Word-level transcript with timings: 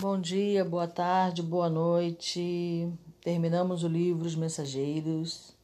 Bom 0.00 0.20
dia, 0.20 0.64
boa 0.64 0.86
tarde, 0.86 1.42
boa 1.42 1.68
noite. 1.68 2.88
Terminamos 3.20 3.82
o 3.82 3.88
livro 3.88 4.28
Os 4.28 4.36
Mensageiros. 4.36 5.56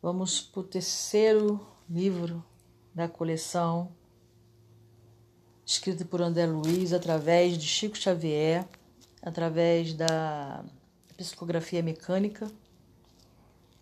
Vamos 0.00 0.40
para 0.40 0.60
o 0.60 0.62
terceiro 0.62 1.60
livro 1.90 2.44
da 2.94 3.08
coleção, 3.08 3.90
escrito 5.66 6.06
por 6.06 6.22
André 6.22 6.46
Luiz, 6.46 6.92
através 6.92 7.58
de 7.58 7.66
Chico 7.66 7.98
Xavier, 7.98 8.68
através 9.20 9.94
da 9.94 10.64
psicografia 11.16 11.82
mecânica, 11.82 12.48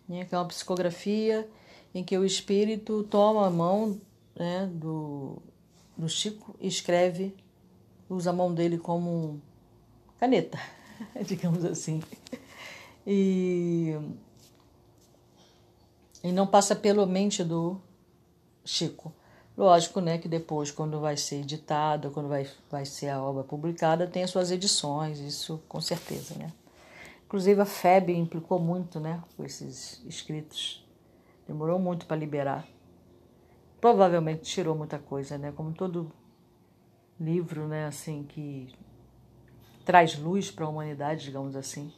né, 0.09 0.25
que 0.25 0.35
é 0.35 0.39
uma 0.39 0.49
psicografia 0.49 1.47
em 1.95 2.03
que 2.03 2.17
o 2.17 2.25
espírito 2.25 3.03
toma 3.03 3.47
a 3.47 3.51
mão 3.51 4.01
né, 4.35 4.67
do, 4.73 5.43
do 5.95 6.09
Chico 6.09 6.57
e 6.59 6.67
escreve 6.67 7.37
usa 8.13 8.31
a 8.31 8.33
mão 8.33 8.53
dele 8.55 8.79
como 8.79 9.41
caneta, 10.19 10.59
digamos 11.27 11.65
assim. 11.65 12.03
E, 13.07 13.97
e 16.23 16.31
não 16.31 16.47
passa 16.47 16.77
pela 16.77 17.07
mente 17.07 17.43
do 17.43 17.81
Chico. 18.65 19.13
Lógico, 19.57 20.01
né, 20.01 20.17
que 20.17 20.29
depois, 20.29 20.71
quando 20.71 20.99
vai 20.99 21.17
ser 21.17 21.41
editada, 21.41 22.09
quando 22.11 22.29
vai, 22.29 22.49
vai 22.71 22.87
ser 22.87 23.09
a 23.09 23.23
obra 23.23 23.45
publicada, 23.45 24.07
tem 24.07 24.23
as 24.23 24.31
suas 24.31 24.51
edições, 24.51 25.19
isso 25.19 25.63
com 25.69 25.81
certeza, 25.81 26.35
né. 26.37 26.53
Inclusive 27.27 27.61
a 27.61 27.67
FEB 27.67 28.11
implicou 28.11 28.59
muito, 28.59 28.99
né, 28.99 29.23
com 29.37 29.45
esses 29.45 30.03
escritos. 30.07 30.87
Demorou 31.47 31.79
muito 31.79 32.07
para 32.07 32.17
liberar. 32.17 32.67
Provavelmente 33.81 34.43
tirou 34.43 34.75
muita 34.75 34.99
coisa, 34.99 35.37
né, 35.37 35.53
como 35.53 35.73
todo 35.73 36.11
livro, 37.23 37.69
né, 37.69 37.87
assim, 37.87 38.25
que 38.25 38.75
traz 39.85 40.19
luz 40.19 40.51
para 40.51 40.65
a 40.65 40.69
humanidade, 40.69 41.25
digamos 41.25 41.57
assim. 41.57 41.93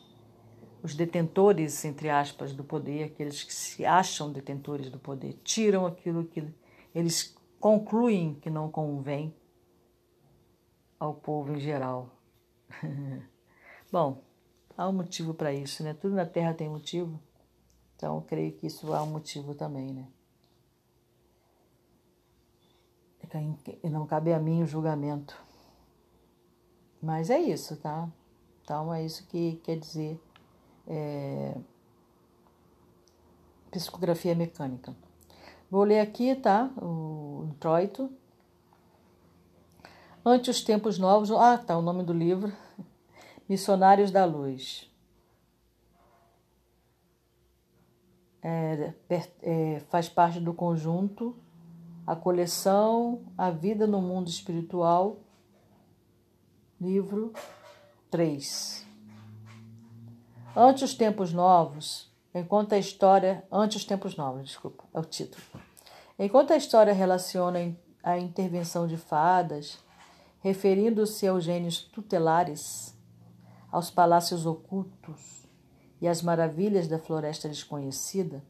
Os 0.83 0.95
detentores, 0.95 1.85
entre 1.85 2.11
aspas, 2.11 2.53
do 2.53 2.63
poder, 2.63 3.05
aqueles 3.05 3.43
que 3.43 3.55
se 3.55 3.85
acham 3.85 4.31
detentores 4.31 4.91
do 4.91 4.99
poder, 4.99 5.35
tiram 5.43 5.87
aquilo 5.87 6.25
que 6.25 6.47
eles 6.95 7.35
concluem 7.59 8.35
que 8.35 8.51
não 8.51 8.71
convém 8.71 9.35
ao 11.01 11.15
povo 11.15 11.55
em 11.55 11.61
geral. 11.61 12.11
Bom, 13.91 14.23
há 14.77 14.89
um 14.89 14.93
motivo 14.93 15.33
para 15.33 15.53
isso, 15.53 15.83
né? 15.83 15.95
Tudo 15.95 16.15
na 16.15 16.27
Terra 16.27 16.53
tem 16.53 16.69
motivo. 16.69 17.19
Então, 17.97 18.21
creio 18.21 18.53
que 18.53 18.67
isso 18.67 18.93
há 18.93 19.03
um 19.03 19.11
motivo 19.11 19.55
também, 19.55 19.93
né? 19.95 20.07
e 23.14 23.14
não 23.91 24.07
cabe 24.07 24.33
a 24.33 24.39
mim 24.39 24.63
o 24.63 24.67
julgamento. 24.67 25.37
Mas 27.03 27.31
é 27.31 27.39
isso, 27.39 27.77
tá? 27.77 28.09
Então 28.63 28.93
é 28.93 29.05
isso 29.05 29.27
que 29.27 29.61
quer 29.63 29.79
dizer 29.79 30.19
é, 30.87 31.55
psicografia 33.71 34.35
mecânica. 34.35 34.97
Vou 35.71 35.85
ler 35.85 36.01
aqui, 36.01 36.35
tá? 36.35 36.71
O 36.81 37.47
introito. 37.49 38.11
Ante 40.25 40.51
os 40.51 40.63
tempos 40.63 40.99
novos. 40.99 41.31
Ah, 41.31 41.59
tá, 41.59 41.77
o 41.77 41.83
nome 41.83 42.03
do 42.03 42.13
livro. 42.13 42.53
Missionários 43.49 44.11
da 44.11 44.25
Luz. 44.25 44.91
É, 48.43 48.95
é, 49.43 49.81
faz 49.89 50.09
parte 50.09 50.39
do 50.39 50.53
conjunto 50.53 51.37
a 52.07 52.15
coleção 52.15 53.23
A 53.37 53.51
Vida 53.51 53.87
no 53.87 54.01
Mundo 54.01 54.29
Espiritual, 54.29 55.21
livro 56.79 57.33
3. 58.11 58.87
Ante 60.55 60.85
os 60.85 60.95
tempos 60.95 61.33
novos, 61.33 62.13
enquanto 62.35 62.75
a 62.75 62.79
história. 62.79 63.45
Ante 63.51 63.77
os 63.77 63.85
tempos 63.85 64.17
novos, 64.17 64.45
desculpa, 64.45 64.85
é 64.93 65.01
o 65.01 65.05
título. 65.05 65.43
Enquanto 66.19 66.53
a 66.53 66.57
história 66.57 66.93
relaciona 66.93 67.75
a 68.03 68.19
intervenção 68.19 68.87
de 68.87 68.99
fadas, 68.99 69.79
referindo-se 70.41 71.27
aos 71.27 71.43
gênios 71.43 71.81
tutelares, 71.81 72.95
aos 73.73 73.91
palácios 73.91 74.45
ocultos 74.45 75.49
e 76.01 76.07
às 76.07 76.21
maravilhas 76.23 76.87
da 76.87 76.99
floresta 76.99 77.49
desconhecida, 77.49 78.45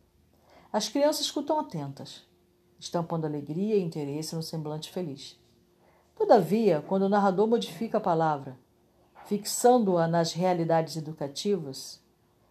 as 0.72 0.88
crianças 0.88 1.26
escutam 1.26 1.60
atentas 1.60 2.26
estampando 2.84 3.26
alegria 3.26 3.76
e 3.76 3.82
interesse 3.82 4.36
no 4.36 4.42
semblante 4.42 4.90
feliz. 4.90 5.38
Todavia, 6.14 6.84
quando 6.86 7.04
o 7.04 7.08
narrador 7.08 7.46
modifica 7.46 7.98
a 7.98 8.00
palavra, 8.00 8.56
fixando-a 9.26 10.06
nas 10.06 10.32
realidades 10.32 10.96
educativas, 10.96 12.00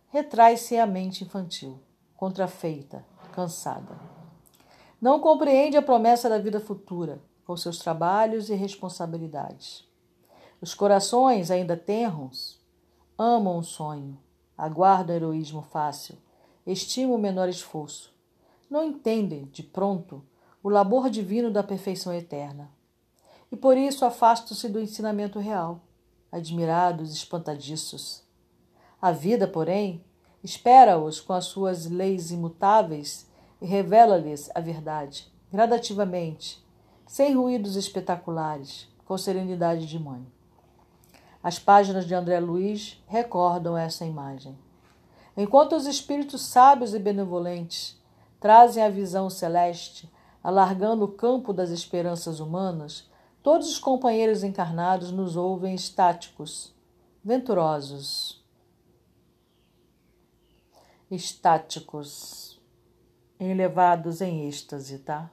retrai-se 0.10 0.78
a 0.78 0.86
mente 0.86 1.24
infantil, 1.24 1.80
contrafeita, 2.18 3.06
cansada. 3.32 3.96
Não 5.00 5.20
compreende 5.20 5.78
a 5.78 5.82
promessa 5.82 6.28
da 6.28 6.38
vida 6.38 6.60
futura, 6.60 7.22
com 7.46 7.56
seus 7.56 7.78
trabalhos 7.78 8.50
e 8.50 8.56
responsabilidades. 8.56 9.88
Os 10.62 10.74
corações, 10.74 11.52
ainda 11.52 11.76
tenros, 11.76 12.60
amam 13.18 13.58
o 13.58 13.64
sonho, 13.64 14.18
aguardam 14.58 15.14
o 15.14 15.18
heroísmo 15.18 15.62
fácil, 15.62 16.16
estimam 16.66 17.16
o 17.16 17.20
menor 17.20 17.50
esforço, 17.50 18.13
não 18.70 18.84
entendem, 18.84 19.46
de 19.46 19.64
pronto, 19.64 20.24
o 20.64 20.70
labor 20.70 21.10
divino 21.10 21.52
da 21.52 21.62
perfeição 21.62 22.14
eterna. 22.14 22.72
E 23.52 23.56
por 23.56 23.78
isso 23.78 24.06
afastam-se 24.06 24.68
do 24.70 24.80
ensinamento 24.80 25.40
real, 25.40 25.82
admirados, 26.32 27.14
espantadiços. 27.14 28.24
A 29.02 29.12
vida, 29.12 29.48
porém, 29.48 30.04
espera-os 30.44 31.20
com 31.20 31.34
as 31.34 31.46
suas 31.46 31.86
leis 31.86 32.32
imutáveis 32.32 33.28
e 33.62 33.66
revela-lhes 33.66 34.50
a 34.56 34.60
verdade, 34.60 35.32
gradativamente, 35.52 36.64
sem 37.06 37.36
ruídos 37.36 37.76
espetaculares, 37.76 38.88
com 39.06 39.18
serenidade 39.18 39.86
de 39.86 40.00
mãe. 40.00 40.26
As 41.44 41.60
páginas 41.60 42.08
de 42.08 42.16
André 42.16 42.40
Luiz 42.40 43.04
recordam 43.06 43.78
essa 43.78 44.06
imagem. 44.06 44.58
Enquanto 45.36 45.76
os 45.76 45.86
espíritos 45.86 46.42
sábios 46.42 46.94
e 46.94 47.00
benevolentes 47.00 48.02
trazem 48.44 48.84
a 48.84 48.90
visão 48.90 49.30
celeste, 49.30 50.12
alargando 50.44 51.06
o 51.06 51.12
campo 51.14 51.54
das 51.54 51.70
esperanças 51.70 52.42
humanas, 52.42 53.10
todos 53.42 53.70
os 53.70 53.80
companheiros 53.80 54.44
encarnados 54.44 55.14
nos 55.14 55.38
ouvem 55.38 55.74
estáticos, 55.74 56.76
venturosos. 57.24 58.44
Estáticos, 61.10 62.62
elevados 63.40 64.20
em 64.20 64.46
êxtase, 64.46 65.00
tá? 65.00 65.32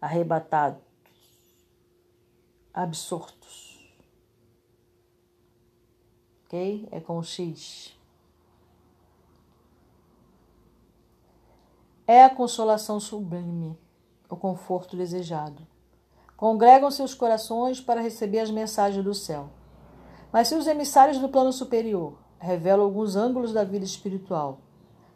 Arrebatados, 0.00 0.82
absortos. 2.74 3.88
Ok? 6.44 6.88
É 6.90 6.98
com 6.98 7.22
X. 7.22 8.01
É 12.06 12.24
a 12.24 12.30
consolação 12.30 12.98
sublime, 12.98 13.78
o 14.28 14.36
conforto 14.36 14.96
desejado. 14.96 15.66
Congregam 16.36 16.90
seus 16.90 17.14
corações 17.14 17.80
para 17.80 18.00
receber 18.00 18.40
as 18.40 18.50
mensagens 18.50 19.04
do 19.04 19.14
céu. 19.14 19.50
Mas 20.32 20.48
se 20.48 20.56
os 20.56 20.66
emissários 20.66 21.18
do 21.18 21.28
plano 21.28 21.52
superior 21.52 22.18
revelam 22.40 22.84
alguns 22.84 23.14
ângulos 23.14 23.52
da 23.52 23.62
vida 23.62 23.84
espiritual, 23.84 24.58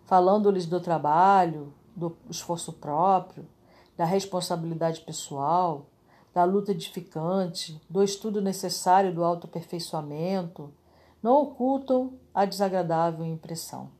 falando-lhes 0.05 0.67
do 0.67 0.79
trabalho, 0.79 1.75
do 1.97 2.17
esforço 2.31 2.73
próprio, 2.75 3.49
da 3.97 4.05
responsabilidade 4.05 5.01
pessoal, 5.01 5.87
da 6.33 6.45
luta 6.45 6.71
edificante, 6.71 7.81
do 7.91 8.03
estudo 8.03 8.41
necessário 8.41 9.13
do 9.13 9.25
autoaperfeiçoamento, 9.25 10.73
não 11.21 11.43
ocultam 11.43 12.13
a 12.33 12.45
desagradável 12.45 13.25
impressão. 13.25 13.96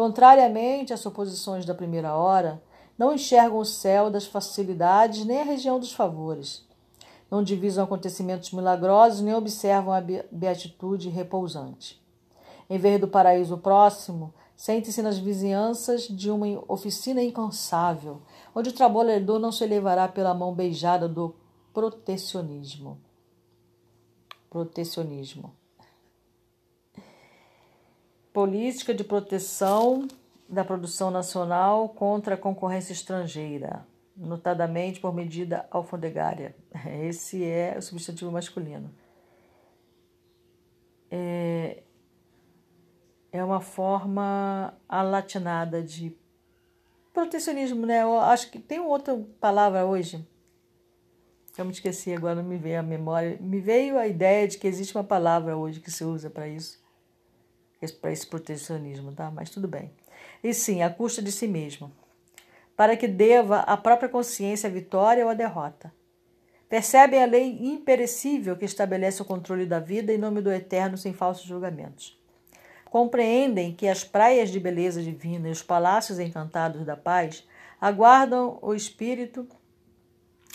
Contrariamente 0.00 0.94
às 0.94 1.00
suposições 1.00 1.66
da 1.66 1.74
primeira 1.74 2.14
hora, 2.14 2.62
não 2.96 3.12
enxergam 3.12 3.58
o 3.58 3.66
céu 3.66 4.10
das 4.10 4.24
facilidades 4.24 5.26
nem 5.26 5.42
a 5.42 5.44
região 5.44 5.78
dos 5.78 5.92
favores. 5.92 6.66
Não 7.30 7.42
divisam 7.42 7.84
acontecimentos 7.84 8.50
milagrosos 8.50 9.20
nem 9.20 9.34
observam 9.34 9.92
a 9.92 10.00
beatitude 10.32 11.10
repousante. 11.10 12.02
Em 12.70 12.78
vez 12.78 12.98
do 12.98 13.08
paraíso 13.08 13.58
próximo, 13.58 14.32
sente-se 14.56 15.02
nas 15.02 15.18
vizinhanças 15.18 16.08
de 16.08 16.30
uma 16.30 16.46
oficina 16.66 17.22
incansável, 17.22 18.22
onde 18.54 18.70
o 18.70 18.74
trabalhador 18.74 19.38
não 19.38 19.52
se 19.52 19.64
elevará 19.64 20.08
pela 20.08 20.32
mão 20.32 20.54
beijada 20.54 21.06
do 21.06 21.36
protecionismo. 21.74 22.98
Protecionismo 24.48 25.59
política 28.40 28.94
de 28.94 29.04
proteção 29.04 30.08
da 30.48 30.64
produção 30.64 31.10
nacional 31.10 31.90
contra 31.90 32.36
a 32.36 32.38
concorrência 32.38 32.90
estrangeira, 32.94 33.86
notadamente 34.16 34.98
por 34.98 35.14
medida 35.14 35.68
alfandegária. 35.70 36.56
Esse 37.06 37.44
é 37.44 37.76
o 37.76 37.82
substantivo 37.82 38.32
masculino. 38.32 38.90
É, 41.10 41.82
é 43.30 43.44
uma 43.44 43.60
forma 43.60 44.72
alatinada 44.88 45.82
de 45.82 46.16
protecionismo, 47.12 47.84
né? 47.84 48.04
Eu 48.04 48.18
acho 48.20 48.50
que 48.50 48.58
tem 48.58 48.80
outra 48.80 49.22
palavra 49.38 49.84
hoje. 49.84 50.26
Eu 51.58 51.66
me 51.66 51.72
esqueci 51.72 52.14
agora, 52.14 52.36
não 52.36 52.44
me 52.44 52.56
veio 52.56 52.80
a 52.80 52.82
memória. 52.82 53.36
Me 53.38 53.60
veio 53.60 53.98
a 53.98 54.06
ideia 54.06 54.48
de 54.48 54.56
que 54.56 54.66
existe 54.66 54.96
uma 54.96 55.04
palavra 55.04 55.58
hoje 55.58 55.78
que 55.78 55.90
se 55.90 56.04
usa 56.04 56.30
para 56.30 56.48
isso 56.48 56.80
para 57.88 58.12
esse 58.12 58.26
protecionismo, 58.26 59.12
tá? 59.12 59.30
Mas 59.30 59.48
tudo 59.48 59.66
bem. 59.66 59.90
E 60.42 60.52
sim, 60.52 60.82
a 60.82 60.90
custa 60.90 61.22
de 61.22 61.32
si 61.32 61.46
mesmo, 61.46 61.90
para 62.76 62.96
que 62.96 63.08
deva 63.08 63.60
à 63.60 63.76
própria 63.76 64.08
consciência 64.08 64.68
a 64.68 64.72
vitória 64.72 65.24
ou 65.24 65.30
a 65.30 65.34
derrota. 65.34 65.92
Percebem 66.68 67.22
a 67.22 67.26
lei 67.26 67.58
imperecível 67.60 68.56
que 68.56 68.64
estabelece 68.64 69.20
o 69.22 69.24
controle 69.24 69.66
da 69.66 69.80
vida 69.80 70.12
em 70.12 70.18
nome 70.18 70.40
do 70.40 70.52
eterno 70.52 70.96
sem 70.96 71.12
falsos 71.12 71.44
julgamentos. 71.44 72.18
Compreendem 72.84 73.72
que 73.72 73.88
as 73.88 74.04
praias 74.04 74.50
de 74.50 74.60
beleza 74.60 75.02
divina 75.02 75.48
e 75.48 75.52
os 75.52 75.62
palácios 75.62 76.18
encantados 76.18 76.84
da 76.84 76.96
paz 76.96 77.46
aguardam 77.80 78.58
o 78.60 78.74
espírito 78.74 79.46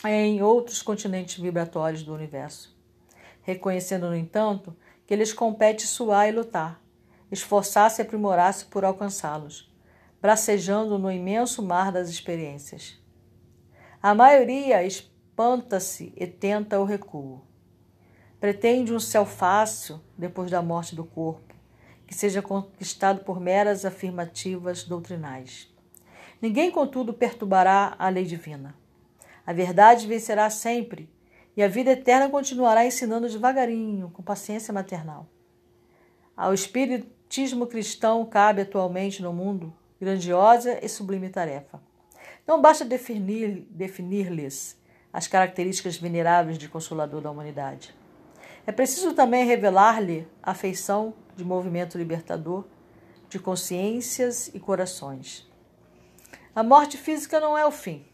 em 0.04 0.42
outros 0.42 0.82
continentes 0.82 1.42
vibratórios 1.42 2.04
do 2.04 2.14
universo. 2.14 2.76
Reconhecendo, 3.42 4.10
no 4.10 4.16
entanto, 4.16 4.76
que 5.06 5.16
lhes 5.16 5.34
compete 5.34 5.86
suar 5.86 6.28
e 6.28 6.32
lutar, 6.32 6.82
esforçar-se 7.32 8.02
e 8.02 8.04
aprimorar-se 8.04 8.66
por 8.66 8.86
alcançá-los, 8.86 9.72
bracejando 10.22 10.98
no 10.98 11.12
imenso 11.12 11.62
mar 11.62 11.92
das 11.92 12.10
experiências. 12.10 13.00
A 14.02 14.14
maioria 14.14 14.84
espanta-se 14.84 16.14
e 16.16 16.28
tenta 16.28 16.80
o 16.80 16.86
recuo. 16.86 17.42
Pretende 18.40 18.94
um 18.94 19.00
céu 19.00 19.26
fácil 19.26 20.00
depois 20.18 20.52
da 20.52 20.62
morte 20.62 20.96
do 20.96 21.04
corpo, 21.04 21.56
que 22.06 22.14
seja 22.14 22.42
conquistado 22.42 23.24
por 23.24 23.40
meras 23.40 23.86
afirmativas 23.86 24.84
doutrinais. 24.84 25.74
Ninguém, 26.42 26.70
contudo, 26.70 27.14
perturbará 27.14 27.96
a 27.98 28.10
lei 28.10 28.26
divina. 28.26 28.76
A 29.46 29.54
verdade 29.54 30.06
vencerá 30.06 30.50
sempre, 30.50 31.10
e 31.58 31.64
a 31.64 31.68
vida 31.68 31.92
eterna 31.92 32.30
continuará 32.30 32.86
ensinando 32.86 33.30
devagarinho, 33.30 34.12
com 34.12 34.22
paciência 34.22 34.74
maternal. 34.74 35.28
Ao 36.36 36.54
espiritismo 37.36 37.68
cristão 37.68 38.26
cabe 38.26 38.62
atualmente 38.62 39.22
no 39.22 39.34
mundo 39.34 39.74
grandiosa 40.00 40.80
e 40.82 40.88
sublime 40.88 41.30
tarefa. 41.30 41.82
Não 42.48 42.62
basta 42.62 42.86
definir-lhes 42.86 43.66
definir 43.70 44.32
as 45.12 45.28
características 45.28 45.98
veneráveis 45.98 46.58
de 46.58 46.70
consolador 46.70 47.20
da 47.20 47.30
humanidade. 47.30 47.94
É 48.66 48.72
preciso 48.72 49.14
também 49.14 49.46
revelar-lhe 49.46 50.26
a 50.42 50.54
feição 50.54 51.14
de 51.36 51.44
movimento 51.44 51.98
libertador 51.98 52.64
de 53.28 53.38
consciências 53.38 54.50
e 54.54 54.60
corações. 54.60 55.46
A 56.56 56.64
morte 56.64 56.98
física 56.98 57.42
não 57.42 57.58
é 57.58 57.66
o 57.66 57.72
fim. 57.72 58.06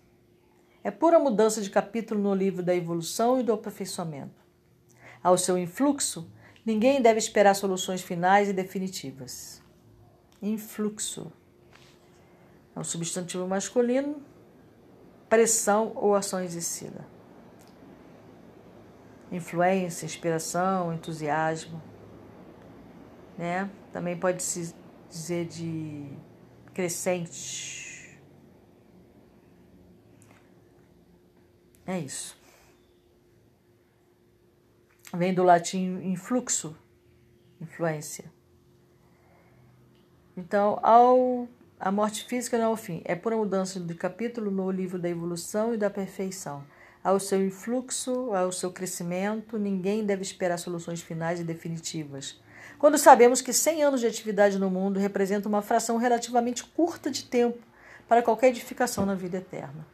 É 0.84 0.90
pura 0.90 1.20
mudança 1.20 1.62
de 1.62 1.70
capítulo 1.70 2.20
no 2.20 2.34
livro 2.34 2.64
da 2.64 2.76
evolução 2.76 3.40
e 3.40 3.44
do 3.44 3.54
aperfeiçoamento. 3.54 4.42
Ao 5.22 5.38
seu 5.38 5.60
influxo, 5.60 6.28
ninguém 6.66 7.02
deve 7.02 7.20
esperar 7.20 7.56
soluções 7.56 8.02
finais 8.02 8.50
e 8.50 8.54
definitivas. 8.54 9.62
Influxo 10.42 11.32
é 12.76 12.80
um 12.80 12.84
substantivo 12.84 13.48
masculino, 13.48 14.22
pressão 15.30 15.92
ou 15.96 16.16
ação 16.16 16.42
exercida. 16.42 17.06
Influência, 19.32 20.06
inspiração, 20.06 20.94
entusiasmo 20.94 21.82
né? 23.42 23.70
Também 23.92 24.18
pode 24.18 24.44
se 24.44 24.74
dizer 25.10 25.48
de 25.48 26.06
crescente. 26.74 28.20
É 31.86 32.00
isso. 32.00 32.40
Vem 35.14 35.34
do 35.34 35.44
latim 35.44 36.00
influxo, 36.04 36.76
influência. 37.60 38.32
Então, 40.36 40.80
ao 40.82 41.48
a 41.80 41.92
morte 41.92 42.24
física 42.26 42.58
não 42.58 42.66
é 42.66 42.70
o 42.70 42.78
fim, 42.78 43.02
é 43.06 43.16
pura 43.16 43.36
mudança 43.36 43.80
de 43.80 43.96
capítulo 43.96 44.52
no 44.52 44.70
livro 44.70 45.00
da 45.00 45.10
evolução 45.10 45.74
e 45.74 45.78
da 45.78 45.90
perfeição. 45.90 46.64
Ao 47.04 47.20
seu 47.20 47.44
influxo, 47.44 48.34
ao 48.34 48.52
seu 48.52 48.72
crescimento, 48.72 49.58
ninguém 49.58 50.06
deve 50.06 50.22
esperar 50.22 50.60
soluções 50.60 51.02
finais 51.02 51.40
e 51.40 51.44
definitivas 51.44 52.40
quando 52.82 52.98
sabemos 52.98 53.42
que 53.42 53.54
100 53.54 53.84
anos 53.84 54.00
de 54.00 54.08
atividade 54.08 54.58
no 54.58 54.68
mundo 54.68 55.00
representam 55.00 55.50
uma 55.52 55.62
fração 55.62 55.98
relativamente 55.98 56.64
curta 56.64 57.12
de 57.12 57.26
tempo 57.26 57.60
para 58.08 58.24
qualquer 58.24 58.48
edificação 58.48 59.06
na 59.06 59.14
vida 59.14 59.38
eterna. 59.38 59.86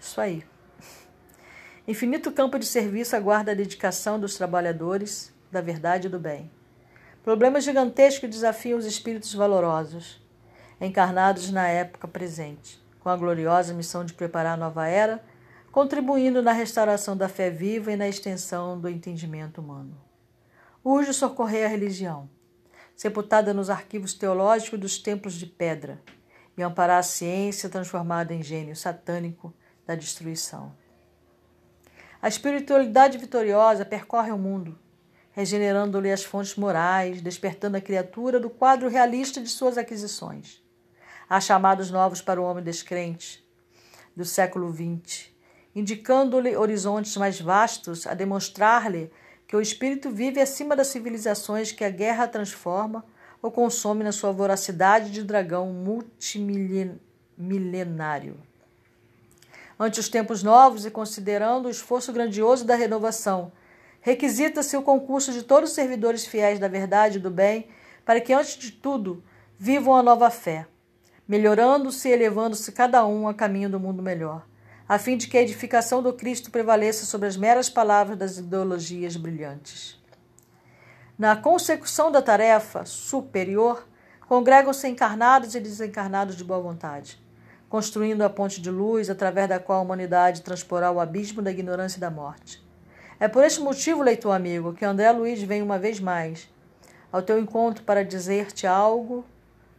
Isso 0.00 0.18
aí. 0.18 0.42
Infinito 1.86 2.32
campo 2.32 2.58
de 2.58 2.66
serviço 2.66 3.14
aguarda 3.14 3.52
a 3.52 3.54
dedicação 3.54 4.18
dos 4.18 4.36
trabalhadores 4.36 5.32
da 5.50 5.60
verdade 5.60 6.08
e 6.08 6.10
do 6.10 6.18
bem. 6.18 6.50
Problemas 7.22 7.64
gigantescos 7.64 8.28
desafiam 8.28 8.78
os 8.78 8.84
espíritos 8.84 9.32
valorosos, 9.34 10.20
encarnados 10.80 11.50
na 11.50 11.68
época 11.68 12.06
presente, 12.06 12.82
com 13.00 13.08
a 13.08 13.16
gloriosa 13.16 13.72
missão 13.72 14.04
de 14.04 14.14
preparar 14.14 14.54
a 14.54 14.56
nova 14.56 14.86
era, 14.86 15.22
contribuindo 15.70 16.42
na 16.42 16.52
restauração 16.52 17.16
da 17.16 17.28
fé 17.28 17.50
viva 17.50 17.92
e 17.92 17.96
na 17.96 18.08
extensão 18.08 18.80
do 18.80 18.88
entendimento 18.88 19.60
humano 19.60 20.06
urge 20.88 21.12
socorrer 21.12 21.66
a 21.66 21.68
religião, 21.68 22.30
sepultada 22.94 23.52
nos 23.52 23.68
arquivos 23.68 24.14
teológicos 24.14 24.78
dos 24.78 24.98
templos 24.98 25.34
de 25.34 25.44
pedra, 25.44 26.00
e 26.56 26.62
amparar 26.62 27.00
a 27.00 27.02
ciência 27.02 27.68
transformada 27.68 28.32
em 28.32 28.40
gênio 28.40 28.76
satânico 28.76 29.52
da 29.84 29.96
destruição. 29.96 30.72
A 32.26 32.28
espiritualidade 32.28 33.18
vitoriosa 33.18 33.84
percorre 33.84 34.32
o 34.32 34.36
mundo, 34.36 34.76
regenerando-lhe 35.30 36.10
as 36.10 36.24
fontes 36.24 36.56
morais, 36.56 37.22
despertando 37.22 37.76
a 37.76 37.80
criatura 37.80 38.40
do 38.40 38.50
quadro 38.50 38.88
realista 38.88 39.40
de 39.40 39.48
suas 39.48 39.78
aquisições. 39.78 40.60
Há 41.30 41.40
chamados 41.40 41.88
novos 41.88 42.20
para 42.20 42.40
o 42.40 42.44
homem 42.44 42.64
descrente 42.64 43.46
do 44.16 44.24
século 44.24 44.74
XX, 44.74 45.28
indicando-lhe 45.72 46.56
horizontes 46.56 47.16
mais 47.16 47.40
vastos 47.40 48.08
a 48.08 48.14
demonstrar-lhe 48.14 49.08
que 49.46 49.54
o 49.54 49.60
espírito 49.60 50.10
vive 50.10 50.40
acima 50.40 50.74
das 50.74 50.88
civilizações 50.88 51.70
que 51.70 51.84
a 51.84 51.90
guerra 51.90 52.26
transforma 52.26 53.06
ou 53.40 53.52
consome 53.52 54.02
na 54.02 54.10
sua 54.10 54.32
voracidade 54.32 55.12
de 55.12 55.22
dragão 55.22 55.72
multimilenário. 55.72 58.36
Ante 59.78 60.00
os 60.00 60.08
tempos 60.08 60.42
novos 60.42 60.86
e 60.86 60.90
considerando 60.90 61.66
o 61.66 61.70
esforço 61.70 62.12
grandioso 62.12 62.64
da 62.64 62.74
renovação, 62.74 63.52
requisita-se 64.00 64.76
o 64.76 64.82
concurso 64.82 65.32
de 65.32 65.42
todos 65.42 65.70
os 65.70 65.74
servidores 65.74 66.26
fiéis 66.26 66.58
da 66.58 66.68
verdade 66.68 67.18
e 67.18 67.20
do 67.20 67.30
bem, 67.30 67.68
para 68.04 68.20
que, 68.20 68.32
antes 68.32 68.56
de 68.56 68.70
tudo, 68.70 69.22
vivam 69.58 69.94
a 69.94 70.02
nova 70.02 70.30
fé, 70.30 70.66
melhorando-se 71.28 72.08
e 72.08 72.12
elevando-se 72.12 72.72
cada 72.72 73.04
um 73.06 73.28
a 73.28 73.34
caminho 73.34 73.68
do 73.68 73.80
mundo 73.80 74.02
melhor 74.02 74.46
a 74.88 74.98
fim 74.98 75.16
de 75.16 75.26
que 75.26 75.36
a 75.36 75.42
edificação 75.42 76.02
do 76.02 76.12
Cristo 76.12 76.50
prevaleça 76.50 77.04
sobre 77.06 77.26
as 77.26 77.36
meras 77.36 77.68
palavras 77.68 78.16
das 78.16 78.38
ideologias 78.38 79.16
brilhantes. 79.16 80.00
Na 81.18 81.34
consecução 81.34 82.12
da 82.12 82.22
tarefa 82.22 82.84
superior, 82.84 83.86
congregam-se 84.28 84.86
encarnados 84.86 85.54
e 85.54 85.60
desencarnados 85.60 86.36
de 86.36 86.44
boa 86.44 86.60
vontade, 86.60 87.20
construindo 87.68 88.22
a 88.22 88.30
ponte 88.30 88.60
de 88.60 88.70
luz 88.70 89.10
através 89.10 89.48
da 89.48 89.58
qual 89.58 89.80
a 89.80 89.82
humanidade 89.82 90.42
transporá 90.42 90.90
o 90.90 91.00
abismo 91.00 91.42
da 91.42 91.50
ignorância 91.50 91.98
e 91.98 92.00
da 92.00 92.10
morte. 92.10 92.64
É 93.18 93.28
por 93.28 93.44
este 93.44 93.60
motivo, 93.60 94.02
leitor 94.02 94.32
amigo, 94.32 94.74
que 94.74 94.84
André 94.84 95.10
Luiz 95.10 95.42
vem 95.42 95.62
uma 95.62 95.78
vez 95.78 95.98
mais 95.98 96.48
ao 97.10 97.22
teu 97.22 97.38
encontro 97.38 97.82
para 97.82 98.04
dizer-te 98.04 98.66
algo 98.66 99.24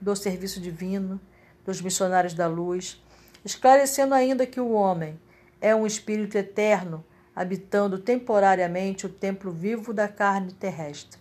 do 0.02 0.16
serviço 0.16 0.60
divino, 0.60 1.20
dos 1.66 1.82
missionários 1.82 2.34
da 2.34 2.48
luz, 2.48 3.02
esclarecendo 3.46 4.16
ainda 4.16 4.46
que 4.46 4.60
o 4.60 4.72
homem 4.72 5.20
é 5.62 5.76
um 5.76 5.86
espírito 5.86 6.38
eterno, 6.38 7.06
habitando 7.36 8.00
temporariamente 8.00 9.06
o 9.06 9.10
templo 9.10 9.52
vivo 9.52 9.94
da 9.94 10.08
carne 10.08 10.52
terrestre. 10.52 11.20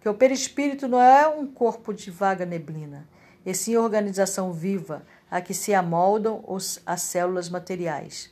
Que 0.00 0.08
o 0.08 0.14
perispírito 0.14 0.86
não 0.86 1.00
é 1.00 1.26
um 1.26 1.46
corpo 1.46 1.94
de 1.94 2.10
vaga 2.10 2.44
neblina, 2.44 3.08
e 3.46 3.54
sim 3.54 3.76
organização 3.76 4.52
viva 4.52 5.02
a 5.34 5.40
que 5.40 5.52
se 5.52 5.74
amoldam 5.74 6.44
os, 6.46 6.80
as 6.86 7.02
células 7.02 7.48
materiais. 7.48 8.30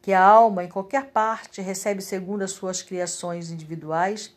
Que 0.00 0.14
a 0.14 0.24
alma, 0.24 0.64
em 0.64 0.68
qualquer 0.68 1.10
parte, 1.10 1.60
recebe 1.60 2.00
segundo 2.00 2.40
as 2.40 2.52
suas 2.52 2.80
criações 2.80 3.50
individuais, 3.50 4.34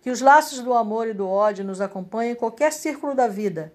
que 0.00 0.08
os 0.08 0.22
laços 0.22 0.60
do 0.60 0.72
amor 0.72 1.06
e 1.06 1.12
do 1.12 1.28
ódio 1.28 1.62
nos 1.62 1.82
acompanhem 1.82 2.32
em 2.32 2.34
qualquer 2.34 2.72
círculo 2.72 3.14
da 3.14 3.28
vida. 3.28 3.74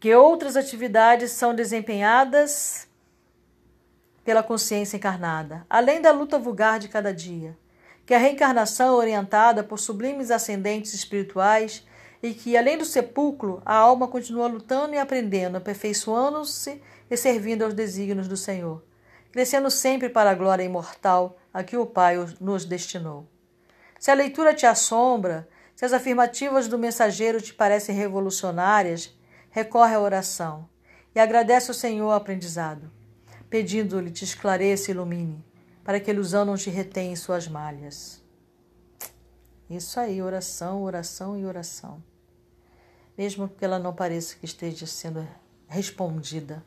Que 0.00 0.12
outras 0.12 0.56
atividades 0.56 1.30
são 1.30 1.54
desempenhadas 1.54 2.88
pela 4.24 4.42
consciência 4.42 4.96
encarnada, 4.96 5.64
além 5.70 6.02
da 6.02 6.10
luta 6.10 6.36
vulgar 6.36 6.80
de 6.80 6.88
cada 6.88 7.14
dia, 7.14 7.56
que 8.06 8.14
a 8.14 8.18
reencarnação 8.18 8.94
é 8.94 8.96
orientada 8.96 9.64
por 9.64 9.80
sublimes 9.80 10.30
ascendentes 10.30 10.94
espirituais 10.94 11.84
e 12.22 12.32
que, 12.32 12.56
além 12.56 12.78
do 12.78 12.84
sepulcro, 12.84 13.60
a 13.66 13.74
alma 13.74 14.06
continua 14.06 14.46
lutando 14.46 14.94
e 14.94 14.98
aprendendo, 14.98 15.56
aperfeiçoando-se 15.56 16.80
e 17.10 17.16
servindo 17.16 17.64
aos 17.64 17.74
desígnios 17.74 18.28
do 18.28 18.36
Senhor, 18.36 18.84
crescendo 19.32 19.68
sempre 19.70 20.08
para 20.08 20.30
a 20.30 20.34
glória 20.34 20.62
imortal 20.62 21.36
a 21.52 21.64
que 21.64 21.76
o 21.76 21.84
Pai 21.84 22.16
nos 22.40 22.64
destinou. 22.64 23.26
Se 23.98 24.10
a 24.12 24.14
leitura 24.14 24.54
te 24.54 24.66
assombra, 24.66 25.48
se 25.74 25.84
as 25.84 25.92
afirmativas 25.92 26.68
do 26.68 26.78
mensageiro 26.78 27.40
te 27.40 27.52
parecem 27.52 27.94
revolucionárias, 27.94 29.12
recorre 29.50 29.94
à 29.94 30.00
oração 30.00 30.68
e 31.14 31.18
agradece 31.18 31.70
ao 31.70 31.74
Senhor 31.74 32.06
o 32.06 32.12
aprendizado, 32.12 32.90
pedindo-lhe 33.50 34.10
te 34.10 34.22
esclareça 34.22 34.90
e 34.90 34.94
ilumine, 34.94 35.44
para 35.86 36.00
que 36.00 36.10
a 36.10 36.12
ilusão 36.12 36.44
não 36.44 36.56
te 36.56 36.68
retenha 36.68 37.12
em 37.12 37.16
suas 37.16 37.46
malhas. 37.46 38.20
Isso 39.70 40.00
aí, 40.00 40.20
oração, 40.20 40.82
oração 40.82 41.38
e 41.38 41.46
oração. 41.46 42.02
Mesmo 43.16 43.48
que 43.48 43.64
ela 43.64 43.78
não 43.78 43.94
pareça 43.94 44.34
que 44.34 44.44
esteja 44.44 44.84
sendo 44.84 45.24
respondida. 45.68 46.60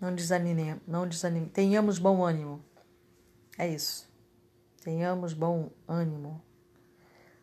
Não 0.00 0.12
desanime, 0.12 0.80
não 0.84 1.06
desanime. 1.06 1.48
Tenhamos 1.48 2.00
bom 2.00 2.24
ânimo. 2.24 2.60
É 3.56 3.68
isso. 3.68 4.10
Tenhamos 4.82 5.32
bom 5.32 5.70
ânimo, 5.86 6.42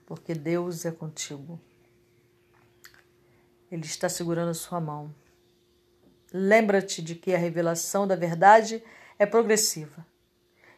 porque 0.05 0.35
Deus 0.35 0.83
é 0.83 0.91
contigo. 0.91 1.57
Ele 3.71 3.85
está 3.85 4.09
segurando 4.09 4.49
a 4.49 4.53
sua 4.53 4.81
mão. 4.81 5.15
Lembra-te 6.33 7.01
de 7.01 7.15
que 7.15 7.33
a 7.33 7.37
revelação 7.37 8.05
da 8.05 8.17
verdade 8.17 8.75
é 8.75 9.04
progressiva. 9.23 10.03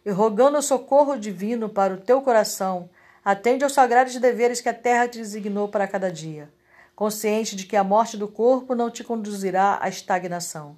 E 0.05 0.11
rogando 0.11 0.57
o 0.57 0.61
socorro 0.61 1.17
divino 1.17 1.69
para 1.69 1.93
o 1.93 2.01
teu 2.01 2.21
coração, 2.21 2.89
atende 3.23 3.63
aos 3.63 3.71
sagrados 3.71 4.17
deveres 4.17 4.59
que 4.59 4.67
a 4.67 4.73
terra 4.73 5.07
te 5.07 5.19
designou 5.19 5.69
para 5.69 5.87
cada 5.87 6.11
dia, 6.11 6.51
consciente 6.93 7.55
de 7.55 7.65
que 7.65 7.77
a 7.77 7.83
morte 7.83 8.17
do 8.17 8.27
corpo 8.27 8.75
não 8.75 8.91
te 8.91 9.01
conduzirá 9.03 9.79
à 9.81 9.87
estagnação, 9.87 10.77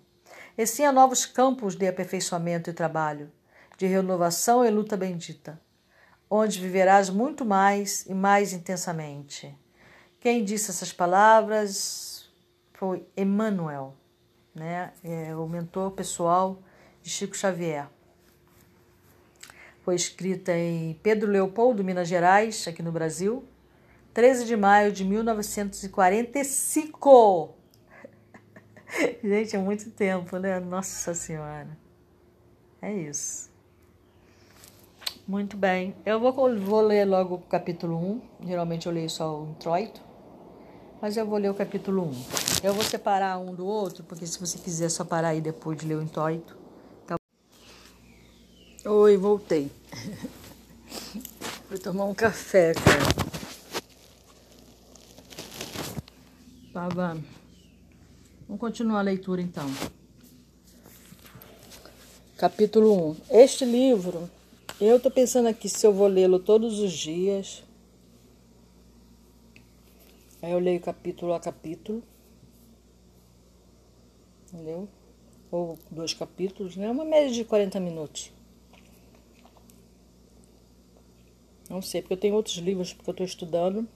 e 0.55 0.65
sim 0.65 0.85
a 0.85 0.91
novos 0.91 1.25
campos 1.25 1.75
de 1.75 1.87
aperfeiçoamento 1.87 2.69
e 2.69 2.73
trabalho 2.73 3.31
de 3.79 3.87
renovação 3.87 4.65
e 4.65 4.69
luta 4.69 4.97
bendita, 4.97 5.57
onde 6.29 6.59
viverás 6.59 7.09
muito 7.09 7.45
mais 7.45 8.05
e 8.05 8.13
mais 8.13 8.51
intensamente. 8.51 9.57
Quem 10.19 10.43
disse 10.43 10.69
essas 10.69 10.91
palavras 10.91 12.29
foi 12.73 13.07
Emmanuel, 13.15 13.95
né? 14.53 14.91
É 15.01 15.33
o 15.33 15.47
mentor 15.47 15.91
pessoal 15.91 16.61
de 17.09 17.15
Chico 17.15 17.35
Xavier. 17.35 17.89
Foi 19.81 19.95
escrita 19.95 20.55
em 20.55 20.93
Pedro 21.01 21.31
Leopoldo, 21.31 21.83
Minas 21.83 22.07
Gerais, 22.07 22.67
aqui 22.67 22.83
no 22.83 22.91
Brasil, 22.91 23.43
13 24.13 24.45
de 24.45 24.55
maio 24.55 24.91
de 24.91 25.03
1945. 25.03 27.55
Gente, 29.23 29.55
é 29.55 29.59
muito 29.59 29.89
tempo, 29.89 30.37
né? 30.37 30.59
Nossa 30.59 31.15
Senhora. 31.15 31.75
É 32.79 32.93
isso. 32.93 33.49
Muito 35.27 35.57
bem. 35.57 35.95
Eu 36.05 36.19
vou, 36.19 36.31
vou 36.59 36.81
ler 36.81 37.05
logo 37.05 37.33
o 37.35 37.39
capítulo 37.39 37.97
1. 37.97 38.21
Geralmente 38.45 38.85
eu 38.85 38.93
leio 38.93 39.09
só 39.09 39.41
o 39.41 39.49
introito. 39.49 39.99
Mas 41.01 41.17
eu 41.17 41.25
vou 41.25 41.39
ler 41.39 41.49
o 41.49 41.55
capítulo 41.55 42.03
1. 42.03 42.11
Eu 42.63 42.71
vou 42.73 42.83
separar 42.83 43.39
um 43.39 43.55
do 43.55 43.65
outro, 43.65 44.03
porque 44.03 44.27
se 44.27 44.39
você 44.39 44.59
quiser 44.59 44.89
só 44.89 45.03
parar 45.03 45.29
aí 45.29 45.41
depois 45.41 45.75
de 45.77 45.87
ler 45.87 45.95
o 45.95 46.03
introito. 46.03 46.58
Oi, 48.85 49.17
voltei. 49.17 49.69
Vou 51.69 51.77
tomar 51.77 52.05
um 52.05 52.13
café, 52.13 52.73
cara. 52.73 53.03
Tá, 56.71 56.87
vamos. 56.87 57.25
Continuar 58.57 58.99
a 58.99 59.01
leitura 59.01 59.41
então. 59.41 59.65
Capítulo 62.37 63.09
1. 63.11 63.15
Este 63.31 63.65
livro 63.65 64.29
eu 64.79 64.95
estou 64.95 65.11
pensando 65.11 65.49
aqui 65.49 65.67
se 65.67 65.85
eu 65.85 65.91
vou 65.91 66.07
lê-lo 66.07 66.39
todos 66.39 66.79
os 66.79 66.93
dias. 66.93 67.61
Aí 70.41 70.53
eu 70.53 70.59
leio 70.59 70.79
capítulo 70.79 71.33
a 71.33 71.39
capítulo. 71.41 72.01
Entendeu? 74.47 74.87
Ou 75.51 75.77
dois 75.91 76.13
capítulos, 76.13 76.77
né? 76.77 76.89
Uma 76.89 77.03
média 77.03 77.33
de 77.33 77.43
40 77.43 77.77
minutos. 77.81 78.38
Não 81.69 81.81
sei, 81.81 82.01
porque 82.01 82.13
eu 82.13 82.17
tenho 82.17 82.35
outros 82.35 82.55
livros 82.55 82.93
porque 82.93 83.09
eu 83.09 83.13
estou 83.13 83.25
estudando. 83.25 83.87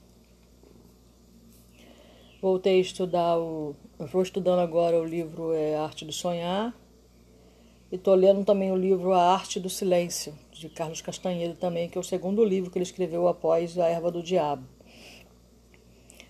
Voltei 2.40 2.78
a 2.78 2.80
estudar 2.80 3.38
o. 3.38 3.74
Vou 3.98 4.22
estudando 4.22 4.60
agora 4.60 5.00
o 5.00 5.04
livro 5.04 5.52
é 5.52 5.76
Arte 5.76 6.04
do 6.04 6.12
Sonhar. 6.12 6.74
E 7.90 7.96
estou 7.96 8.14
lendo 8.14 8.44
também 8.44 8.70
o 8.70 8.76
livro 8.76 9.12
A 9.12 9.32
Arte 9.32 9.58
do 9.58 9.70
Silêncio, 9.70 10.34
de 10.52 10.68
Carlos 10.68 11.00
Castanheira 11.00 11.54
também, 11.54 11.88
que 11.88 11.96
é 11.96 12.00
o 12.00 12.04
segundo 12.04 12.44
livro 12.44 12.70
que 12.70 12.78
ele 12.78 12.84
escreveu 12.84 13.28
após 13.28 13.78
A 13.78 13.88
Erva 13.88 14.10
do 14.10 14.22
Diabo. 14.22 14.66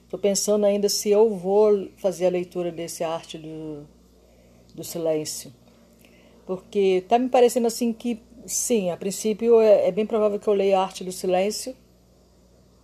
Estou 0.05 0.19
pensando 0.19 0.65
ainda 0.65 0.89
se 0.89 1.11
eu 1.11 1.35
vou 1.35 1.89
fazer 1.97 2.27
a 2.27 2.31
leitura 2.31 2.71
desse 2.71 3.03
Arte 3.03 3.37
do, 3.37 3.85
do 4.75 4.85
Silêncio. 4.85 5.53
Porque 6.47 7.01
está 7.03 7.19
me 7.19 7.29
parecendo 7.29 7.67
assim 7.67 7.93
que, 7.93 8.21
sim, 8.47 8.91
a 8.91 8.97
princípio 8.97 9.61
é, 9.61 9.89
é 9.89 9.93
bem 9.93 10.07
provável 10.07 10.39
que 10.39 10.49
eu 10.49 10.55
leia 10.55 10.79
a 10.79 10.83
Arte 10.83 11.05
do 11.05 11.13
Silêncio, 11.13 11.77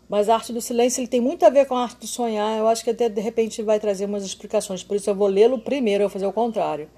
mas 0.09 0.29
a 0.29 0.35
arte 0.35 0.53
do 0.53 0.61
silêncio 0.61 1.01
ele 1.01 1.07
tem 1.07 1.21
muito 1.21 1.47
a 1.47 1.51
ver 1.51 1.67
com 1.67 1.77
a 1.77 1.85
arte 1.85 2.01
do 2.01 2.07
sonhar. 2.09 2.59
Eu 2.59 2.67
acho 2.67 2.83
que 2.83 2.91
até 2.91 3.09
de 3.09 3.21
repente 3.21 3.63
vai 3.63 3.79
trazer 3.79 4.07
umas 4.07 4.25
explicações. 4.25 4.83
Por 4.83 4.97
isso 4.97 5.09
eu 5.09 5.15
vou 5.15 5.29
lê-lo 5.29 5.61
primeiro, 5.61 6.03
eu 6.03 6.09
vou 6.09 6.13
fazer 6.13 6.27
o 6.27 6.33
contrário. 6.33 6.91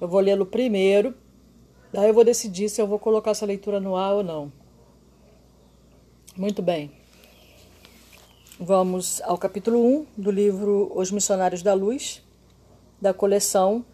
Eu 0.00 0.06
vou 0.06 0.20
lê-lo 0.20 0.46
primeiro 0.46 1.12
Daí 1.92 2.08
eu 2.08 2.14
vou 2.14 2.24
decidir 2.24 2.68
se 2.68 2.80
eu 2.80 2.86
vou 2.86 3.00
colocar 3.00 3.32
essa 3.32 3.44
leitura 3.44 3.80
no 3.80 3.96
ar 3.96 4.14
ou 4.14 4.22
não. 4.22 4.52
Muito 6.36 6.62
bem. 6.62 6.92
Vamos 8.60 9.20
ao 9.22 9.36
capítulo 9.36 9.84
1 9.84 10.06
do 10.16 10.30
livro 10.30 10.92
Os 10.94 11.10
Missionários 11.10 11.62
da 11.62 11.74
Luz, 11.74 12.22
da 13.00 13.12
coleção 13.12 13.84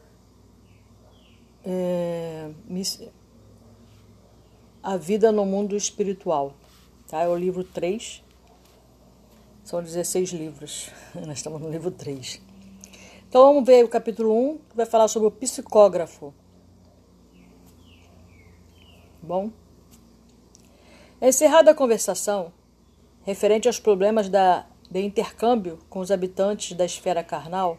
é, 1.65 2.51
A 4.87 4.97
Vida 4.97 5.33
no 5.33 5.45
Mundo 5.45 5.75
Espiritual. 5.75 6.55
Tá? 7.09 7.23
É 7.23 7.29
o 7.29 7.35
livro 7.35 7.65
3. 7.65 8.23
São 9.65 9.83
16 9.83 10.31
livros. 10.31 10.91
Nós 11.27 11.39
estamos 11.39 11.61
no 11.61 11.69
livro 11.69 11.91
3. 11.91 12.41
Então 13.29 13.43
vamos 13.47 13.67
ver 13.67 13.85
o 13.85 13.89
capítulo 13.89 14.33
1, 14.33 14.59
que 14.59 14.77
vai 14.77 14.87
falar 14.87 15.09
sobre 15.09 15.27
o 15.27 15.33
psicógrafo. 15.33 16.33
Bom? 19.21 19.51
Encerrada 21.21 21.73
a 21.73 21.75
conversação, 21.75 22.53
referente 23.25 23.67
aos 23.67 23.81
problemas 23.81 24.29
da, 24.29 24.67
de 24.89 25.01
intercâmbio 25.01 25.81
com 25.91 25.99
os 25.99 26.13
habitantes 26.13 26.77
da 26.77 26.85
esfera 26.85 27.25
carnal, 27.25 27.77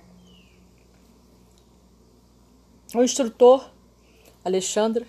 o 2.93 3.01
instrutor, 3.01 3.71
Alexandre, 4.43 5.07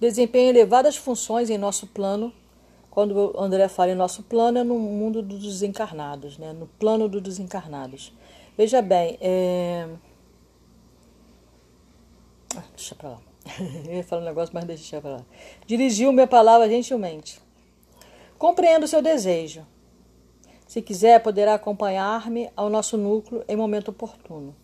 desempenha 0.00 0.50
elevadas 0.50 0.96
funções 0.96 1.50
em 1.50 1.58
nosso 1.58 1.86
plano, 1.86 2.32
quando 2.90 3.34
André 3.38 3.68
fala 3.68 3.92
em 3.92 3.94
nosso 3.94 4.22
plano, 4.22 4.58
é 4.58 4.64
no 4.64 4.78
mundo 4.78 5.22
dos 5.22 5.42
desencarnados, 5.42 6.38
né? 6.38 6.52
no 6.52 6.66
plano 6.66 7.08
dos 7.08 7.22
desencarnados. 7.22 8.12
Veja 8.56 8.80
bem, 8.80 9.18
é... 9.20 9.86
ah, 12.56 12.64
deixa 12.74 12.94
pra 12.94 13.10
lá. 13.10 13.20
Eu 13.86 13.96
ia 13.96 14.04
falar 14.04 14.22
um 14.22 14.24
negócio, 14.24 14.54
mas 14.54 14.64
deixa 14.64 14.96
eu 14.96 15.02
falar. 15.02 15.24
Dirigiu 15.66 16.12
minha 16.12 16.26
palavra 16.26 16.68
gentilmente. 16.68 17.38
Compreendo 18.38 18.84
o 18.84 18.88
seu 18.88 19.00
desejo. 19.00 19.64
Se 20.66 20.82
quiser, 20.82 21.22
poderá 21.22 21.54
acompanhar-me 21.54 22.50
ao 22.56 22.68
nosso 22.68 22.96
núcleo 22.96 23.44
em 23.46 23.56
momento 23.56 23.90
oportuno. 23.90 24.54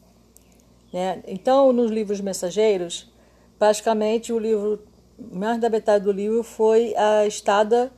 Né? 0.93 1.23
Então, 1.27 1.73
nos 1.73 1.91
livros 1.91 2.21
mensageiros, 2.21 3.11
basicamente 3.59 4.33
o 4.33 4.39
livro, 4.39 4.83
mais 5.31 5.61
da 5.61 5.69
metade 5.69 6.05
do 6.05 6.13
livro 6.13 6.43
foi 6.43 6.95
a 6.97 7.27
estada 7.27 7.93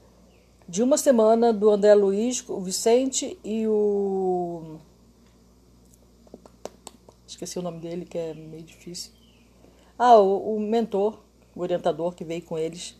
de 0.68 0.82
uma 0.82 0.96
semana 0.96 1.52
do 1.52 1.70
André 1.70 1.94
Luiz, 1.94 2.46
o 2.48 2.60
Vicente 2.60 3.38
e 3.44 3.66
o. 3.66 4.78
Esqueci 7.26 7.58
o 7.58 7.62
nome 7.62 7.80
dele, 7.80 8.04
que 8.04 8.16
é 8.16 8.34
meio 8.34 8.62
difícil. 8.62 9.12
Ah, 9.98 10.18
o, 10.18 10.56
o 10.56 10.60
mentor, 10.60 11.20
o 11.54 11.60
orientador 11.60 12.14
que 12.14 12.24
veio 12.24 12.42
com 12.42 12.58
eles. 12.58 12.96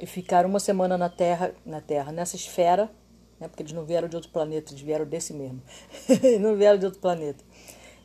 E 0.00 0.06
ficaram 0.06 0.48
uma 0.48 0.60
semana 0.60 0.98
na 0.98 1.08
Terra, 1.08 1.54
na 1.64 1.80
Terra, 1.80 2.12
nessa 2.12 2.36
esfera, 2.36 2.90
né, 3.40 3.48
porque 3.48 3.62
eles 3.62 3.72
não 3.72 3.84
vieram 3.84 4.06
de 4.06 4.16
outro 4.16 4.30
planeta, 4.30 4.72
eles 4.72 4.82
vieram 4.82 5.06
desse 5.06 5.32
mesmo. 5.32 5.62
não 6.40 6.56
vieram 6.56 6.78
de 6.78 6.84
outro 6.84 7.00
planeta. 7.00 7.42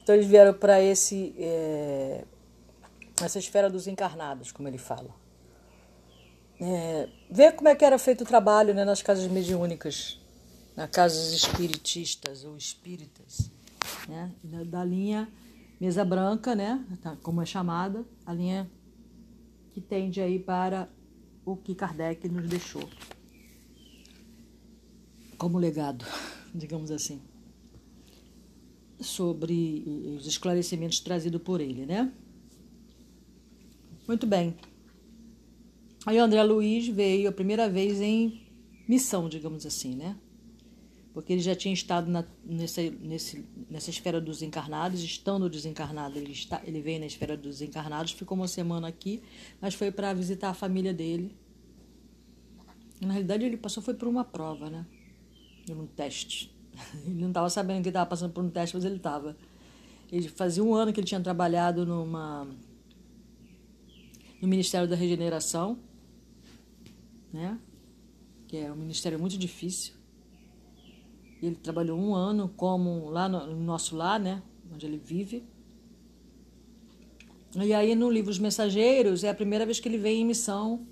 Então 0.02 0.16
eles 0.16 0.28
vieram 0.28 0.54
para 0.54 0.82
esse 0.82 1.34
é, 1.38 1.93
essa 3.26 3.40
esfera 3.40 3.70
dos 3.70 3.88
encarnados, 3.88 4.52
como 4.52 4.68
ele 4.68 4.78
fala. 4.78 5.14
é, 6.60 7.10
ver 7.30 7.56
como 7.56 7.70
é 7.70 7.76
que 7.76 7.84
era 7.84 7.98
feito 7.98 8.24
o 8.24 8.28
trabalho 8.28 8.74
né, 8.74 8.86
nas 8.86 9.02
casas 9.02 9.30
mediúnicas, 9.30 10.20
nas 10.76 10.90
casas 10.90 11.34
espiritistas 11.34 12.44
ou 12.46 12.56
espíritas, 12.56 13.52
né, 14.08 14.32
da 14.44 14.84
linha 14.84 15.28
mesa 15.80 16.06
branca, 16.06 16.56
né, 16.56 16.84
tá, 17.02 17.18
como 17.22 17.42
é 17.42 17.46
chamada, 17.46 18.06
a 18.26 18.34
linha 18.34 18.70
que 19.74 19.82
tende 19.82 20.22
aí 20.22 20.40
para 20.40 20.88
o 21.46 21.58
que 21.58 21.76
Kardec 21.76 22.30
nos 22.30 22.48
deixou 22.48 22.88
como 25.38 25.58
legado, 25.58 26.06
digamos 26.56 26.90
assim, 26.90 27.22
sobre 29.02 29.84
os 30.16 30.26
esclarecimentos 30.26 31.02
trazidos 31.02 31.42
por 31.42 31.60
ele, 31.60 31.86
né? 31.86 32.14
Muito 34.08 34.28
bem. 34.28 34.56
Aí 36.06 36.18
o 36.20 36.24
André 36.24 36.44
Luiz 36.44 36.88
veio 36.90 37.30
a 37.30 37.32
primeira 37.32 37.70
vez 37.70 38.02
em 38.02 38.42
missão, 38.88 39.30
digamos 39.30 39.66
assim, 39.66 39.96
né? 39.96 40.18
Porque 41.14 41.32
ele 41.32 41.42
já 41.42 41.56
tinha 41.56 41.74
estado 41.74 42.12
na, 42.12 42.26
nessa, 42.44 42.82
nesse, 42.82 43.46
nessa 43.70 43.90
esfera 43.90 44.20
dos 44.20 44.42
encarnados, 44.42 45.02
estando 45.02 45.50
desencarnado, 45.50 46.18
ele, 46.18 46.32
está, 46.32 46.62
ele 46.66 46.82
veio 46.82 47.00
na 47.00 47.06
esfera 47.06 47.38
dos 47.38 47.62
encarnados, 47.62 48.12
ficou 48.12 48.36
uma 48.36 48.48
semana 48.48 48.88
aqui, 48.88 49.22
mas 49.62 49.76
foi 49.76 49.92
para 49.92 50.12
visitar 50.14 50.50
a 50.50 50.54
família 50.54 50.94
dele. 50.94 51.34
Na 53.00 53.14
realidade, 53.14 53.46
ele 53.46 53.58
passou 53.58 53.82
foi 53.82 53.94
por 53.94 54.08
uma 54.08 54.26
prova, 54.26 54.70
né? 54.70 54.86
Um 55.70 55.86
teste. 55.86 56.54
Ele 57.06 57.22
não 57.22 57.30
estava 57.30 57.50
sabendo 57.50 57.84
que 57.84 57.90
estava 57.90 58.10
passando 58.10 58.34
por 58.34 58.44
um 58.44 58.50
teste, 58.50 58.76
mas 58.76 58.84
ele 58.84 58.96
estava. 58.96 59.38
Ele 60.12 60.28
fazia 60.28 60.64
um 60.64 60.74
ano 60.74 60.92
que 60.92 61.00
ele 61.00 61.08
tinha 61.08 61.22
trabalhado 61.22 61.86
numa 61.86 62.48
no 64.44 64.50
Ministério 64.50 64.90
da 64.90 64.96
Regeneração, 64.98 65.80
né? 67.32 67.58
Que 68.46 68.58
é 68.58 68.70
um 68.70 68.76
ministério 68.76 69.18
muito 69.18 69.38
difícil. 69.38 69.94
Ele 71.42 71.56
trabalhou 71.56 71.98
um 71.98 72.14
ano 72.14 72.50
como 72.50 73.10
lá 73.10 73.30
no, 73.30 73.48
no 73.48 73.64
nosso 73.64 73.96
lar, 73.96 74.20
né? 74.20 74.44
Onde 74.70 74.86
ele 74.86 74.98
vive. 74.98 75.46
E 77.56 77.74
aí 77.74 77.96
no 77.96 78.12
livro 78.12 78.32
Os 78.32 78.38
Mensageiros 78.38 79.24
é 79.24 79.30
a 79.30 79.34
primeira 79.34 79.66
vez 79.66 79.80
que 79.80 79.88
ele 79.88 79.98
vem 79.98 80.24
em 80.24 80.26
missão. 80.26 80.86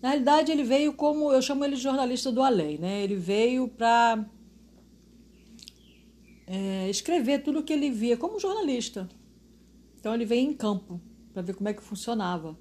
Na 0.00 0.10
realidade 0.10 0.52
ele 0.52 0.62
veio 0.62 0.92
como 0.92 1.32
eu 1.32 1.42
chamo 1.42 1.64
ele 1.64 1.74
de 1.74 1.82
jornalista 1.82 2.30
do 2.30 2.40
além, 2.40 2.78
né? 2.78 3.02
Ele 3.02 3.16
veio 3.16 3.66
para 3.66 4.24
é, 6.46 6.88
escrever 6.88 7.42
tudo 7.42 7.58
o 7.58 7.62
que 7.64 7.72
ele 7.72 7.90
via 7.90 8.16
como 8.16 8.38
jornalista. 8.38 9.08
Então 9.98 10.14
ele 10.14 10.24
veio 10.24 10.48
em 10.48 10.52
campo 10.54 11.00
para 11.34 11.42
ver 11.42 11.54
como 11.54 11.68
é 11.68 11.74
que 11.74 11.82
funcionava. 11.82 12.56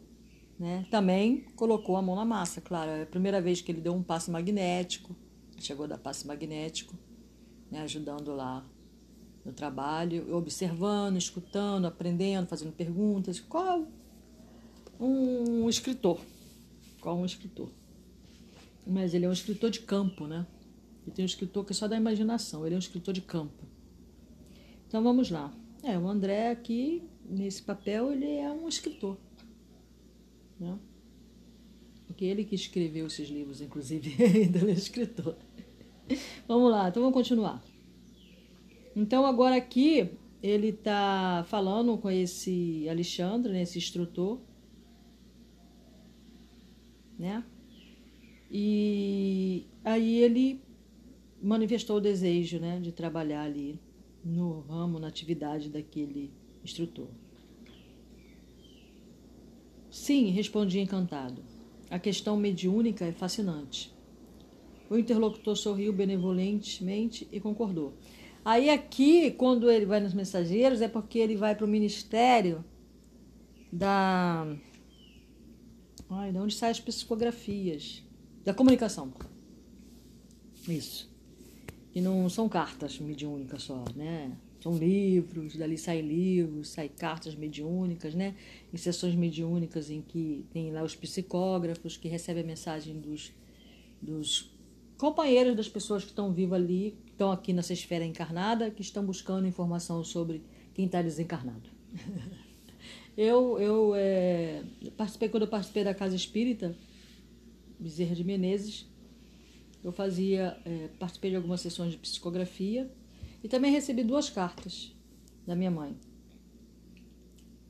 Né? 0.59 0.85
Também 0.89 1.45
colocou 1.55 1.95
a 1.95 2.01
mão 2.01 2.15
na 2.15 2.25
massa, 2.25 2.59
claro. 2.59 2.89
É 2.89 3.03
a 3.03 3.05
primeira 3.05 3.39
vez 3.39 3.61
que 3.61 3.71
ele 3.71 3.79
deu 3.79 3.93
um 3.93 4.03
passe 4.03 4.31
magnético, 4.31 5.15
chegou 5.59 5.87
da 5.87 5.97
passe 5.97 6.25
magnético, 6.27 6.97
né? 7.71 7.81
ajudando 7.81 8.33
lá 8.33 8.65
no 9.45 9.53
trabalho, 9.53 10.35
observando, 10.35 11.17
escutando, 11.17 11.85
aprendendo, 11.85 12.47
fazendo 12.47 12.71
perguntas. 12.71 13.39
Qual 13.39 13.87
um 14.99 15.69
escritor? 15.69 16.19
Qual 16.99 17.17
um 17.17 17.25
escritor? 17.25 17.69
Mas 18.85 19.13
ele 19.13 19.25
é 19.25 19.29
um 19.29 19.33
escritor 19.33 19.69
de 19.69 19.81
campo, 19.81 20.27
né? 20.27 20.47
E 21.05 21.11
tem 21.11 21.23
um 21.23 21.25
escritor 21.25 21.65
que 21.65 21.73
é 21.73 21.75
só 21.75 21.87
da 21.87 21.97
imaginação, 21.97 22.65
ele 22.65 22.75
é 22.75 22.77
um 22.77 22.79
escritor 22.79 23.13
de 23.13 23.21
campo. 23.21 23.63
Então 24.87 25.03
vamos 25.03 25.29
lá. 25.29 25.53
É, 25.83 25.97
o 25.97 26.07
André 26.07 26.51
aqui 26.51 27.03
nesse 27.25 27.61
papel 27.61 28.11
ele 28.11 28.37
é 28.37 28.51
um 28.51 28.67
escritor. 28.67 29.17
Né? 30.59 30.77
Porque 32.07 32.25
ele 32.25 32.45
que 32.45 32.55
escreveu 32.55 33.07
esses 33.07 33.29
livros, 33.29 33.61
inclusive, 33.61 34.15
ainda 34.23 34.59
é 34.69 34.73
escritor. 34.73 35.35
Vamos 36.47 36.71
lá, 36.71 36.89
então 36.89 37.01
vamos 37.01 37.15
continuar. 37.15 37.63
Então 38.95 39.25
agora 39.25 39.55
aqui 39.55 40.11
ele 40.41 40.67
está 40.67 41.45
falando 41.47 41.97
com 41.97 42.11
esse 42.11 42.87
Alexandre, 42.89 43.51
né, 43.51 43.61
esse 43.61 43.77
instrutor, 43.77 44.39
né? 47.17 47.43
E 48.51 49.65
aí 49.83 50.17
ele 50.17 50.61
manifestou 51.41 51.97
o 51.97 52.01
desejo, 52.01 52.59
né, 52.59 52.79
de 52.79 52.91
trabalhar 52.91 53.43
ali 53.43 53.79
no 54.23 54.59
ramo, 54.59 54.99
na 54.99 55.07
atividade 55.07 55.69
daquele 55.69 56.31
instrutor. 56.63 57.07
Sim, 59.91 60.29
respondi 60.31 60.79
encantado. 60.79 61.43
A 61.89 61.99
questão 61.99 62.35
mediúnica 62.35 63.05
é 63.05 63.11
fascinante. 63.11 63.93
O 64.89 64.97
interlocutor 64.97 65.55
sorriu 65.55 65.93
benevolentemente 65.93 67.27
e 67.31 67.39
concordou. 67.39 67.93
Aí 68.43 68.69
aqui, 68.69 69.31
quando 69.31 69.69
ele 69.69 69.85
vai 69.85 69.99
nos 69.99 70.13
mensageiros, 70.13 70.81
é 70.81 70.87
porque 70.87 71.19
ele 71.19 71.35
vai 71.35 71.55
para 71.55 71.65
o 71.65 71.69
ministério 71.69 72.63
da. 73.71 74.45
Ai, 76.09 76.31
de 76.31 76.37
onde 76.37 76.53
saem 76.53 76.71
as 76.71 76.79
psicografias? 76.79 78.03
Da 78.43 78.53
comunicação. 78.53 79.13
Isso. 80.67 81.09
E 81.95 82.01
não 82.01 82.27
são 82.27 82.49
cartas 82.49 82.99
mediúnicas 82.99 83.63
só, 83.63 83.83
né? 83.95 84.35
São 84.63 84.77
livros, 84.77 85.57
dali 85.57 85.77
saem 85.77 86.01
livros, 86.01 86.69
saem 86.69 86.87
cartas 86.87 87.35
mediúnicas, 87.35 88.15
né? 88.15 88.33
Em 88.73 88.77
sessões 88.77 89.13
mediúnicas 89.13 89.89
em 89.89 90.01
que 90.01 90.45
tem 90.53 90.71
lá 90.71 90.81
os 90.81 90.95
psicógrafos 90.95 91.97
que 91.97 92.07
recebem 92.07 92.43
a 92.43 92.47
mensagem 92.47 92.97
dos, 92.97 93.33
dos 94.01 94.49
companheiros 94.97 95.53
das 95.57 95.67
pessoas 95.67 96.03
que 96.03 96.11
estão 96.11 96.31
vivas 96.31 96.61
ali, 96.61 96.97
que 97.05 97.11
estão 97.11 97.29
aqui 97.29 97.51
nessa 97.51 97.73
esfera 97.73 98.05
encarnada, 98.05 98.71
que 98.71 98.81
estão 98.81 99.05
buscando 99.05 99.45
informação 99.45 100.01
sobre 100.01 100.41
quem 100.73 100.85
está 100.85 101.01
desencarnado. 101.01 101.69
eu 103.17 103.59
eu 103.59 103.93
é, 103.95 104.63
participei, 104.95 105.27
quando 105.27 105.43
eu 105.43 105.49
participei 105.49 105.83
da 105.83 105.93
Casa 105.93 106.15
Espírita, 106.15 106.73
Bezerra 107.77 108.15
de 108.15 108.23
Menezes, 108.23 108.87
eu 109.83 109.91
fazia, 109.91 110.57
é, 110.63 110.87
participei 110.97 111.31
de 111.31 111.35
algumas 111.35 111.59
sessões 111.59 111.91
de 111.91 111.97
psicografia 111.97 112.89
e 113.43 113.47
também 113.47 113.71
recebi 113.71 114.03
duas 114.03 114.29
cartas 114.29 114.95
da 115.45 115.55
minha 115.55 115.69
mãe, 115.69 115.95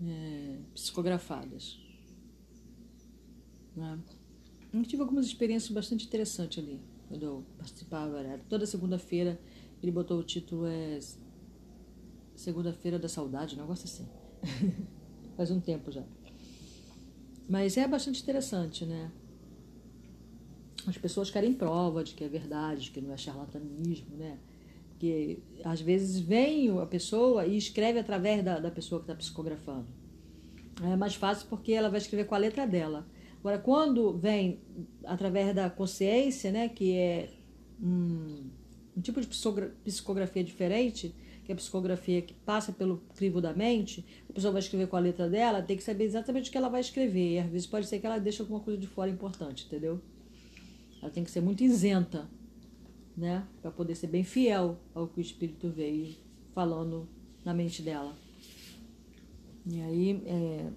é, 0.06 0.60
psicografadas. 0.74 1.80
Né? 3.76 4.00
Eu 4.72 4.84
tive 4.84 5.02
algumas 5.02 5.26
experiências 5.26 5.72
bastante 5.72 6.06
interessantes 6.06 6.64
ali, 6.64 6.80
quando 7.08 7.24
eu 7.24 7.44
participava. 7.58 8.20
Era 8.20 8.38
toda 8.48 8.66
segunda-feira 8.66 9.40
ele 9.84 9.92
botou 9.92 10.18
o 10.18 10.24
título 10.24 10.66
é 10.66 10.98
Segunda-feira 12.36 12.98
da 12.98 13.10
Saudade, 13.10 13.56
um 13.56 13.60
negócio 13.60 13.84
assim. 13.84 14.08
Faz 15.36 15.52
um 15.52 15.60
tempo 15.60 15.92
já. 15.92 16.04
Mas 17.50 17.76
é 17.76 17.86
bastante 17.86 18.22
interessante, 18.22 18.86
né? 18.86 19.12
As 20.88 20.98
pessoas 20.98 21.30
querem 21.30 21.54
prova 21.54 22.02
de 22.04 22.14
que 22.14 22.24
é 22.24 22.30
verdade, 22.30 22.84
de 22.84 22.92
que 22.92 23.02
não 23.02 23.14
é 23.14 23.18
charlatanismo, 23.18 24.16
né? 24.16 24.40
Porque 25.04 25.40
às 25.66 25.82
vezes 25.82 26.18
vem 26.18 26.80
a 26.80 26.86
pessoa 26.86 27.46
e 27.46 27.58
escreve 27.58 28.00
através 28.00 28.42
da, 28.42 28.58
da 28.58 28.72
pessoa 28.72 29.02
que 29.02 29.04
está 29.04 29.14
psicografando. 29.14 29.86
É 30.82 30.96
mais 30.96 31.14
fácil 31.14 31.46
porque 31.50 31.74
ela 31.74 31.90
vai 31.90 32.00
escrever 32.00 32.24
com 32.24 32.36
a 32.36 32.38
letra 32.38 32.66
dela. 32.66 33.06
Agora, 33.42 33.58
quando 33.58 34.18
vem 34.18 34.62
através 35.04 35.54
da 35.54 35.70
consciência, 35.70 36.54
né, 36.54 36.70
que 36.70 36.96
é 36.96 37.30
um, 37.82 38.50
um 38.96 39.02
tipo 39.02 39.20
de 39.20 39.28
psicografia 39.28 40.42
diferente, 40.42 41.14
que 41.44 41.52
é 41.52 41.54
a 41.54 41.58
psicografia 41.58 42.22
que 42.22 42.34
passa 42.34 42.72
pelo 42.72 43.00
crivo 43.14 43.42
da 43.42 43.54
mente, 43.54 44.06
a 44.30 44.32
pessoa 44.32 44.54
vai 44.54 44.62
escrever 44.62 44.88
com 44.88 44.96
a 44.96 45.02
letra 45.02 45.30
dela, 45.30 45.62
tem 45.62 45.76
que 45.76 45.84
saber 45.84 46.06
exatamente 46.06 46.48
o 46.48 46.52
que 46.54 46.58
ela 46.58 46.70
vai 46.70 46.80
escrever. 46.80 47.34
E 47.34 47.40
às 47.40 47.50
vezes 47.50 47.68
pode 47.68 47.88
ser 47.88 48.00
que 48.00 48.06
ela 48.06 48.20
deixe 48.20 48.42
alguma 48.42 48.62
coisa 48.62 48.80
de 48.80 48.88
fora 48.88 49.10
importante, 49.10 49.66
entendeu? 49.66 50.00
Ela 51.02 51.12
tem 51.12 51.26
que 51.26 51.32
ser 51.32 51.42
muito 51.42 51.62
isenta 51.62 52.26
né? 53.16 53.48
Para 53.62 53.72
poder 53.72 53.96
ser 53.96 54.08
bem 54.08 54.24
fiel 54.24 54.78
ao 54.94 55.08
que 55.08 55.20
o 55.20 55.22
Espírito 55.22 55.70
veio 55.70 56.16
falando 56.54 57.08
na 57.44 57.54
mente 57.54 57.82
dela. 57.82 58.16
E 59.66 59.82
aí 59.82 60.22
é, 60.26 60.72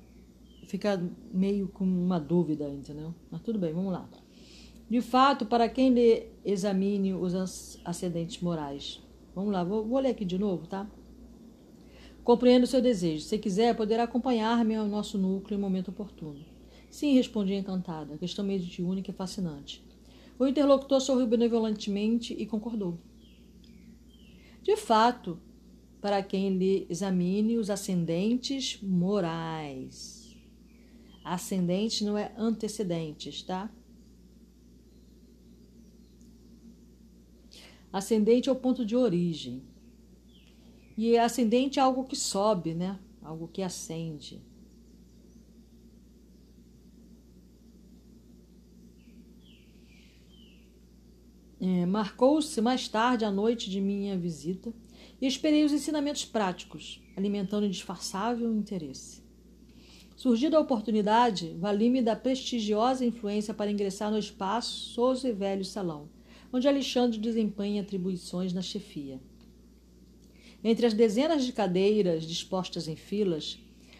fica 0.66 1.02
meio 1.32 1.68
com 1.68 1.84
uma 1.84 2.18
dúvida, 2.18 2.68
entendeu? 2.68 3.14
Mas 3.30 3.40
tudo 3.42 3.58
bem, 3.58 3.72
vamos 3.72 3.92
lá. 3.92 4.08
De 4.88 5.00
fato, 5.00 5.44
para 5.44 5.68
quem 5.68 5.90
lê, 5.90 6.28
examine 6.44 7.12
os 7.12 7.80
ascendentes 7.84 8.40
morais. 8.40 9.02
Vamos 9.34 9.52
lá, 9.52 9.64
vou, 9.64 9.84
vou 9.84 9.98
ler 9.98 10.10
aqui 10.10 10.24
de 10.24 10.38
novo, 10.38 10.66
tá? 10.66 10.88
Compreendo 12.22 12.64
o 12.64 12.66
seu 12.66 12.80
desejo. 12.80 13.24
Se 13.24 13.38
quiser, 13.38 13.76
poderá 13.76 14.04
acompanhar-me 14.04 14.74
ao 14.74 14.86
nosso 14.86 15.18
núcleo 15.18 15.58
em 15.58 15.60
momento 15.60 15.88
oportuno. 15.88 16.44
Sim, 16.90 17.14
respondi 17.14 17.54
encantada. 17.54 18.14
A 18.14 18.18
questão 18.18 18.44
mediúnica 18.44 19.10
é 19.10 19.14
fascinante. 19.14 19.85
O 20.38 20.46
interlocutor 20.46 21.00
sorriu 21.00 21.26
benevolentemente 21.26 22.34
e 22.34 22.44
concordou. 22.46 22.98
De 24.62 24.76
fato, 24.76 25.40
para 26.00 26.22
quem 26.22 26.56
lhe 26.58 26.86
examine 26.90 27.56
os 27.56 27.70
ascendentes 27.70 28.78
morais. 28.82 30.36
Ascendente 31.24 32.04
não 32.04 32.16
é 32.18 32.32
antecedentes, 32.36 33.42
tá? 33.42 33.70
Ascendente 37.92 38.48
é 38.48 38.52
o 38.52 38.56
ponto 38.56 38.84
de 38.84 38.94
origem. 38.94 39.62
E 40.96 41.16
ascendente 41.16 41.78
é 41.78 41.82
algo 41.82 42.04
que 42.04 42.16
sobe, 42.16 42.74
né? 42.74 42.98
Algo 43.22 43.48
que 43.48 43.62
ascende. 43.62 44.42
É, 51.60 51.86
Marcou-se 51.86 52.60
mais 52.60 52.86
tarde 52.86 53.24
a 53.24 53.30
noite 53.30 53.70
de 53.70 53.80
minha 53.80 54.16
visita 54.16 54.72
e 55.20 55.26
esperei 55.26 55.64
os 55.64 55.72
ensinamentos 55.72 56.24
práticos, 56.24 57.00
alimentando 57.16 57.66
indisfarçável 57.66 58.54
interesse. 58.54 59.24
Surgida 60.14 60.56
a 60.56 60.60
oportunidade, 60.60 61.54
vali-me 61.58 62.02
da 62.02 62.16
prestigiosa 62.16 63.04
influência 63.04 63.54
para 63.54 63.70
ingressar 63.70 64.10
no 64.10 64.18
espaçoso 64.18 65.26
e 65.26 65.32
velho 65.32 65.64
salão, 65.64 66.08
onde 66.52 66.68
Alexandre 66.68 67.18
desempenha 67.18 67.82
atribuições 67.82 68.52
na 68.52 68.62
chefia. 68.62 69.20
Entre 70.62 70.86
as 70.86 70.94
dezenas 70.94 71.44
de 71.44 71.52
cadeiras 71.52 72.24
dispostas 72.24 72.88
em 72.88 72.96
filas, 72.96 73.58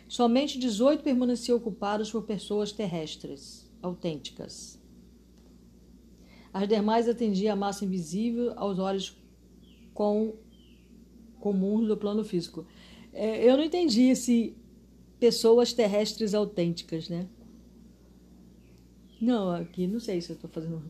somente 0.09 0.59
18 0.59 1.03
permaneciam 1.03 1.57
ocupadas 1.57 2.11
por 2.11 2.23
pessoas 2.23 2.73
terrestres, 2.73 3.71
autênticas. 3.83 4.79
As 6.57 6.67
demais 6.67 7.07
atendiam 7.07 7.53
a 7.53 7.57
massa 7.57 7.85
invisível 7.85 8.55
aos 8.57 8.79
olhos 8.79 9.15
com 9.93 10.35
comuns 11.39 11.87
do 11.87 11.99
plano 11.99 12.25
físico. 12.25 12.67
É, 13.13 13.47
eu 13.47 13.59
não 13.59 13.65
entendi 13.65 14.05
esse 14.05 14.57
pessoas 15.21 15.75
terrestres 15.75 16.33
autênticas, 16.33 17.11
né? 17.11 17.29
Não, 19.21 19.51
aqui 19.51 19.87
não 19.87 20.01
sei 20.01 20.23
se 20.23 20.31
eu 20.31 20.35
estou 20.35 20.49
fazendo. 20.49 20.83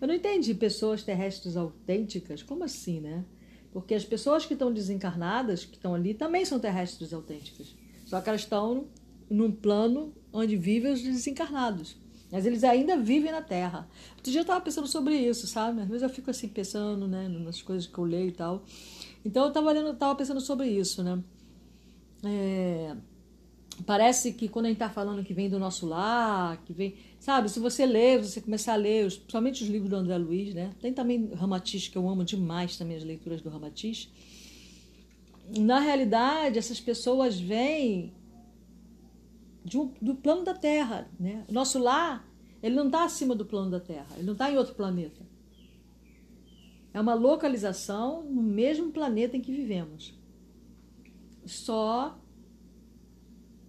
Eu 0.00 0.08
não 0.08 0.14
entendi 0.14 0.54
pessoas 0.54 1.02
terrestres 1.02 1.58
autênticas. 1.58 2.42
Como 2.42 2.64
assim, 2.64 2.98
né? 2.98 3.22
Porque 3.70 3.92
as 3.92 4.06
pessoas 4.06 4.46
que 4.46 4.54
estão 4.54 4.72
desencarnadas, 4.72 5.62
que 5.62 5.76
estão 5.76 5.94
ali, 5.94 6.14
também 6.14 6.46
são 6.46 6.58
terrestres 6.58 7.12
autênticas. 7.12 7.76
Só 8.06 8.18
que 8.18 8.30
elas 8.30 8.40
estão 8.40 8.86
num 9.28 9.52
plano 9.52 10.14
onde 10.32 10.56
vivem 10.56 10.90
os 10.90 11.02
desencarnados. 11.02 12.00
Mas 12.32 12.46
eles 12.46 12.64
ainda 12.64 12.96
vivem 12.96 13.30
na 13.30 13.42
Terra. 13.42 13.86
Outro 14.16 14.32
dia 14.32 14.40
eu 14.40 14.42
estava 14.42 14.58
pensando 14.58 14.86
sobre 14.86 15.14
isso, 15.14 15.46
sabe? 15.46 15.82
Às 15.82 15.86
vezes 15.86 16.02
eu 16.02 16.08
fico 16.08 16.30
assim 16.30 16.48
pensando, 16.48 17.06
né, 17.06 17.28
nas 17.28 17.60
coisas 17.60 17.86
que 17.86 17.98
eu 17.98 18.04
leio 18.04 18.28
e 18.28 18.32
tal. 18.32 18.64
Então 19.22 19.42
eu 19.42 19.48
estava 19.48 19.94
tava 19.94 20.14
pensando 20.16 20.40
sobre 20.40 20.66
isso, 20.66 21.02
né? 21.02 21.22
É, 22.24 22.96
parece 23.84 24.32
que 24.32 24.48
quando 24.48 24.64
a 24.64 24.68
gente 24.68 24.76
está 24.76 24.88
falando 24.88 25.22
que 25.22 25.34
vem 25.34 25.50
do 25.50 25.58
nosso 25.58 25.84
lar, 25.84 26.56
que 26.64 26.72
vem. 26.72 26.94
Sabe, 27.20 27.50
se 27.50 27.60
você 27.60 27.84
ler, 27.84 28.22
você 28.22 28.40
começar 28.40 28.72
a 28.72 28.76
ler, 28.76 29.08
principalmente 29.08 29.62
os 29.62 29.68
livros 29.68 29.90
do 29.90 29.96
André 29.96 30.16
Luiz, 30.16 30.54
né? 30.54 30.70
Tem 30.80 30.90
também 30.90 31.30
Ramatiz, 31.34 31.86
que 31.86 31.98
eu 31.98 32.08
amo 32.08 32.24
demais 32.24 32.78
também 32.78 32.96
as 32.96 33.04
leituras 33.04 33.42
do 33.42 33.50
Ramatiz. 33.50 34.08
Na 35.58 35.80
realidade, 35.80 36.58
essas 36.58 36.80
pessoas 36.80 37.38
vêm 37.38 38.10
um, 39.74 39.92
do 40.00 40.14
plano 40.14 40.44
da 40.44 40.54
Terra, 40.54 41.08
né? 41.18 41.44
O 41.48 41.52
nosso 41.52 41.78
lar, 41.78 42.28
ele 42.62 42.74
não 42.74 42.86
está 42.86 43.04
acima 43.04 43.34
do 43.34 43.44
plano 43.44 43.70
da 43.70 43.80
Terra, 43.80 44.08
ele 44.16 44.24
não 44.24 44.32
está 44.32 44.50
em 44.50 44.56
outro 44.56 44.74
planeta. 44.74 45.22
É 46.94 47.00
uma 47.00 47.14
localização 47.14 48.22
no 48.22 48.42
mesmo 48.42 48.92
planeta 48.92 49.36
em 49.36 49.40
que 49.40 49.52
vivemos. 49.52 50.14
Só 51.46 52.18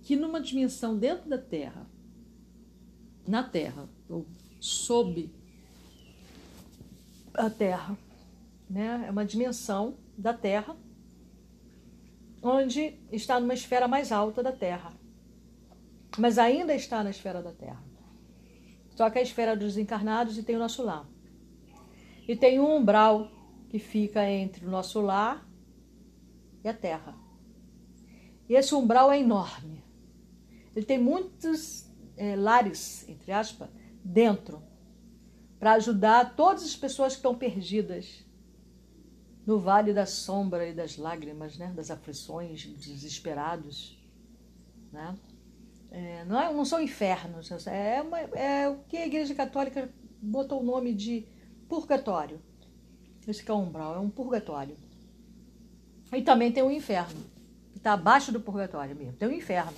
que 0.01 0.15
numa 0.15 0.41
dimensão 0.41 0.97
dentro 0.97 1.29
da 1.29 1.37
Terra, 1.37 1.87
na 3.25 3.41
Terra, 3.41 3.87
ou 4.09 4.25
sob 4.59 5.29
a 7.33 7.49
Terra, 7.49 7.97
né? 8.69 9.05
é 9.07 9.11
uma 9.11 9.25
dimensão 9.25 9.95
da 10.17 10.33
Terra, 10.33 10.75
onde 12.41 12.95
está 13.11 13.39
numa 13.39 13.53
esfera 13.53 13.87
mais 13.87 14.11
alta 14.11 14.43
da 14.43 14.51
Terra, 14.51 14.93
mas 16.17 16.37
ainda 16.37 16.73
está 16.73 17.03
na 17.03 17.09
esfera 17.09 17.41
da 17.41 17.51
Terra. 17.51 17.83
Só 18.95 19.09
que 19.09 19.19
a 19.19 19.21
esfera 19.21 19.55
dos 19.55 19.77
encarnados 19.77 20.37
e 20.37 20.43
tem 20.43 20.55
o 20.55 20.59
nosso 20.59 20.83
lar. 20.83 21.07
E 22.27 22.35
tem 22.35 22.59
um 22.59 22.77
umbral 22.77 23.31
que 23.69 23.79
fica 23.79 24.29
entre 24.29 24.65
o 24.65 24.69
nosso 24.69 25.01
lar 25.01 25.47
e 26.63 26.67
a 26.67 26.73
Terra. 26.73 27.15
E 28.47 28.53
esse 28.53 28.75
umbral 28.75 29.11
é 29.11 29.19
enorme. 29.19 29.83
Ele 30.75 30.85
tem 30.85 30.99
muitos 30.99 31.89
é, 32.15 32.35
lares, 32.35 33.07
entre 33.09 33.31
aspas, 33.31 33.69
dentro, 34.03 34.61
para 35.59 35.73
ajudar 35.73 36.35
todas 36.35 36.63
as 36.63 36.75
pessoas 36.75 37.13
que 37.13 37.19
estão 37.19 37.35
perdidas 37.35 38.23
no 39.45 39.59
vale 39.59 39.93
da 39.93 40.05
sombra 40.05 40.67
e 40.67 40.73
das 40.73 40.97
lágrimas, 40.97 41.57
né? 41.57 41.71
das 41.75 41.91
aflições, 41.91 42.65
desesperados. 42.65 43.97
Né? 44.91 45.15
É, 45.93 46.25
não, 46.25 46.41
é, 46.41 46.51
não 46.51 46.65
são 46.65 46.81
infernos, 46.81 47.51
é, 47.67 48.01
uma, 48.01 48.19
é 48.19 48.67
o 48.67 48.79
que 48.89 48.97
a 48.97 49.05
Igreja 49.05 49.35
Católica 49.35 49.93
botou 50.19 50.59
o 50.59 50.63
nome 50.63 50.91
de 50.91 51.27
purgatório. 51.69 52.41
Esse 53.27 53.43
que 53.43 53.51
é 53.51 53.53
o 53.53 53.59
umbral, 53.59 53.95
é 53.95 53.99
um 53.99 54.09
purgatório. 54.09 54.75
E 56.11 56.21
também 56.23 56.51
tem 56.51 56.63
o 56.63 56.71
inferno, 56.71 57.21
que 57.71 57.77
está 57.77 57.93
abaixo 57.93 58.31
do 58.31 58.39
purgatório 58.39 58.95
mesmo, 58.95 59.13
tem 59.13 59.27
o 59.27 59.31
inferno. 59.31 59.77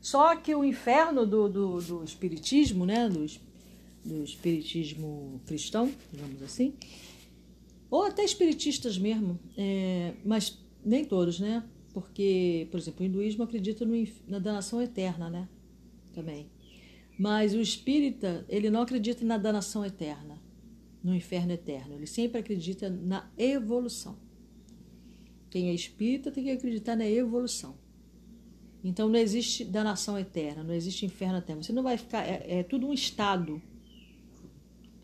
Só 0.00 0.36
que 0.36 0.54
o 0.54 0.64
inferno 0.64 1.26
do, 1.26 1.48
do, 1.48 1.80
do 1.80 2.04
espiritismo, 2.04 2.86
né, 2.86 3.08
do, 3.08 3.26
do 4.04 4.22
espiritismo 4.22 5.40
cristão, 5.46 5.90
digamos 6.12 6.42
assim, 6.44 6.74
ou 7.90 8.04
até 8.04 8.22
espiritistas 8.22 8.96
mesmo, 8.96 9.36
é, 9.58 10.14
mas 10.24 10.58
nem 10.84 11.04
todos, 11.04 11.40
né? 11.40 11.64
Porque, 11.94 12.66
por 12.72 12.78
exemplo, 12.78 13.04
o 13.04 13.06
hinduísmo 13.06 13.44
acredita 13.44 13.84
no, 13.84 13.94
na 14.26 14.40
danação 14.40 14.82
eterna, 14.82 15.30
né? 15.30 15.48
Também. 16.12 16.50
Mas 17.16 17.54
o 17.54 17.60
espírita, 17.60 18.44
ele 18.48 18.68
não 18.68 18.82
acredita 18.82 19.24
na 19.24 19.38
danação 19.38 19.84
eterna, 19.86 20.42
no 21.02 21.14
inferno 21.14 21.52
eterno. 21.52 21.94
Ele 21.94 22.08
sempre 22.08 22.40
acredita 22.40 22.90
na 22.90 23.30
evolução. 23.38 24.18
Quem 25.48 25.68
é 25.68 25.72
espírita 25.72 26.32
tem 26.32 26.42
que 26.42 26.50
acreditar 26.50 26.96
na 26.96 27.08
evolução. 27.08 27.76
Então 28.82 29.08
não 29.08 29.18
existe 29.18 29.64
danação 29.64 30.18
eterna, 30.18 30.64
não 30.64 30.74
existe 30.74 31.06
inferno 31.06 31.38
eterno. 31.38 31.62
Você 31.62 31.72
não 31.72 31.84
vai 31.84 31.96
ficar. 31.96 32.24
É, 32.26 32.58
é 32.58 32.62
tudo 32.64 32.88
um 32.88 32.92
estado. 32.92 33.62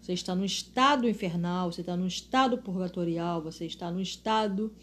Você 0.00 0.12
está 0.12 0.34
num 0.34 0.44
estado 0.44 1.08
infernal, 1.08 1.70
você 1.70 1.82
está 1.82 1.96
num 1.96 2.08
estado 2.08 2.58
purgatorial, 2.58 3.40
você 3.40 3.64
está 3.64 3.92
num 3.92 4.00
estado 4.00 4.74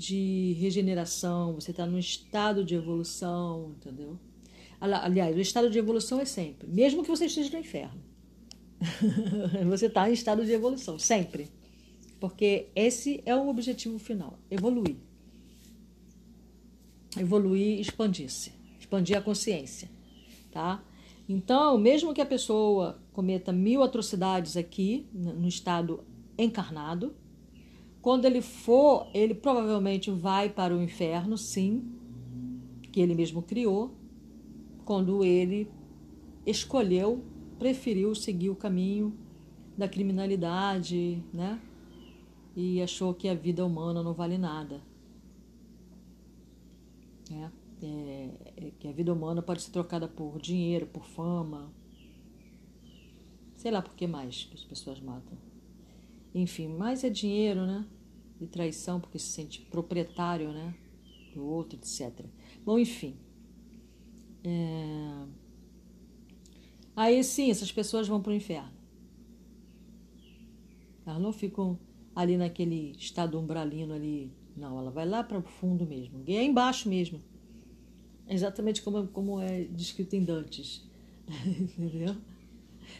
de 0.00 0.56
regeneração, 0.58 1.54
você 1.54 1.72
está 1.72 1.84
num 1.84 1.98
estado 1.98 2.64
de 2.64 2.74
evolução, 2.74 3.74
entendeu? 3.76 4.18
Aliás, 4.80 5.36
o 5.36 5.40
estado 5.40 5.68
de 5.68 5.78
evolução 5.78 6.18
é 6.18 6.24
sempre, 6.24 6.66
mesmo 6.66 7.02
que 7.02 7.08
você 7.10 7.26
esteja 7.26 7.50
no 7.50 7.58
inferno. 7.58 8.00
você 9.68 9.86
está 9.86 10.08
em 10.08 10.14
estado 10.14 10.44
de 10.44 10.52
evolução, 10.52 10.98
sempre. 10.98 11.50
Porque 12.18 12.68
esse 12.74 13.22
é 13.26 13.36
o 13.36 13.48
objetivo 13.48 13.98
final: 13.98 14.38
evoluir 14.50 14.96
evoluir, 17.18 17.80
expandir-se, 17.80 18.52
expandir 18.78 19.16
a 19.16 19.20
consciência, 19.20 19.90
tá? 20.52 20.82
Então, 21.28 21.78
mesmo 21.78 22.12
que 22.12 22.20
a 22.20 22.26
pessoa 22.26 23.00
cometa 23.12 23.52
mil 23.52 23.82
atrocidades 23.82 24.56
aqui 24.56 25.06
no 25.12 25.46
estado 25.46 26.04
encarnado, 26.36 27.14
quando 28.02 28.24
ele 28.24 28.40
for, 28.40 29.08
ele 29.12 29.34
provavelmente 29.34 30.10
vai 30.10 30.48
para 30.48 30.74
o 30.74 30.82
inferno, 30.82 31.36
sim, 31.36 31.84
que 32.90 33.00
ele 33.00 33.14
mesmo 33.14 33.42
criou, 33.42 33.94
quando 34.84 35.24
ele 35.24 35.70
escolheu, 36.46 37.22
preferiu 37.58 38.14
seguir 38.14 38.50
o 38.50 38.56
caminho 38.56 39.14
da 39.76 39.88
criminalidade, 39.88 41.22
né? 41.32 41.60
E 42.56 42.82
achou 42.82 43.14
que 43.14 43.28
a 43.28 43.34
vida 43.34 43.64
humana 43.64 44.02
não 44.02 44.12
vale 44.12 44.36
nada 44.36 44.82
né? 47.30 47.52
É, 47.82 48.30
é, 48.56 48.70
que 48.78 48.88
a 48.88 48.92
vida 48.92 49.12
humana 49.12 49.40
pode 49.40 49.62
ser 49.62 49.70
trocada 49.70 50.06
por 50.06 50.38
dinheiro, 50.38 50.86
por 50.86 51.04
fama, 51.06 51.72
sei 53.56 53.70
lá 53.70 53.80
por 53.80 53.94
que 53.94 54.06
mais 54.06 54.44
que 54.44 54.54
as 54.54 54.64
pessoas 54.64 55.00
matam. 55.00 55.38
Enfim, 56.34 56.68
mais 56.68 57.04
é 57.04 57.10
dinheiro, 57.10 57.66
né? 57.66 57.86
E 58.40 58.46
traição 58.46 59.00
porque 59.00 59.18
se 59.18 59.26
sente 59.26 59.60
proprietário, 59.62 60.52
né? 60.52 60.74
Do 61.34 61.44
outro, 61.44 61.78
etc. 61.78 62.24
Bom, 62.64 62.78
enfim. 62.78 63.16
É... 64.44 65.26
Aí 66.96 67.22
sim, 67.24 67.50
essas 67.50 67.70
pessoas 67.70 68.08
vão 68.08 68.20
para 68.20 68.32
o 68.32 68.34
inferno. 68.34 68.72
Elas 71.06 71.20
não 71.20 71.32
ficam 71.32 71.78
ali 72.14 72.36
naquele 72.36 72.92
estado 72.92 73.38
umbralino 73.38 73.94
ali 73.94 74.32
não, 74.56 74.78
ela 74.78 74.90
vai 74.90 75.06
lá 75.06 75.22
para 75.22 75.38
o 75.38 75.42
fundo 75.42 75.86
mesmo. 75.86 76.22
E 76.26 76.36
é 76.36 76.44
embaixo 76.44 76.88
mesmo. 76.88 77.20
Exatamente 78.28 78.82
como, 78.82 79.08
como 79.08 79.40
é 79.40 79.64
descrito 79.64 80.14
em 80.14 80.24
Dantes. 80.24 80.86
Entendeu? 81.78 82.14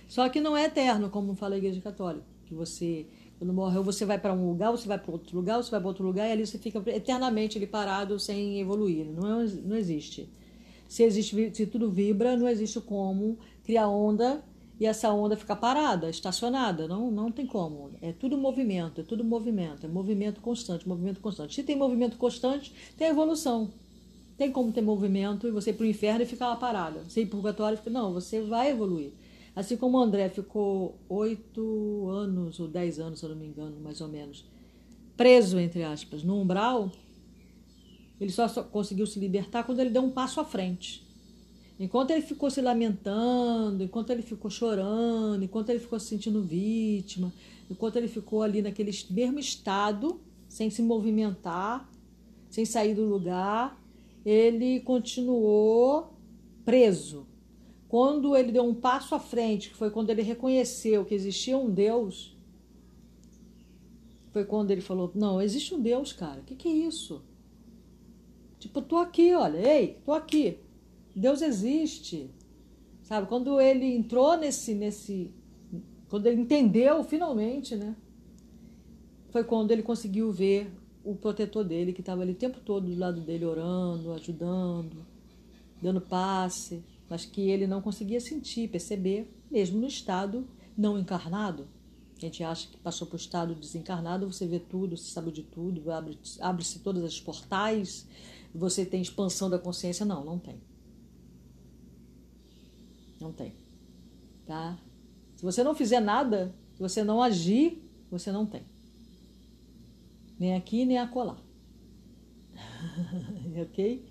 Só 0.08 0.28
que 0.28 0.40
não 0.40 0.56
é 0.56 0.64
eterno, 0.64 1.10
como 1.10 1.34
fala 1.34 1.54
a 1.54 1.58
Igreja 1.58 1.80
Católica, 1.80 2.26
que 2.46 2.54
você 2.54 3.06
quando 3.40 3.54
morreu, 3.54 3.82
você 3.82 4.04
vai 4.04 4.18
para 4.18 4.34
um 4.34 4.50
lugar, 4.50 4.70
você 4.70 4.86
vai 4.86 4.98
para 4.98 5.10
outro 5.10 5.34
lugar, 5.34 5.56
você 5.56 5.70
vai 5.70 5.80
para 5.80 5.88
outro 5.88 6.04
lugar 6.04 6.28
e 6.28 6.32
ali 6.32 6.46
você 6.46 6.58
fica 6.58 6.78
eternamente 6.90 7.56
ali 7.56 7.66
parado 7.66 8.20
sem 8.20 8.60
evoluir. 8.60 9.06
Não, 9.06 9.40
é, 9.40 9.46
não 9.64 9.76
existe. 9.78 10.30
Se 10.86 11.02
existe, 11.04 11.50
se 11.54 11.64
tudo 11.64 11.90
vibra, 11.90 12.36
não 12.36 12.46
existe 12.46 12.78
como 12.82 13.38
criar 13.64 13.88
onda 13.88 14.44
e 14.78 14.84
essa 14.84 15.10
onda 15.10 15.38
ficar 15.38 15.56
parada, 15.56 16.10
estacionada. 16.10 16.86
Não, 16.86 17.10
não 17.10 17.32
tem 17.32 17.46
como. 17.46 17.92
É 18.02 18.12
tudo 18.12 18.36
movimento, 18.36 19.00
é 19.00 19.04
tudo 19.04 19.24
movimento, 19.24 19.86
é 19.86 19.88
movimento 19.88 20.42
constante, 20.42 20.86
movimento 20.86 21.18
constante. 21.22 21.54
Se 21.54 21.62
tem 21.62 21.76
movimento 21.76 22.18
constante, 22.18 22.74
tem 22.98 23.08
evolução. 23.08 23.70
Tem 24.36 24.52
como 24.52 24.70
ter 24.70 24.82
movimento 24.82 25.48
e 25.48 25.50
você 25.50 25.70
ir 25.70 25.74
para 25.74 25.84
o 25.84 25.88
inferno 25.88 26.24
e 26.24 26.26
ficar 26.26 26.48
lá 26.48 26.56
parada. 26.56 27.04
Você 27.08 27.22
ir 27.22 27.26
para 27.26 27.38
o 27.38 27.40
purgatório, 27.40 27.78
não, 27.86 28.12
você 28.12 28.42
vai 28.42 28.70
evoluir. 28.70 29.12
Assim 29.54 29.76
como 29.76 29.98
o 29.98 30.02
André 30.02 30.28
ficou 30.28 30.98
oito 31.08 32.08
anos 32.08 32.60
ou 32.60 32.68
dez 32.68 32.98
anos, 32.98 33.18
se 33.18 33.24
eu 33.24 33.30
não 33.30 33.36
me 33.36 33.46
engano, 33.46 33.80
mais 33.80 34.00
ou 34.00 34.08
menos, 34.08 34.44
preso, 35.16 35.58
entre 35.58 35.82
aspas, 35.82 36.22
no 36.22 36.40
umbral, 36.40 36.90
ele 38.20 38.30
só, 38.30 38.46
só 38.46 38.62
conseguiu 38.62 39.06
se 39.06 39.18
libertar 39.18 39.64
quando 39.64 39.80
ele 39.80 39.90
deu 39.90 40.02
um 40.02 40.10
passo 40.10 40.40
à 40.40 40.44
frente. 40.44 41.06
Enquanto 41.78 42.10
ele 42.10 42.20
ficou 42.20 42.50
se 42.50 42.60
lamentando, 42.60 43.82
enquanto 43.82 44.10
ele 44.10 44.22
ficou 44.22 44.50
chorando, 44.50 45.42
enquanto 45.42 45.70
ele 45.70 45.78
ficou 45.78 45.98
se 45.98 46.06
sentindo 46.06 46.42
vítima, 46.42 47.32
enquanto 47.70 47.96
ele 47.96 48.08
ficou 48.08 48.42
ali 48.42 48.60
naquele 48.60 48.92
mesmo 49.10 49.38
estado, 49.38 50.20
sem 50.46 50.68
se 50.68 50.82
movimentar, 50.82 51.90
sem 52.50 52.66
sair 52.66 52.94
do 52.94 53.06
lugar, 53.06 53.82
ele 54.26 54.80
continuou 54.80 56.12
preso, 56.64 57.26
quando 57.90 58.36
ele 58.36 58.52
deu 58.52 58.62
um 58.62 58.72
passo 58.72 59.16
à 59.16 59.18
frente, 59.18 59.70
que 59.70 59.74
foi 59.74 59.90
quando 59.90 60.10
ele 60.10 60.22
reconheceu 60.22 61.04
que 61.04 61.12
existia 61.12 61.58
um 61.58 61.68
Deus, 61.68 62.36
foi 64.30 64.44
quando 64.44 64.70
ele 64.70 64.80
falou: 64.80 65.10
Não, 65.12 65.42
existe 65.42 65.74
um 65.74 65.82
Deus, 65.82 66.12
cara, 66.12 66.40
o 66.40 66.44
que, 66.44 66.54
que 66.54 66.68
é 66.68 66.72
isso? 66.72 67.20
Tipo, 68.60 68.80
tô 68.80 68.96
aqui, 68.96 69.34
olha, 69.34 69.58
ei, 69.58 69.98
tô 70.04 70.12
aqui. 70.12 70.58
Deus 71.16 71.42
existe. 71.42 72.30
Sabe? 73.02 73.26
Quando 73.26 73.60
ele 73.60 73.86
entrou 73.86 74.36
nesse, 74.36 74.72
nesse. 74.72 75.32
Quando 76.08 76.26
ele 76.26 76.42
entendeu 76.42 77.02
finalmente, 77.02 77.74
né? 77.74 77.96
Foi 79.30 79.42
quando 79.42 79.72
ele 79.72 79.82
conseguiu 79.82 80.30
ver 80.30 80.72
o 81.02 81.16
protetor 81.16 81.64
dele, 81.64 81.92
que 81.92 82.02
estava 82.02 82.22
ali 82.22 82.32
o 82.32 82.36
tempo 82.36 82.60
todo 82.60 82.86
do 82.86 82.96
lado 82.96 83.20
dele, 83.20 83.44
orando, 83.44 84.12
ajudando, 84.12 85.04
dando 85.82 86.00
passe 86.00 86.84
mas 87.10 87.26
que 87.26 87.50
ele 87.50 87.66
não 87.66 87.82
conseguia 87.82 88.20
sentir, 88.20 88.70
perceber, 88.70 89.36
mesmo 89.50 89.80
no 89.80 89.86
estado 89.88 90.46
não 90.78 90.96
encarnado. 90.96 91.66
A 92.16 92.20
gente 92.20 92.44
acha 92.44 92.68
que 92.68 92.76
passou 92.76 93.06
para 93.06 93.16
o 93.16 93.18
estado 93.18 93.54
desencarnado, 93.54 94.30
você 94.30 94.46
vê 94.46 94.60
tudo, 94.60 94.96
você 94.96 95.10
sabe 95.10 95.32
de 95.32 95.42
tudo, 95.42 95.90
abre-se 95.90 96.40
abre 96.40 96.64
todas 96.84 97.02
as 97.02 97.20
portais, 97.20 98.06
você 98.54 98.86
tem 98.86 99.02
expansão 99.02 99.50
da 99.50 99.58
consciência. 99.58 100.06
Não, 100.06 100.24
não 100.24 100.38
tem. 100.38 100.60
Não 103.20 103.32
tem. 103.32 103.54
Tá? 104.46 104.78
Se 105.34 105.42
você 105.42 105.64
não 105.64 105.74
fizer 105.74 106.00
nada, 106.00 106.54
se 106.74 106.80
você 106.80 107.02
não 107.02 107.22
agir, 107.22 107.82
você 108.10 108.30
não 108.30 108.46
tem. 108.46 108.62
Nem 110.38 110.54
aqui, 110.54 110.84
nem 110.84 110.98
acolá. 110.98 111.38
ok? 113.62 114.09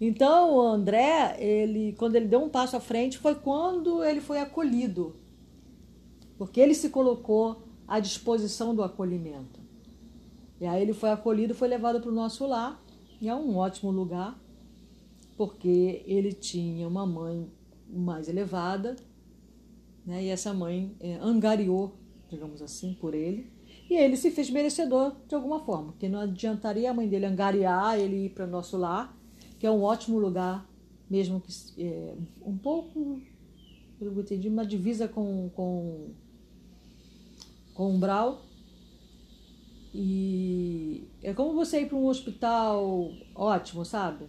Então, 0.00 0.56
o 0.56 0.60
André, 0.62 1.36
ele, 1.38 1.92
quando 1.98 2.16
ele 2.16 2.26
deu 2.26 2.42
um 2.42 2.48
passo 2.48 2.74
à 2.74 2.80
frente, 2.80 3.18
foi 3.18 3.34
quando 3.34 4.02
ele 4.02 4.22
foi 4.22 4.40
acolhido, 4.40 5.14
porque 6.38 6.58
ele 6.58 6.72
se 6.72 6.88
colocou 6.88 7.62
à 7.86 8.00
disposição 8.00 8.74
do 8.74 8.82
acolhimento. 8.82 9.60
E 10.58 10.66
aí 10.66 10.80
ele 10.80 10.94
foi 10.94 11.10
acolhido, 11.10 11.54
foi 11.54 11.68
levado 11.68 12.00
para 12.00 12.10
o 12.10 12.14
nosso 12.14 12.46
lar, 12.46 12.82
e 13.20 13.28
é 13.28 13.34
um 13.34 13.58
ótimo 13.58 13.90
lugar, 13.90 14.40
porque 15.36 16.02
ele 16.06 16.32
tinha 16.32 16.88
uma 16.88 17.04
mãe 17.04 17.46
mais 17.86 18.26
elevada, 18.26 18.96
né? 20.06 20.24
e 20.24 20.28
essa 20.28 20.54
mãe 20.54 20.96
é, 20.98 21.16
angariou, 21.16 21.92
digamos 22.30 22.62
assim, 22.62 22.94
por 22.94 23.14
ele, 23.14 23.52
e 23.90 23.94
ele 23.96 24.16
se 24.16 24.30
fez 24.30 24.48
merecedor 24.48 25.14
de 25.28 25.34
alguma 25.34 25.60
forma, 25.60 25.92
porque 25.92 26.08
não 26.08 26.20
adiantaria 26.20 26.90
a 26.90 26.94
mãe 26.94 27.06
dele 27.06 27.26
angariar 27.26 27.98
ele 27.98 28.26
ir 28.26 28.30
para 28.30 28.46
o 28.46 28.50
nosso 28.50 28.78
lar 28.78 29.19
que 29.60 29.66
é 29.66 29.70
um 29.70 29.82
ótimo 29.82 30.18
lugar, 30.18 30.66
mesmo 31.08 31.38
que 31.38 31.52
é, 31.84 32.16
um 32.40 32.56
pouco, 32.56 33.20
pelo 33.98 34.14
que 34.14 34.20
entendi, 34.20 34.48
uma 34.48 34.64
divisa 34.64 35.06
com, 35.06 35.50
com, 35.50 36.08
com 37.74 37.94
umbral. 37.94 38.40
E 39.94 41.06
é 41.22 41.34
como 41.34 41.52
você 41.52 41.82
ir 41.82 41.88
para 41.88 41.98
um 41.98 42.06
hospital 42.06 43.10
ótimo, 43.34 43.84
sabe? 43.84 44.24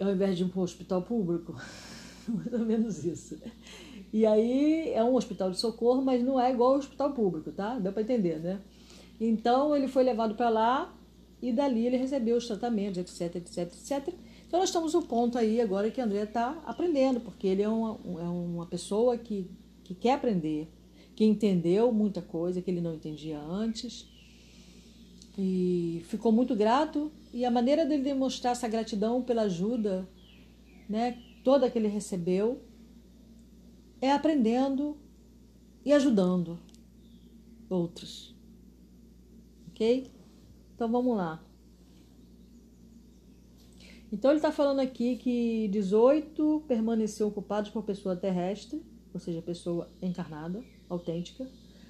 Ao 0.00 0.10
invés 0.10 0.36
de 0.36 0.42
ir 0.42 0.48
para 0.48 0.60
um 0.60 0.64
hospital 0.64 1.02
público. 1.02 1.54
Mais 2.26 2.52
ou 2.52 2.66
menos 2.66 3.04
isso. 3.04 3.38
E 4.12 4.26
aí 4.26 4.90
é 4.92 5.04
um 5.04 5.14
hospital 5.14 5.48
de 5.52 5.58
socorro, 5.60 6.02
mas 6.02 6.24
não 6.24 6.40
é 6.40 6.50
igual 6.50 6.72
ao 6.72 6.78
hospital 6.78 7.12
público, 7.12 7.52
tá? 7.52 7.78
Deu 7.78 7.92
para 7.92 8.02
entender, 8.02 8.40
né? 8.40 8.60
Então 9.20 9.76
ele 9.76 9.86
foi 9.86 10.02
levado 10.02 10.34
para 10.34 10.48
lá 10.48 10.92
e 11.44 11.52
dali 11.52 11.86
ele 11.86 11.98
recebeu 11.98 12.38
os 12.38 12.46
tratamentos, 12.46 12.96
etc, 12.96 13.36
etc, 13.36 13.58
etc. 13.58 14.14
Então 14.46 14.58
nós 14.60 14.70
estamos 14.70 14.94
no 14.94 15.02
ponto 15.02 15.36
aí 15.36 15.60
agora 15.60 15.90
que 15.90 16.00
André 16.00 16.22
está 16.22 16.58
aprendendo, 16.64 17.20
porque 17.20 17.46
ele 17.46 17.60
é 17.60 17.68
uma, 17.68 17.98
é 18.18 18.28
uma 18.28 18.64
pessoa 18.64 19.18
que, 19.18 19.50
que 19.84 19.94
quer 19.94 20.14
aprender, 20.14 20.70
que 21.14 21.22
entendeu 21.22 21.92
muita 21.92 22.22
coisa 22.22 22.62
que 22.62 22.70
ele 22.70 22.80
não 22.80 22.94
entendia 22.94 23.38
antes 23.38 24.08
e 25.36 26.02
ficou 26.06 26.32
muito 26.32 26.56
grato 26.56 27.12
e 27.30 27.44
a 27.44 27.50
maneira 27.50 27.84
dele 27.84 28.02
demonstrar 28.02 28.52
essa 28.52 28.66
gratidão 28.66 29.20
pela 29.20 29.42
ajuda, 29.42 30.08
né, 30.88 31.18
toda 31.42 31.70
que 31.70 31.78
ele 31.78 31.88
recebeu, 31.88 32.62
é 34.00 34.10
aprendendo 34.12 34.96
e 35.84 35.92
ajudando 35.92 36.58
outros, 37.68 38.34
ok? 39.68 40.13
Então 40.74 40.90
vamos 40.90 41.16
lá. 41.16 41.42
Então 44.12 44.30
ele 44.30 44.38
está 44.38 44.52
falando 44.52 44.80
aqui 44.80 45.16
que 45.16 45.68
18 45.68 46.64
permaneceram 46.68 47.28
ocupados 47.28 47.70
por 47.70 47.82
pessoa 47.82 48.14
terrestre, 48.14 48.80
ou 49.12 49.18
seja, 49.18 49.42
pessoa 49.42 49.90
encarnada, 50.00 50.62
autêntica. 50.88 51.48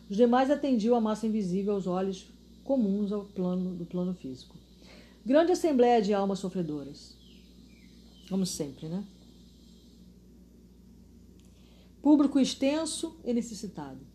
Os 0.09 0.17
demais 0.17 0.51
atendiam 0.51 0.97
a 0.97 1.01
massa 1.01 1.27
invisível 1.27 1.75
aos 1.75 1.87
olhos 1.87 2.33
comuns 2.63 3.13
ao 3.13 3.25
plano 3.25 3.75
do 3.75 3.85
plano 3.85 4.15
físico. 4.15 4.57
Grande 5.25 5.53
assembleia 5.53 6.01
de 6.01 6.13
almas 6.13 6.39
sofredoras. 6.39 7.17
Como 8.29 8.47
sempre, 8.47 8.89
né? 8.89 9.05
Público 12.03 12.39
extenso 12.39 13.19
e 13.25 13.33
necessitado. 13.33 14.14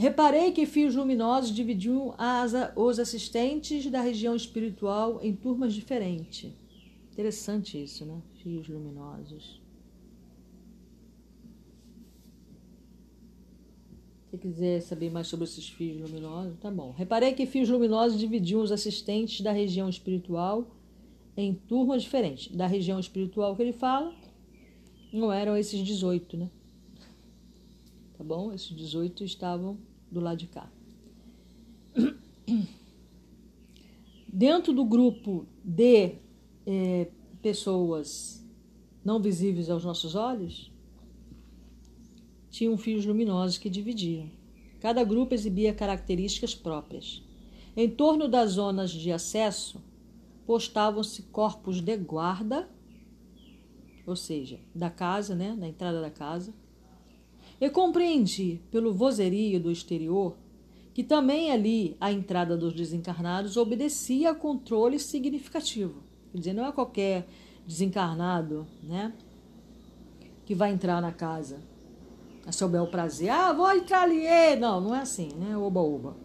Reparei 0.00 0.50
que 0.50 0.64
fios 0.64 0.94
luminosos 0.94 1.54
dividiam 1.54 2.14
as, 2.16 2.54
os 2.74 2.98
assistentes 2.98 3.84
da 3.90 4.00
região 4.00 4.34
espiritual 4.34 5.20
em 5.22 5.36
turmas 5.36 5.74
diferentes. 5.74 6.50
Interessante 7.12 7.82
isso, 7.82 8.06
né? 8.06 8.22
Fios 8.42 8.66
luminosos. 8.66 9.60
Se 14.30 14.38
quiser 14.38 14.80
saber 14.80 15.10
mais 15.10 15.26
sobre 15.26 15.44
esses 15.44 15.68
fios 15.68 16.00
luminosos, 16.00 16.58
tá 16.58 16.70
bom. 16.70 16.94
Reparei 16.96 17.34
que 17.34 17.44
fios 17.44 17.68
luminosos 17.68 18.18
dividiam 18.18 18.62
os 18.62 18.72
assistentes 18.72 19.42
da 19.42 19.52
região 19.52 19.86
espiritual 19.86 20.66
em 21.36 21.52
turmas 21.52 22.02
diferentes. 22.02 22.50
Da 22.56 22.66
região 22.66 22.98
espiritual 22.98 23.54
que 23.54 23.60
ele 23.60 23.74
fala, 23.74 24.14
não 25.12 25.30
eram 25.30 25.58
esses 25.58 25.84
18, 25.84 26.38
né? 26.38 26.50
Tá 28.16 28.24
bom? 28.24 28.50
Esses 28.50 28.74
18 28.74 29.24
estavam 29.24 29.89
do 30.10 30.20
lado 30.20 30.38
de 30.38 30.46
cá. 30.46 30.70
Dentro 34.26 34.72
do 34.72 34.84
grupo 34.84 35.46
de 35.64 36.14
é, 36.66 37.10
pessoas 37.42 38.44
não 39.04 39.20
visíveis 39.20 39.70
aos 39.70 39.84
nossos 39.84 40.14
olhos, 40.14 40.70
tinham 42.50 42.76
fios 42.76 43.06
luminosos 43.06 43.58
que 43.58 43.70
dividiam. 43.70 44.30
Cada 44.80 45.04
grupo 45.04 45.34
exibia 45.34 45.74
características 45.74 46.54
próprias. 46.54 47.22
Em 47.76 47.88
torno 47.88 48.28
das 48.28 48.52
zonas 48.52 48.90
de 48.90 49.12
acesso, 49.12 49.82
postavam-se 50.46 51.22
corpos 51.24 51.80
de 51.80 51.96
guarda, 51.96 52.68
ou 54.06 54.16
seja, 54.16 54.58
da 54.74 54.90
casa, 54.90 55.34
né, 55.34 55.54
na 55.56 55.68
entrada 55.68 56.00
da 56.00 56.10
casa, 56.10 56.52
e 57.60 57.68
compreendi, 57.68 58.60
pelo 58.70 58.94
vozerio 58.94 59.60
do 59.60 59.70
exterior, 59.70 60.36
que 60.94 61.04
também 61.04 61.52
ali 61.52 61.96
a 62.00 62.10
entrada 62.10 62.56
dos 62.56 62.72
desencarnados 62.72 63.56
obedecia 63.56 64.30
a 64.30 64.34
controle 64.34 64.98
significativo. 64.98 66.02
Quer 66.32 66.38
dizer, 66.38 66.52
não 66.54 66.66
é 66.66 66.72
qualquer 66.72 67.28
desencarnado, 67.66 68.66
né? 68.82 69.12
Que 70.46 70.54
vai 70.54 70.72
entrar 70.72 71.00
na 71.00 71.12
casa 71.12 71.62
a 72.46 72.52
seu 72.52 72.68
bel 72.68 72.86
prazer. 72.86 73.28
Ah, 73.28 73.52
vou 73.52 73.70
entrar 73.70 74.02
ali. 74.02 74.24
Não, 74.58 74.80
não 74.80 74.94
é 74.94 75.00
assim, 75.00 75.28
né? 75.34 75.56
Oba-oba. 75.56 76.16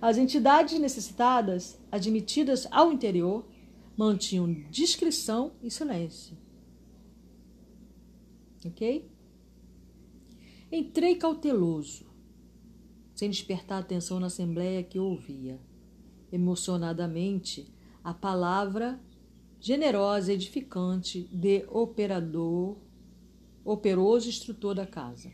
As 0.00 0.16
entidades 0.16 0.78
necessitadas, 0.78 1.78
admitidas 1.90 2.66
ao 2.70 2.92
interior, 2.92 3.44
mantinham 3.96 4.52
discrição 4.70 5.52
e 5.62 5.70
silêncio. 5.70 6.36
Ok? 8.64 9.08
Entrei 10.70 11.14
cauteloso, 11.14 12.04
sem 13.14 13.30
despertar 13.30 13.78
atenção 13.78 14.20
na 14.20 14.26
assembleia 14.26 14.82
que 14.82 14.98
ouvia. 14.98 15.58
Emocionadamente, 16.30 17.72
a 18.04 18.12
palavra 18.12 19.00
generosa 19.58 20.30
edificante 20.30 21.22
de 21.32 21.64
operador, 21.70 22.76
operoso 23.64 24.28
instrutor 24.28 24.74
da 24.74 24.86
casa. 24.86 25.32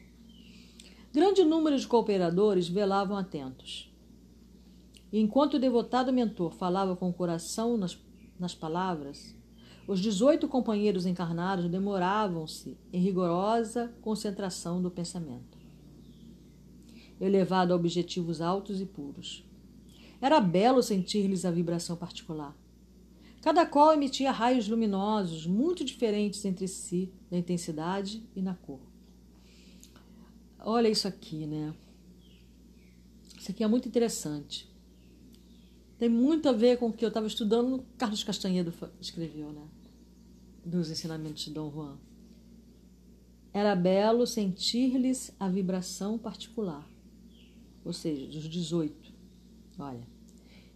Grande 1.13 1.43
número 1.43 1.77
de 1.77 1.87
cooperadores 1.89 2.69
velavam 2.69 3.17
atentos. 3.17 3.93
Enquanto 5.13 5.55
o 5.55 5.61
devotado 5.61 6.13
mentor 6.13 6.53
falava 6.53 6.95
com 6.95 7.09
o 7.09 7.13
coração 7.13 7.77
nas, 7.77 7.99
nas 8.39 8.55
palavras, 8.55 9.34
os 9.87 10.01
18 10.01 10.49
companheiros 10.49 11.05
encarnados 11.05 11.69
demoravam-se 11.69 12.77
em 12.93 13.01
rigorosa 13.01 13.95
concentração 14.01 14.81
do 14.81 14.91
pensamento, 14.91 15.59
elevado 17.21 17.73
a 17.73 17.77
objetivos 17.77 18.41
altos 18.41 18.81
e 18.81 18.87
puros. 18.87 19.45
Era 20.21 20.41
belo 20.41 20.83
sentir-lhes 20.83 21.45
a 21.45 21.51
vibração 21.51 21.97
particular. 21.97 22.57
Cada 23.43 23.67
qual 23.67 23.93
emitia 23.93 24.33
raios 24.33 24.67
luminosos 24.69 25.47
muito 25.47 25.85
diferentes 25.85 26.43
entre 26.47 26.67
si, 26.67 27.13
na 27.31 27.37
intensidade 27.37 28.27
e 28.35 28.41
na 28.41 28.55
cor. 28.55 28.81
Olha 30.59 30.89
isso 30.89 31.07
aqui, 31.07 31.47
né? 31.47 31.75
Isso 33.39 33.51
aqui 33.51 33.63
é 33.63 33.67
muito 33.67 33.87
interessante. 33.87 34.67
Tem 35.99 36.09
muito 36.09 36.49
a 36.49 36.53
ver 36.53 36.79
com 36.79 36.87
o 36.87 36.93
que 36.93 37.05
eu 37.05 37.09
estava 37.09 37.27
estudando, 37.27 37.85
Carlos 37.99 38.25
Castanhedo 38.25 38.73
escreveu, 38.99 39.53
né? 39.53 39.69
Dos 40.65 40.91
ensinamentos 40.91 41.43
de 41.43 41.51
Dom 41.51 41.71
Juan. 41.71 41.97
Era 43.53 43.77
belo 43.77 44.27
sentir-lhes 44.27 45.35
a 45.39 45.49
vibração 45.49 46.19
particular, 46.19 46.89
ou 47.85 47.93
seja, 47.93 48.27
dos 48.27 48.49
18. 48.49 49.13
Olha, 49.79 50.07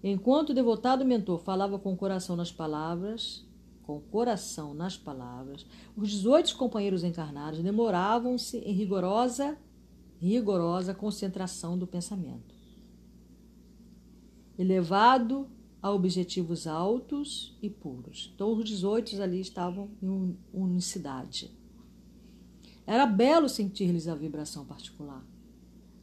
enquanto 0.04 0.50
o 0.50 0.54
devotado 0.54 1.04
mentor 1.04 1.40
falava 1.40 1.78
com 1.78 1.92
o 1.92 1.96
coração 1.96 2.36
nas 2.36 2.52
palavras, 2.52 3.44
com 3.82 3.96
o 3.96 4.00
coração 4.00 4.74
nas 4.74 4.96
palavras, 4.96 5.66
os 5.96 6.10
18 6.10 6.56
companheiros 6.56 7.02
encarnados 7.02 7.60
demoravam-se 7.60 8.58
em 8.58 8.72
rigorosa, 8.72 9.58
rigorosa 10.20 10.94
concentração 10.94 11.78
do 11.78 11.86
pensamento 11.86 12.58
elevado 14.58 15.48
a 15.80 15.90
objetivos 15.90 16.66
altos 16.66 17.56
e 17.62 17.70
puros. 17.70 18.32
Então, 18.34 18.52
os 18.52 18.64
18 18.64 19.20
ali 19.22 19.40
estavam 19.40 19.90
em 20.02 20.36
unicidade. 20.52 21.50
Era 22.86 23.06
belo 23.06 23.48
sentir-lhes 23.48 24.08
a 24.08 24.14
vibração 24.14 24.64
particular, 24.64 25.24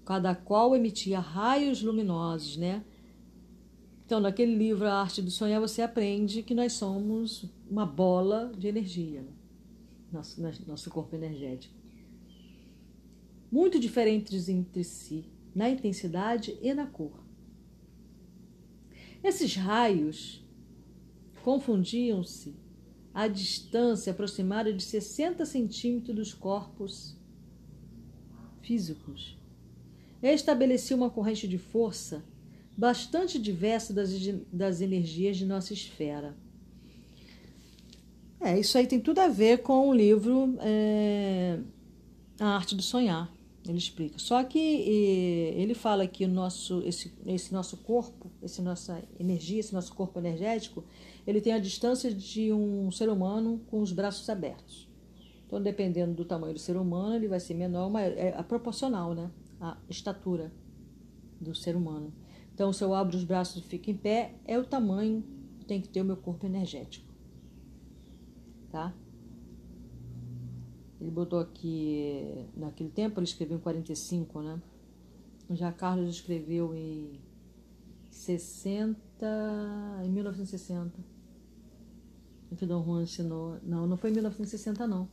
cada 0.05 0.35
qual 0.35 0.75
emitia 0.75 1.19
raios 1.19 1.81
luminosos, 1.81 2.57
né? 2.57 2.83
Então, 4.05 4.19
naquele 4.19 4.55
livro 4.55 4.85
A 4.85 5.01
Arte 5.01 5.19
do 5.21 5.31
Sonhar, 5.31 5.59
você 5.59 5.81
aprende 5.81 6.43
que 6.43 6.53
nós 6.53 6.73
somos 6.73 7.45
uma 7.67 7.87
bola 7.87 8.51
de 8.55 8.67
energia, 8.67 9.23
né? 9.23 9.31
nosso, 10.11 10.41
nosso 10.67 10.89
corpo 10.91 11.15
energético. 11.15 11.73
Muito 13.51 13.79
diferentes 13.79 14.47
entre 14.47 14.83
si, 14.83 15.25
na 15.55 15.69
intensidade 15.69 16.55
e 16.61 16.71
na 16.73 16.85
cor. 16.85 17.24
Esses 19.25 19.55
raios 19.55 20.39
confundiam-se 21.43 22.55
à 23.11 23.27
distância 23.27 24.11
aproximada 24.11 24.71
de 24.71 24.83
60 24.83 25.43
centímetros 25.47 26.15
dos 26.15 26.31
corpos 26.31 27.17
físicos. 28.61 29.35
Estabelecia 30.21 30.95
uma 30.95 31.09
corrente 31.09 31.47
de 31.47 31.57
força 31.57 32.23
bastante 32.77 33.39
diversa 33.39 33.95
das, 33.95 34.11
das 34.53 34.79
energias 34.79 35.37
de 35.37 35.45
nossa 35.45 35.73
esfera. 35.73 36.37
É, 38.39 38.59
isso 38.59 38.77
aí 38.77 38.85
tem 38.85 38.99
tudo 38.99 39.17
a 39.21 39.27
ver 39.27 39.63
com 39.63 39.89
o 39.89 39.93
livro 39.93 40.55
é, 40.59 41.57
A 42.39 42.49
Arte 42.49 42.75
do 42.75 42.83
Sonhar. 42.83 43.34
Ele 43.67 43.77
explica. 43.77 44.19
Só 44.19 44.43
que 44.43 44.59
ele 44.59 45.73
fala 45.73 46.05
que 46.07 46.23
o 46.23 46.27
nosso, 46.27 46.83
esse, 46.85 47.11
esse 47.25 47.51
nosso 47.51 47.77
corpo, 47.77 48.29
essa 48.41 48.61
nossa 48.61 49.03
energia, 49.19 49.59
esse 49.59 49.73
nosso 49.73 49.93
corpo 49.93 50.19
energético, 50.19 50.83
ele 51.25 51.41
tem 51.41 51.53
a 51.53 51.59
distância 51.59 52.13
de 52.13 52.53
um 52.53 52.91
ser 52.91 53.09
humano 53.09 53.59
com 53.67 53.81
os 53.81 53.91
braços 53.91 54.29
abertos. 54.29 54.87
Então, 55.47 55.61
dependendo 55.61 56.13
do 56.13 56.25
tamanho 56.25 56.53
do 56.53 56.59
ser 56.59 56.77
humano, 56.77 57.15
ele 57.15 57.27
vai 57.27 57.39
ser 57.39 57.55
menor, 57.55 57.89
mas 57.89 58.15
é, 58.17 58.31
proporcional, 58.43 59.13
né? 59.13 59.31
A 59.59 59.77
estatura 59.89 60.51
do 61.39 61.55
ser 61.55 61.75
humano. 61.75 62.13
Então, 62.53 62.71
se 62.71 62.83
eu 62.83 62.93
abro 62.93 63.17
os 63.17 63.23
braços 63.23 63.63
e 63.63 63.67
fico 63.67 63.89
em 63.89 63.97
pé, 63.97 64.35
é 64.45 64.57
o 64.57 64.63
tamanho 64.63 65.23
que 65.59 65.65
tem 65.65 65.81
que 65.81 65.89
ter 65.89 66.01
o 66.01 66.05
meu 66.05 66.17
corpo 66.17 66.45
energético. 66.45 67.05
Tá? 68.71 68.93
Ele 70.99 71.11
botou 71.11 71.39
aqui, 71.39 72.47
naquele 72.55 72.89
tempo 72.89 73.19
ele 73.19 73.25
escreveu 73.25 73.57
em 73.57 73.59
45, 73.59 74.41
né? 74.41 74.59
Já 75.51 75.71
Carlos 75.71 76.09
escreveu 76.09 76.73
em 76.73 77.19
60, 78.09 78.97
em 80.03 80.09
1960. 80.09 80.99
O 82.51 82.55
que 82.55 82.65
Dom 82.65 82.83
Juan 82.83 83.03
ensinou. 83.03 83.59
Não, 83.61 83.85
não 83.85 83.95
foi 83.97 84.09
em 84.09 84.13
1960, 84.13 84.87
não. 84.87 85.07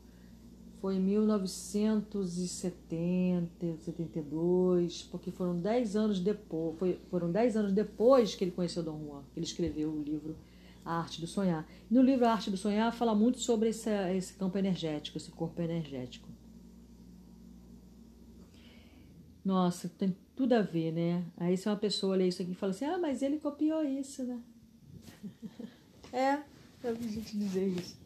Foi 0.80 0.94
em 0.96 1.00
1970, 1.00 3.76
72, 3.78 5.02
porque 5.10 5.30
foram 5.30 5.54
10 5.56 5.96
anos 5.96 6.20
depois, 6.20 6.78
foi, 6.78 6.98
foram 7.08 7.30
10 7.30 7.56
anos 7.56 7.72
depois 7.72 8.34
que 8.34 8.44
ele 8.44 8.50
conheceu 8.50 8.82
Dom 8.82 9.00
Juan, 9.04 9.22
que 9.32 9.38
ele 9.38 9.46
escreveu 9.46 9.90
o 9.90 10.02
livro 10.02 10.36
a 10.84 10.98
Arte 10.98 11.20
do 11.20 11.26
Sonhar. 11.26 11.66
No 11.90 12.02
livro 12.02 12.26
A 12.26 12.32
Arte 12.32 12.50
do 12.50 12.56
Sonhar 12.56 12.92
fala 12.92 13.14
muito 13.14 13.38
sobre 13.40 13.68
esse, 13.68 13.90
esse 14.14 14.34
campo 14.34 14.58
energético, 14.58 15.18
esse 15.18 15.30
corpo 15.30 15.60
energético. 15.62 16.28
Nossa, 19.44 19.88
tem 19.88 20.16
tudo 20.36 20.54
a 20.54 20.62
ver, 20.62 20.92
né? 20.92 21.24
Aí 21.36 21.56
se 21.56 21.68
uma 21.68 21.76
pessoa 21.76 22.16
lê 22.16 22.28
isso 22.28 22.42
aqui 22.42 22.52
e 22.52 22.54
fala 22.54 22.70
assim, 22.70 22.84
ah, 22.84 22.98
mas 22.98 23.22
ele 23.22 23.38
copiou 23.38 23.82
isso, 23.84 24.24
né? 24.24 24.40
é, 26.12 26.42
eu 26.84 26.94
vi 26.94 27.08
gente 27.08 27.36
dizer 27.36 27.66
isso. 27.66 27.96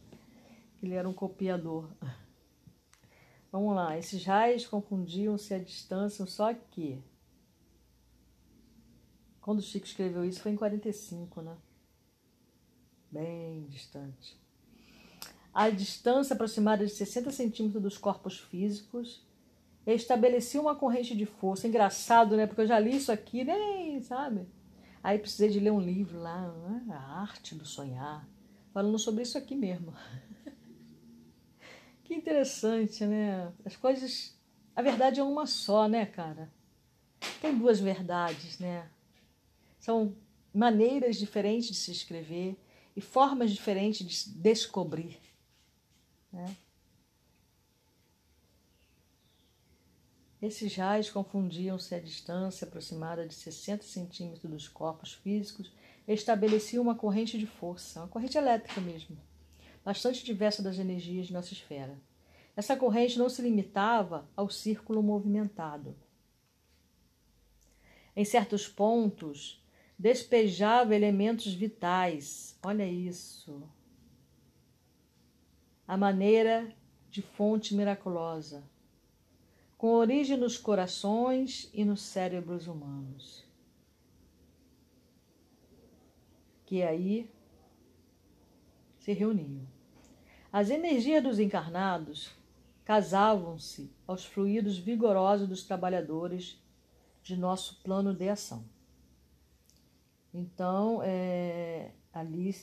Que 0.78 0.86
ele 0.86 0.94
era 0.94 1.08
um 1.08 1.12
copiador. 1.12 1.88
Vamos 3.52 3.74
lá, 3.74 3.98
esses 3.98 4.24
raios 4.24 4.66
confundiam-se 4.66 5.54
à 5.54 5.58
distância, 5.58 6.26
só 6.26 6.52
que 6.52 7.02
quando 9.40 9.60
o 9.60 9.62
Chico 9.62 9.86
escreveu 9.86 10.24
isso 10.24 10.42
foi 10.42 10.52
em 10.52 10.56
45, 10.56 11.40
né? 11.40 11.56
Bem 13.10 13.66
distante. 13.68 14.38
A 15.52 15.70
distância 15.70 16.34
aproximada 16.34 16.84
de 16.84 16.92
60 16.92 17.30
centímetros 17.30 17.82
dos 17.82 17.96
corpos 17.96 18.38
físicos 18.38 19.24
estabelecia 19.86 20.60
uma 20.60 20.74
corrente 20.74 21.16
de 21.16 21.24
força. 21.24 21.68
Engraçado, 21.68 22.36
né? 22.36 22.46
Porque 22.46 22.62
eu 22.62 22.66
já 22.66 22.78
li 22.78 22.96
isso 22.96 23.12
aqui, 23.12 23.44
nem, 23.44 24.02
sabe? 24.02 24.46
Aí 25.02 25.18
precisei 25.18 25.48
de 25.48 25.60
ler 25.60 25.70
um 25.70 25.80
livro 25.80 26.18
lá, 26.18 26.48
né? 26.48 26.84
A 26.90 27.20
Arte 27.20 27.54
do 27.54 27.64
Sonhar, 27.64 28.28
falando 28.72 28.98
sobre 28.98 29.22
isso 29.22 29.38
aqui 29.38 29.54
mesmo. 29.54 29.94
que 32.02 32.14
interessante, 32.14 33.04
né? 33.06 33.52
As 33.64 33.76
coisas. 33.76 34.36
A 34.74 34.82
verdade 34.82 35.20
é 35.20 35.24
uma 35.24 35.46
só, 35.46 35.88
né, 35.88 36.04
cara? 36.04 36.50
Tem 37.40 37.56
duas 37.56 37.80
verdades, 37.80 38.58
né? 38.58 38.90
São 39.78 40.14
maneiras 40.52 41.16
diferentes 41.16 41.68
de 41.68 41.74
se 41.76 41.92
escrever, 41.92 42.58
e 42.96 43.00
formas 43.00 43.52
diferentes 43.52 44.24
de 44.24 44.30
descobrir. 44.40 45.20
Né? 46.32 46.56
Esses 50.40 50.74
raios 50.76 51.10
confundiam-se 51.10 51.94
à 51.94 52.00
distância 52.00 52.66
aproximada 52.66 53.26
de 53.26 53.34
60 53.34 53.84
centímetros 53.84 54.50
dos 54.50 54.68
corpos 54.68 55.12
físicos 55.12 55.70
e 56.08 56.12
estabeleciam 56.12 56.82
uma 56.82 56.94
corrente 56.94 57.38
de 57.38 57.46
força, 57.46 58.00
uma 58.00 58.08
corrente 58.08 58.38
elétrica 58.38 58.80
mesmo, 58.80 59.16
bastante 59.84 60.24
diversa 60.24 60.62
das 60.62 60.78
energias 60.78 61.26
de 61.26 61.32
nossa 61.32 61.52
esfera. 61.52 61.98
Essa 62.54 62.76
corrente 62.76 63.18
não 63.18 63.28
se 63.28 63.42
limitava 63.42 64.26
ao 64.34 64.48
círculo 64.48 65.02
movimentado. 65.02 65.94
Em 68.14 68.24
certos 68.24 68.66
pontos, 68.66 69.62
despejava 69.98 70.94
elementos 70.94 71.52
vitais. 71.54 72.58
Olha 72.62 72.86
isso. 72.86 73.62
A 75.86 75.96
maneira 75.96 76.74
de 77.08 77.22
fonte 77.22 77.74
miraculosa, 77.74 78.62
com 79.78 79.88
origem 79.94 80.36
nos 80.36 80.58
corações 80.58 81.70
e 81.72 81.84
nos 81.84 82.02
cérebros 82.02 82.66
humanos. 82.66 83.44
Que 86.66 86.82
aí 86.82 87.30
se 88.98 89.12
reuniam. 89.12 89.66
As 90.52 90.68
energias 90.68 91.22
dos 91.22 91.38
encarnados 91.38 92.34
casavam-se 92.84 93.92
aos 94.06 94.24
fluidos 94.24 94.76
vigorosos 94.76 95.48
dos 95.48 95.62
trabalhadores 95.62 96.60
de 97.22 97.36
nosso 97.36 97.80
plano 97.82 98.12
de 98.12 98.28
ação. 98.28 98.64
Então, 100.38 101.00
é, 101.02 101.92
ali, 102.12 102.54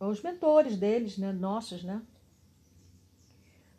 os 0.00 0.20
mentores 0.20 0.76
deles, 0.76 1.16
né, 1.16 1.30
nossos, 1.30 1.84
né, 1.84 2.02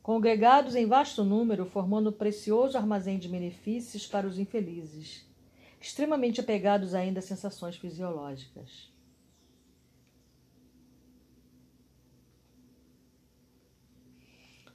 congregados 0.02 0.74
em 0.74 0.86
vasto 0.86 1.26
número, 1.26 1.66
formando 1.66 2.10
um 2.10 2.14
precioso 2.14 2.78
armazém 2.78 3.20
de 3.20 3.28
benefícios 3.28 4.08
para 4.08 4.26
os 4.26 4.40
infelizes, 4.40 5.26
extremamente 5.82 6.40
apegados 6.40 6.96
ainda 6.96 7.20
a 7.20 7.22
sensações 7.22 7.76
fisiológicas. 7.76 8.90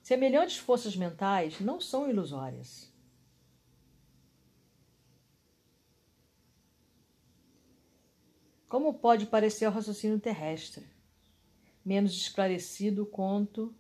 Semelhantes 0.03 0.59
forças 0.59 0.95
mentais 0.95 1.59
não 1.59 1.81
são 1.81 2.09
ilusórias. 2.09 2.88
Como 8.69 8.95
pode 8.95 9.27
parecer 9.27 9.67
o 9.67 9.71
raciocínio 9.71 10.21
terrestre, 10.21 10.85
menos 11.85 12.13
esclarecido 12.13 13.07
quanto 13.07 13.75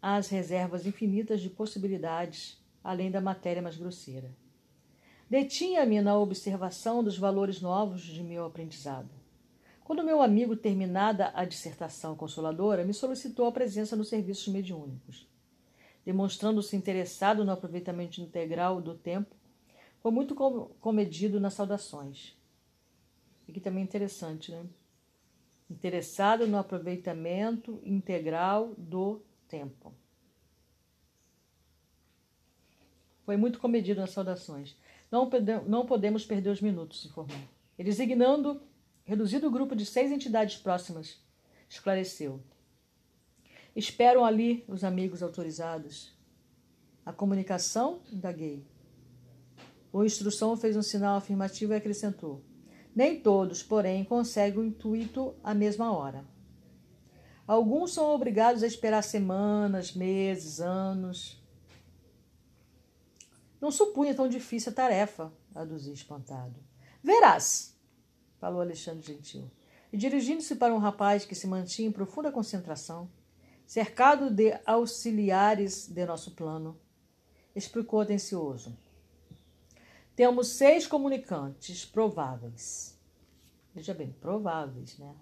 às 0.00 0.28
reservas 0.28 0.86
infinitas 0.86 1.40
de 1.40 1.48
possibilidades 1.48 2.62
além 2.84 3.10
da 3.10 3.20
matéria 3.20 3.62
mais 3.62 3.76
grosseira. 3.76 4.30
Detinha-me 5.30 6.02
na 6.02 6.18
observação 6.18 7.02
dos 7.02 7.16
valores 7.16 7.60
novos 7.60 8.02
de 8.02 8.22
meu 8.22 8.44
aprendizado. 8.44 9.10
Quando 9.82 10.04
meu 10.04 10.20
amigo, 10.20 10.56
terminada 10.56 11.30
a 11.34 11.44
dissertação 11.44 12.14
consoladora, 12.14 12.84
me 12.84 12.92
solicitou 12.92 13.46
a 13.46 13.52
presença 13.52 13.96
nos 13.96 14.08
serviços 14.08 14.48
mediúnicos 14.48 15.26
demonstrando-se 16.04 16.76
interessado 16.76 17.44
no 17.44 17.52
aproveitamento 17.52 18.20
integral 18.20 18.80
do 18.80 18.94
tempo, 18.94 19.34
foi 20.00 20.10
muito 20.10 20.34
comedido 20.80 21.40
nas 21.40 21.54
saudações. 21.54 22.36
Aqui 23.48 23.60
também 23.60 23.82
é 23.82 23.84
interessante, 23.84 24.50
né? 24.50 24.64
Interessado 25.70 26.46
no 26.46 26.58
aproveitamento 26.58 27.80
integral 27.84 28.74
do 28.76 29.22
tempo. 29.48 29.94
Foi 33.24 33.36
muito 33.36 33.58
comedido 33.58 34.00
nas 34.00 34.10
saudações. 34.10 34.76
Não, 35.10 35.86
podemos 35.86 36.24
perder 36.24 36.50
os 36.50 36.60
minutos, 36.60 37.04
informou. 37.06 37.38
E 37.78 37.84
designando 37.84 38.60
reduzido 39.04 39.50
grupo 39.50 39.74
de 39.74 39.84
seis 39.84 40.10
entidades 40.10 40.56
próximas, 40.56 41.18
esclareceu. 41.68 42.42
Esperam 43.74 44.24
ali 44.24 44.64
os 44.68 44.84
amigos 44.84 45.22
autorizados. 45.22 46.12
A 47.04 47.12
comunicação? 47.12 48.02
Indaguei. 48.12 48.64
O 49.92 50.04
instrução 50.04 50.56
fez 50.56 50.76
um 50.76 50.82
sinal 50.82 51.16
afirmativo 51.16 51.72
e 51.72 51.76
acrescentou. 51.76 52.42
Nem 52.94 53.20
todos, 53.20 53.62
porém, 53.62 54.04
conseguem 54.04 54.60
o 54.60 54.64
intuito 54.64 55.34
à 55.42 55.54
mesma 55.54 55.92
hora. 55.92 56.24
Alguns 57.46 57.92
são 57.92 58.06
obrigados 58.14 58.62
a 58.62 58.66
esperar 58.66 59.02
semanas, 59.02 59.92
meses, 59.92 60.60
anos. 60.60 61.42
Não 63.60 63.70
supunha 63.70 64.14
tão 64.14 64.28
difícil 64.28 64.72
a 64.72 64.74
tarefa, 64.74 65.32
aduzi 65.54 65.92
espantado. 65.92 66.54
Verás, 67.02 67.76
falou 68.38 68.60
Alexandre 68.60 69.06
Gentil, 69.06 69.50
e 69.92 69.96
dirigindo-se 69.96 70.56
para 70.56 70.74
um 70.74 70.78
rapaz 70.78 71.24
que 71.24 71.34
se 71.34 71.46
mantinha 71.46 71.88
em 71.88 71.92
profunda 71.92 72.30
concentração, 72.30 73.10
cercado 73.66 74.30
de 74.30 74.58
auxiliares 74.66 75.88
de 75.88 76.04
nosso 76.04 76.32
plano, 76.32 76.78
explicou 77.54 78.00
atencioso. 78.00 78.76
Temos 80.14 80.48
seis 80.48 80.86
comunicantes 80.86 81.84
prováveis. 81.84 83.00
Veja 83.74 83.94
bem, 83.94 84.14
prováveis, 84.20 84.98
né? 84.98 85.14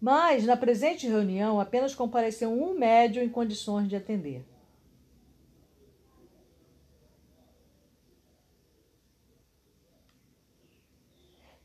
Mas, 0.00 0.44
na 0.44 0.56
presente 0.56 1.06
reunião, 1.06 1.60
apenas 1.60 1.94
compareceu 1.94 2.50
um 2.50 2.78
médium 2.78 3.22
em 3.22 3.28
condições 3.28 3.88
de 3.88 3.96
atender. 3.96 4.46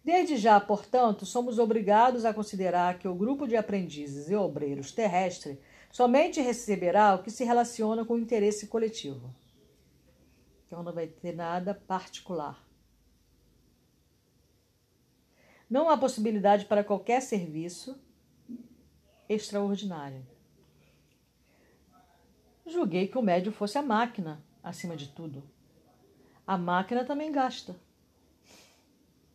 Desde 0.04 0.36
já, 0.36 0.60
portanto, 0.60 1.26
somos 1.26 1.60
obrigados 1.60 2.26
a 2.26 2.34
considerar 2.34 2.98
que 2.98 3.08
o 3.08 3.14
grupo 3.14 3.48
de 3.48 3.56
aprendizes 3.56 4.30
e 4.30 4.36
obreiros 4.36 4.92
terrestre 4.92 5.60
somente 5.92 6.42
receberá 6.42 7.16
o 7.16 7.24
que 7.24 7.30
se 7.30 7.44
relaciona 7.44 8.04
com 8.04 8.16
o 8.16 8.20
interesse 8.20 8.68
coletivo. 8.68 9.34
Então 10.72 10.84
não 10.84 10.94
vai 10.94 11.06
ter 11.06 11.36
nada 11.36 11.74
particular. 11.74 12.66
Não 15.70 15.90
há 15.90 15.98
possibilidade 15.98 16.64
para 16.64 16.82
qualquer 16.82 17.22
serviço 17.22 18.02
extraordinário. 19.28 20.26
Julguei 22.66 23.10
que 23.10 23.18
o 23.18 23.22
médio 23.22 23.52
fosse 23.52 23.78
a 23.78 23.82
máquina, 23.82 24.42
acima 24.64 24.96
de 24.96 25.10
tudo. 25.10 25.44
A 26.48 26.58
máquina 26.58 27.04
também 27.04 27.34
gasta 27.34 27.76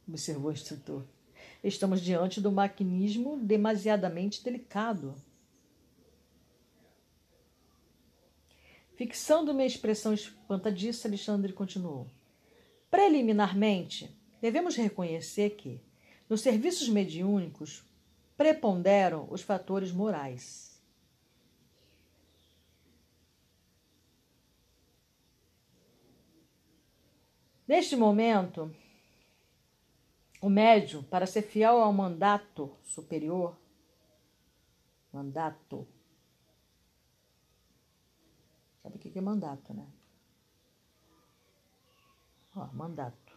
observou 0.09 0.51
o 0.51 0.53
instrutor. 0.53 1.05
Estamos 1.62 2.01
diante 2.01 2.41
do 2.41 2.53
maquinismo 2.53 3.37
demasiadamente 3.39 4.43
delicado. 4.43 5.14
Fixando 8.97 9.53
minha 9.53 9.66
expressão 9.66 10.14
espantadiça, 10.14 11.07
Alexandre 11.07 11.53
continuou. 11.53 12.07
Preliminarmente, 12.90 14.11
devemos 14.40 14.74
reconhecer 14.74 15.51
que, 15.51 15.82
nos 16.28 16.40
serviços 16.40 16.88
mediúnicos, 16.88 17.84
preponderam 18.38 19.28
os 19.30 19.42
fatores 19.42 19.92
morais. 19.92 20.80
Neste 27.68 27.97
momento, 27.97 28.74
o 30.40 30.49
médium, 30.49 31.03
para 31.03 31.26
ser 31.26 31.42
fiel 31.42 31.82
ao 31.82 31.92
mandato 31.92 32.74
superior, 32.82 33.59
mandato. 35.12 35.86
Sabe 38.87 38.99
o 38.99 39.01
que 39.01 39.18
é 39.18 39.20
mandato, 39.20 39.74
né? 39.74 39.84
Ó, 42.55 42.66
mandato. 42.72 43.37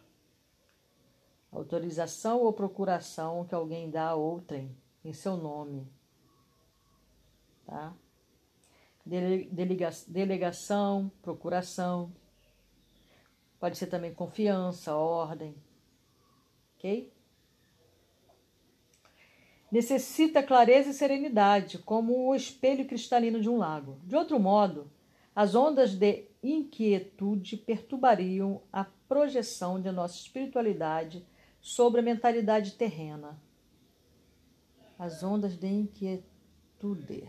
Autorização 1.50 2.38
ou 2.38 2.52
procuração 2.52 3.44
que 3.44 3.52
alguém 3.52 3.90
dá 3.90 4.10
a 4.10 4.14
outrem 4.14 4.76
em 5.04 5.12
seu 5.12 5.36
nome. 5.36 5.92
Tá? 7.66 7.92
Delega, 9.04 9.90
delegação, 10.06 11.10
procuração. 11.20 12.12
Pode 13.58 13.76
ser 13.76 13.88
também 13.88 14.14
confiança, 14.14 14.94
ordem 14.94 15.60
ok? 16.76 17.12
Necessita 19.72 20.44
clareza 20.44 20.90
e 20.90 20.94
serenidade, 20.94 21.78
como 21.78 22.28
o 22.28 22.36
espelho 22.36 22.86
cristalino 22.86 23.40
de 23.40 23.50
um 23.50 23.58
lago. 23.58 23.98
De 24.04 24.14
outro 24.14 24.38
modo, 24.38 24.88
as 25.34 25.54
ondas 25.54 25.94
de 25.94 26.28
inquietude 26.42 27.56
perturbariam 27.56 28.62
a 28.72 28.84
projeção 28.84 29.80
de 29.80 29.90
nossa 29.90 30.16
espiritualidade 30.16 31.26
sobre 31.60 32.00
a 32.00 32.02
mentalidade 32.02 32.72
terrena. 32.72 33.40
As 34.98 35.22
ondas 35.22 35.56
de 35.56 35.66
inquietude 35.66 37.28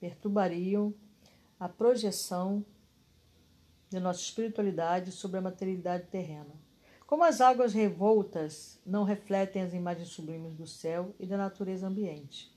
perturbariam 0.00 0.94
a 1.58 1.68
projeção 1.68 2.64
de 3.88 3.98
nossa 3.98 4.20
espiritualidade 4.20 5.12
sobre 5.12 5.38
a 5.38 5.42
materialidade 5.42 6.06
terrena. 6.06 6.54
Como 7.06 7.24
as 7.24 7.40
águas 7.40 7.72
revoltas 7.72 8.80
não 8.84 9.02
refletem 9.02 9.62
as 9.62 9.72
imagens 9.72 10.08
sublimes 10.08 10.54
do 10.54 10.66
céu 10.66 11.14
e 11.18 11.26
da 11.26 11.36
natureza 11.36 11.86
ambiente. 11.86 12.54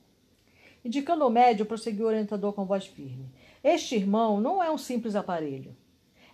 Indicando 0.84 1.26
o 1.26 1.30
médio, 1.30 1.66
prosseguiu 1.66 2.06
o 2.06 2.10
orientador 2.10 2.54
com 2.54 2.66
voz 2.66 2.88
firme. 2.88 3.30
Este 3.64 3.96
irmão 3.96 4.42
não 4.42 4.62
é 4.62 4.72
um 4.72 4.78
simples 4.78 5.16
aparelho. 5.16 5.76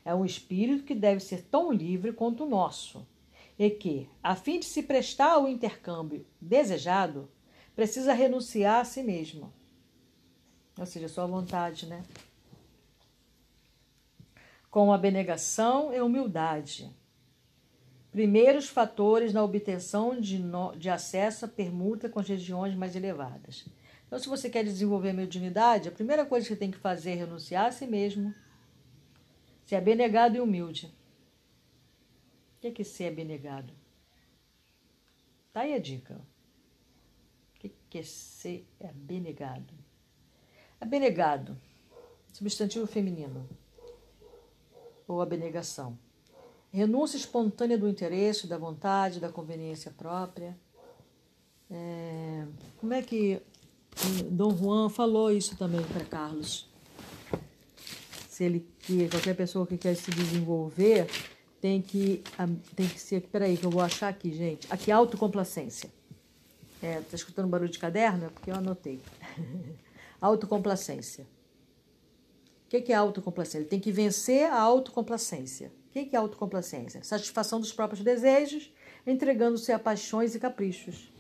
É 0.06 0.16
um 0.16 0.24
espírito 0.24 0.86
que 0.86 0.96
deve 0.96 1.20
ser 1.20 1.44
tão 1.44 1.72
livre 1.72 2.14
quanto 2.14 2.46
o 2.46 2.50
nosso, 2.50 3.06
e 3.60 3.70
que, 3.70 4.10
a 4.24 4.36
fim 4.36 4.60
de 4.60 4.66
se 4.66 4.84
prestar 4.84 5.34
ao 5.34 5.48
intercâmbio 5.50 6.26
desejado, 6.40 7.30
precisa 7.76 8.14
renunciar 8.14 8.82
a 8.82 8.86
si 8.86 9.04
mesmo. 9.04 9.52
Ou 10.80 10.86
seja, 10.86 11.10
sua 11.10 11.26
vontade, 11.26 11.88
né? 11.88 12.04
Com 14.70 14.94
abnegação 14.94 15.94
e 15.94 16.00
humildade. 16.00 16.90
Primeiros 18.12 18.70
fatores 18.70 19.34
na 19.34 19.44
obtenção 19.44 20.20
de, 20.20 20.40
no, 20.40 20.76
de 20.76 20.90
acesso 20.90 21.46
à 21.46 21.48
permuta 21.48 22.08
com 22.08 22.20
as 22.20 22.28
regiões 22.28 22.76
mais 22.76 22.96
elevadas. 22.96 23.66
Então, 24.08 24.18
se 24.18 24.30
você 24.30 24.50
quer 24.50 24.64
desenvolver 24.64 25.10
a 25.10 25.14
mediunidade, 25.14 25.90
a 25.90 25.92
primeira 25.92 26.26
coisa 26.26 26.48
que 26.48 26.54
você 26.54 26.60
tem 26.60 26.72
que 26.72 26.78
fazer 26.78 27.12
é 27.12 27.16
renunciar 27.16 27.66
a 27.66 27.72
si 27.72 27.86
mesmo, 27.86 28.34
ser 29.66 29.76
abnegado 29.76 30.38
e 30.38 30.40
humilde. 30.40 30.88
O 32.56 32.62
que 32.62 32.68
é, 32.68 32.72
que 32.72 32.84
ser 32.86 33.12
abnegado? 33.12 33.74
Tá 35.52 35.62
aí 35.62 35.74
a 35.74 35.80
dica. 35.80 36.22
O 37.56 37.60
que 37.90 37.98
é 37.98 38.04
ser 38.04 38.66
abnegado? 38.80 39.74
Abnegado, 40.80 41.58
substantivo 42.32 42.88
feminino, 42.88 43.48
ou 45.08 45.22
abnegação. 45.22 45.98
Renúncia 46.72 47.18
espontânea 47.18 47.78
do 47.78 47.90
interesse, 47.90 48.48
da 48.48 48.58
vontade, 48.58 49.20
da 49.20 49.32
conveniência 49.32 49.92
própria. 49.92 50.58
É, 51.70 52.46
como 52.80 52.94
é 52.94 53.02
que 53.02 53.42
Dom 54.30 54.56
Juan 54.56 54.90
falou 54.90 55.32
isso 55.32 55.56
também 55.58 55.82
para 55.82 56.06
Carlos? 56.06 56.70
Se 58.30 58.44
ele 58.44 58.68
que 58.80 59.10
qualquer 59.10 59.36
pessoa 59.36 59.66
que 59.66 59.78
quer 59.78 59.96
se 59.96 60.12
desenvolver 60.12 61.08
tem 61.60 61.82
que 61.82 62.24
tem 62.76 62.88
que 62.88 63.00
ser, 63.00 63.22
peraí 63.22 63.58
que 63.58 63.66
eu 63.66 63.72
vou 63.72 63.82
achar 63.82 64.10
aqui, 64.10 64.32
gente. 64.32 64.68
Aqui 64.70 64.92
autocomplacência. 64.92 65.90
É, 66.82 67.02
tá 67.02 67.16
escutando 67.16 67.48
barulho 67.48 67.72
de 67.72 67.80
caderno? 67.80 68.26
É 68.26 68.30
porque 68.30 68.52
eu 68.52 68.56
anotei. 68.56 69.02
autocomplacência. 70.22 71.26
O 72.66 72.70
que 72.70 72.92
é 72.92 72.96
autocomplacência? 72.96 73.60
Ele 73.60 73.66
tem 73.66 73.80
que 73.80 73.92
vencer 73.92 74.46
a 74.52 74.60
autocomplacência. 74.60 75.72
O 75.90 75.92
que 75.92 76.16
é 76.16 76.20
autocomplacência? 76.20 77.04
Satisfação 77.04 77.60
dos 77.60 77.74
próprios 77.74 78.04
desejos, 78.04 78.72
entregando-se 79.06 79.72
a 79.72 79.80
paixões 79.80 80.36
e 80.36 80.40
caprichos. 80.40 81.12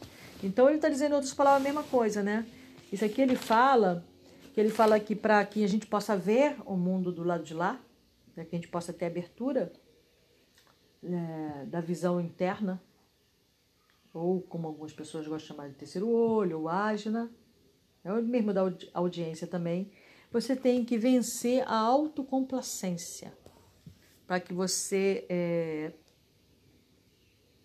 Então 0.44 0.68
ele 0.68 0.76
está 0.76 0.90
dizendo 0.90 1.14
em 1.14 1.16
outras 1.16 1.34
palavras 1.34 1.62
a 1.62 1.64
mesma 1.64 1.84
coisa, 1.84 2.22
né? 2.22 2.46
Isso 2.92 3.04
aqui 3.04 3.22
ele 3.22 3.36
fala, 3.36 4.06
que 4.54 4.60
ele 4.60 4.70
fala 4.70 5.00
que 5.00 5.16
para 5.16 5.46
que 5.46 5.64
a 5.64 5.68
gente 5.68 5.86
possa 5.86 6.16
ver 6.16 6.56
o 6.66 6.76
mundo 6.76 7.12
do 7.12 7.24
lado 7.24 7.44
de 7.44 7.54
lá, 7.54 7.80
para 8.34 8.46
que 8.46 8.56
a 8.56 8.60
gente 8.60 8.70
possa 8.70 8.94
ter 8.94 9.06
abertura 9.06 9.74
é, 11.04 11.66
da 11.66 11.82
visão 11.82 12.20
interna, 12.22 12.82
ou 14.14 14.42
como 14.42 14.68
algumas 14.68 14.94
pessoas 14.94 15.28
gostam 15.28 15.38
de 15.38 15.46
chamar 15.48 15.70
de 15.70 15.76
terceiro 15.76 16.10
olho, 16.10 16.62
ou 16.62 16.70
ágina, 16.70 17.32
é 18.04 18.12
o 18.12 18.24
mesmo 18.24 18.54
da 18.54 18.62
audiência 18.94 19.46
também, 19.46 19.92
você 20.32 20.56
tem 20.56 20.84
que 20.84 20.98
vencer 20.98 21.64
a 21.68 21.76
autocomplacência 21.76 23.34
para 24.26 24.40
que 24.40 24.54
você 24.54 25.26
é, 25.30 25.94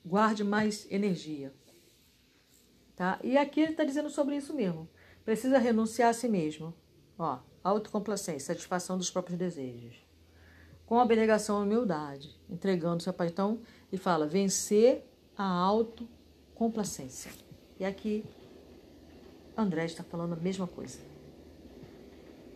guarde 0.04 0.44
mais 0.44 0.90
energia. 0.90 1.52
Tá? 2.94 3.18
E 3.22 3.36
aqui 3.36 3.60
ele 3.60 3.72
está 3.72 3.84
dizendo 3.84 4.10
sobre 4.10 4.36
isso 4.36 4.54
mesmo. 4.54 4.88
Precisa 5.24 5.58
renunciar 5.58 6.10
a 6.10 6.12
si 6.12 6.28
mesmo. 6.28 6.74
Ó, 7.18 7.38
autocomplacência, 7.62 8.54
satisfação 8.54 8.98
dos 8.98 9.10
próprios 9.10 9.38
desejos. 9.38 9.96
Com 10.84 10.98
abnegação 10.98 11.60
e 11.60 11.66
humildade, 11.66 12.38
entregando-se 12.50 13.08
a 13.08 13.12
paz. 13.12 13.30
Então, 13.30 13.60
ele 13.90 14.00
fala, 14.00 14.26
vencer 14.26 15.06
a 15.36 15.44
autocomplacência. 15.44 17.30
E 17.78 17.84
aqui, 17.84 18.24
André 19.56 19.84
está 19.84 20.02
falando 20.02 20.32
a 20.32 20.36
mesma 20.36 20.66
coisa. 20.66 20.98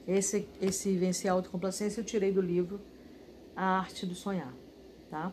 Esse, 0.06 0.48
esse 0.60 0.96
vencer 0.96 1.30
a 1.30 1.34
autocomplacência 1.34 2.00
eu 2.00 2.04
tirei 2.04 2.32
do 2.32 2.40
livro 2.40 2.80
A 3.54 3.78
Arte 3.78 4.06
do 4.06 4.14
Sonhar, 4.14 4.54
tá? 5.10 5.32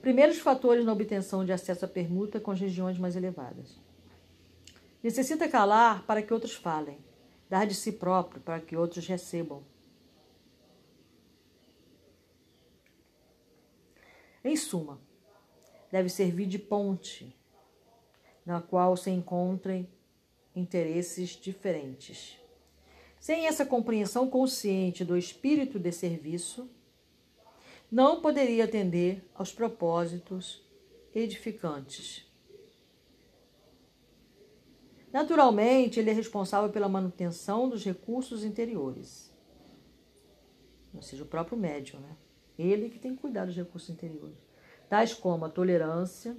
Primeiros 0.00 0.38
fatores 0.38 0.84
na 0.84 0.92
obtenção 0.92 1.44
de 1.44 1.52
acesso 1.52 1.84
à 1.84 1.88
permuta 1.88 2.40
com 2.40 2.50
as 2.50 2.60
regiões 2.60 2.98
mais 2.98 3.16
elevadas. 3.16 3.81
Necessita 5.02 5.48
calar 5.48 6.06
para 6.06 6.22
que 6.22 6.32
outros 6.32 6.54
falem, 6.54 6.98
dar 7.50 7.66
de 7.66 7.74
si 7.74 7.90
próprio 7.90 8.40
para 8.40 8.60
que 8.60 8.76
outros 8.76 9.06
recebam. 9.06 9.64
Em 14.44 14.56
suma, 14.56 15.00
deve 15.90 16.08
servir 16.08 16.46
de 16.46 16.58
ponte, 16.58 17.36
na 18.46 18.60
qual 18.60 18.96
se 18.96 19.10
encontrem 19.10 19.88
interesses 20.54 21.30
diferentes. 21.30 22.38
Sem 23.20 23.46
essa 23.46 23.64
compreensão 23.64 24.28
consciente 24.28 25.04
do 25.04 25.16
espírito 25.16 25.78
de 25.78 25.92
serviço, 25.92 26.68
não 27.90 28.20
poderia 28.20 28.64
atender 28.64 29.28
aos 29.34 29.52
propósitos 29.52 30.64
edificantes 31.14 32.31
Naturalmente, 35.12 36.00
ele 36.00 36.10
é 36.10 36.12
responsável 36.12 36.70
pela 36.70 36.88
manutenção 36.88 37.68
dos 37.68 37.84
recursos 37.84 38.42
interiores. 38.44 39.30
Ou 40.94 41.02
seja, 41.02 41.22
o 41.22 41.26
próprio 41.26 41.58
médium, 41.58 42.00
né? 42.00 42.16
Ele 42.58 42.88
que 42.88 42.98
tem 42.98 43.14
que 43.14 43.20
cuidar 43.20 43.44
dos 43.44 43.56
recursos 43.56 43.90
interiores. 43.90 44.36
Tais 44.88 45.12
como 45.12 45.44
a 45.44 45.50
tolerância, 45.50 46.36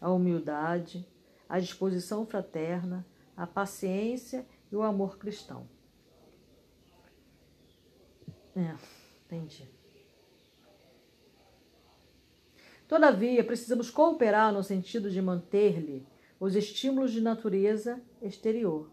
a 0.00 0.10
humildade, 0.10 1.06
a 1.48 1.58
disposição 1.58 2.26
fraterna, 2.26 3.06
a 3.36 3.46
paciência 3.46 4.46
e 4.70 4.76
o 4.76 4.82
amor 4.82 5.18
cristão. 5.18 5.68
É, 8.54 8.74
entendi. 9.24 9.68
Todavia, 12.86 13.44
precisamos 13.44 13.90
cooperar 13.90 14.52
no 14.52 14.62
sentido 14.62 15.10
de 15.10 15.20
manter-lhe 15.20 16.06
os 16.38 16.54
estímulos 16.54 17.12
de 17.12 17.20
natureza 17.20 18.00
exterior. 18.22 18.90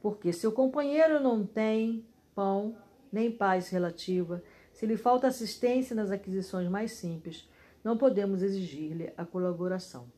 Porque 0.00 0.32
se 0.32 0.46
o 0.46 0.52
companheiro 0.52 1.20
não 1.20 1.44
tem 1.44 2.06
pão 2.34 2.76
nem 3.12 3.30
paz 3.30 3.68
relativa, 3.68 4.42
se 4.72 4.86
lhe 4.86 4.96
falta 4.96 5.26
assistência 5.26 5.96
nas 5.96 6.10
aquisições 6.10 6.68
mais 6.68 6.92
simples, 6.92 7.48
não 7.82 7.96
podemos 7.96 8.42
exigir-lhe 8.42 9.12
a 9.16 9.24
colaboração, 9.24 10.10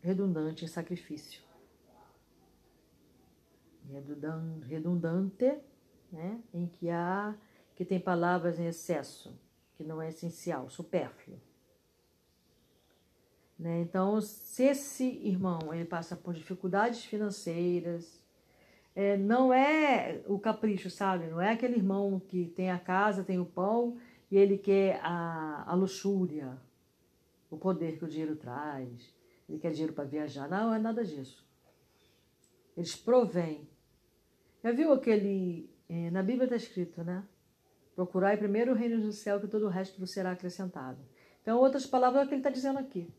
redundante 0.00 0.64
em 0.64 0.68
sacrifício. 0.68 1.42
Redundante, 4.66 5.58
né, 6.12 6.40
em 6.52 6.66
que 6.66 6.90
há 6.90 7.36
que 7.74 7.84
tem 7.84 8.00
palavras 8.00 8.58
em 8.58 8.66
excesso, 8.66 9.38
que 9.76 9.84
não 9.84 10.02
é 10.02 10.08
essencial, 10.08 10.68
supérfluo. 10.68 11.40
Né? 13.58 13.80
Então, 13.80 14.20
se 14.20 14.64
esse 14.64 15.04
irmão 15.04 15.74
ele 15.74 15.84
passa 15.84 16.14
por 16.14 16.32
dificuldades 16.32 17.04
financeiras, 17.04 18.22
é, 18.94 19.16
não 19.16 19.52
é 19.52 20.22
o 20.26 20.38
capricho, 20.38 20.90
sabe? 20.90 21.26
Não 21.26 21.40
é 21.40 21.52
aquele 21.52 21.76
irmão 21.76 22.20
que 22.20 22.46
tem 22.48 22.70
a 22.70 22.78
casa, 22.78 23.24
tem 23.24 23.38
o 23.38 23.44
pão 23.44 23.96
e 24.30 24.36
ele 24.36 24.58
quer 24.58 25.00
a, 25.02 25.64
a 25.66 25.74
luxúria, 25.74 26.56
o 27.50 27.56
poder 27.56 27.98
que 27.98 28.04
o 28.04 28.08
dinheiro 28.08 28.36
traz, 28.36 29.14
ele 29.48 29.58
quer 29.58 29.72
dinheiro 29.72 29.92
para 29.92 30.04
viajar. 30.04 30.48
Não, 30.48 30.72
é 30.72 30.78
nada 30.78 31.04
disso. 31.04 31.46
Eles 32.76 32.94
provêm. 32.94 33.68
Já 34.62 34.70
viu 34.72 34.92
aquele. 34.92 35.70
É, 35.88 36.10
na 36.10 36.22
Bíblia 36.22 36.44
está 36.44 36.56
escrito, 36.56 37.02
né? 37.02 37.24
Procurai 37.96 38.36
primeiro 38.36 38.72
o 38.72 38.74
reino 38.74 39.00
do 39.00 39.10
céu, 39.10 39.40
que 39.40 39.48
todo 39.48 39.66
o 39.66 39.68
resto 39.68 39.98
vos 39.98 40.12
será 40.12 40.32
acrescentado. 40.32 40.98
Então, 41.42 41.58
outras 41.58 41.86
palavras 41.86 42.22
é 42.22 42.24
o 42.24 42.28
que 42.28 42.34
ele 42.34 42.40
está 42.40 42.50
dizendo 42.50 42.78
aqui. 42.78 43.12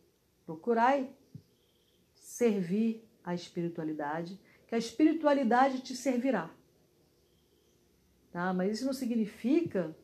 Procurai 0.50 1.16
servir 2.16 3.08
a 3.24 3.36
espiritualidade, 3.36 4.42
que 4.68 4.74
a 4.74 4.80
espiritualidade 4.80 5.82
te 5.82 5.96
servirá. 5.96 6.50
Tá? 8.32 8.52
Mas 8.52 8.72
isso 8.72 8.86
não 8.88 8.94
significa 8.94 9.96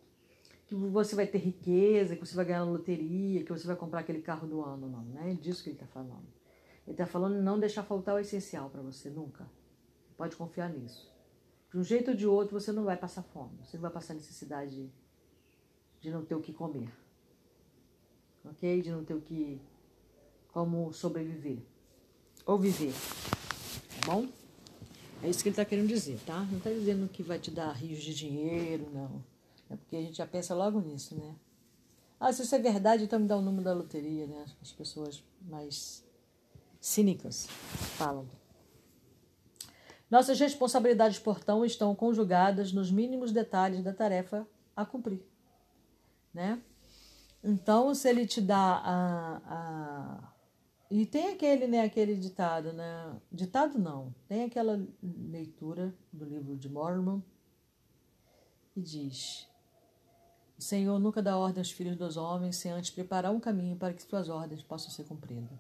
que 0.68 0.76
você 0.76 1.16
vai 1.16 1.26
ter 1.26 1.40
riqueza, 1.40 2.16
que 2.16 2.24
você 2.24 2.36
vai 2.36 2.46
ganhar 2.46 2.60
na 2.60 2.72
loteria, 2.72 3.44
que 3.44 3.52
você 3.52 3.66
vai 3.66 3.76
comprar 3.76 4.02
aquele 4.02 4.22
carro 4.22 4.48
do 4.48 4.62
ano, 4.62 4.88
não. 4.88 5.04
Não 5.06 5.24
é 5.24 5.34
disso 5.34 5.64
que 5.64 5.70
ele 5.70 5.78
está 5.78 5.88
falando. 5.88 6.28
Ele 6.86 6.94
está 6.94 7.08
falando 7.08 7.42
não 7.42 7.60
deixar 7.60 7.82
faltar 7.82 8.14
o 8.14 8.20
essencial 8.20 8.70
para 8.70 8.84
você, 8.84 9.10
nunca. 9.10 9.50
Pode 10.16 10.36
confiar 10.36 10.70
nisso. 10.70 11.12
De 11.72 11.80
um 11.80 11.84
jeito 11.84 12.12
ou 12.12 12.16
de 12.16 12.28
outro, 12.28 12.60
você 12.60 12.72
não 12.72 12.84
vai 12.84 12.98
passar 12.98 13.24
fome. 13.24 13.58
Você 13.64 13.78
não 13.78 13.82
vai 13.82 13.92
passar 13.92 14.14
necessidade 14.14 14.94
de 16.00 16.12
não 16.12 16.24
ter 16.24 16.36
o 16.36 16.40
que 16.40 16.54
comer. 16.54 16.94
Ok? 18.44 18.84
De 18.84 18.92
não 18.92 19.04
ter 19.04 19.16
o 19.16 19.22
que 19.22 19.60
como 20.56 20.94
sobreviver 20.94 21.58
ou 22.46 22.58
viver, 22.58 22.94
tá 24.00 24.14
bom? 24.14 24.26
É 25.22 25.30
isso 25.30 25.44
que 25.44 25.50
ele 25.50 25.54
está 25.54 25.66
querendo 25.66 25.90
dizer, 25.90 26.18
tá? 26.26 26.48
Não 26.50 26.60
está 26.60 26.70
dizendo 26.70 27.10
que 27.10 27.22
vai 27.22 27.38
te 27.38 27.52
dar 27.52 27.74
rios 27.74 28.02
de 28.02 28.16
dinheiro, 28.16 28.90
não. 28.94 29.22
É 29.70 29.76
porque 29.76 29.98
a 29.98 30.02
gente 30.02 30.16
já 30.16 30.26
pensa 30.26 30.56
logo 30.56 30.80
nisso, 30.80 31.14
né? 31.14 31.36
Ah, 32.18 32.32
se 32.32 32.44
isso 32.44 32.56
é 32.56 32.60
verdade, 32.60 33.04
então 33.04 33.20
me 33.20 33.28
dá 33.28 33.36
o 33.36 33.42
número 33.42 33.66
da 33.66 33.74
loteria, 33.74 34.28
né? 34.28 34.46
As 34.62 34.72
pessoas 34.72 35.22
mais 35.42 36.06
cínicas 36.80 37.48
falam. 37.98 38.26
Nossas 40.10 40.40
responsabilidades, 40.40 41.20
portanto, 41.20 41.66
estão 41.66 41.94
conjugadas 41.94 42.72
nos 42.72 42.90
mínimos 42.90 43.34
detalhes 43.34 43.84
da 43.84 43.92
tarefa 43.92 44.48
a 44.74 44.86
cumprir, 44.86 45.22
né? 46.34 46.62
Então, 47.44 47.94
se 47.94 48.08
ele 48.08 48.26
te 48.26 48.40
dá 48.40 48.82
a, 48.86 49.42
a 49.46 50.35
e 50.90 51.06
tem 51.06 51.34
aquele, 51.34 51.66
né, 51.66 51.82
aquele 51.82 52.16
ditado, 52.16 52.72
né? 52.72 53.20
Ditado 53.32 53.80
não. 53.80 54.14
Tem 54.28 54.44
aquela 54.44 54.80
leitura 55.02 55.96
do 56.14 56.26
livro 56.26 56.56
de 56.56 56.70
Mormon 56.70 57.22
e 58.76 58.82
diz: 58.82 59.48
O 60.58 60.62
Senhor 60.62 61.00
nunca 61.00 61.24
dá 61.24 61.38
ordem 61.38 61.60
aos 61.62 61.72
filhos 61.72 61.98
dos 61.98 62.18
homens 62.18 62.58
sem 62.58 62.72
antes 62.72 62.92
preparar 62.92 63.32
um 63.32 63.40
caminho 63.40 63.76
para 63.76 63.94
que 63.94 64.04
suas 64.04 64.30
ordens 64.30 64.62
possam 64.62 64.92
ser 64.92 65.06
cumpridas. 65.06 65.58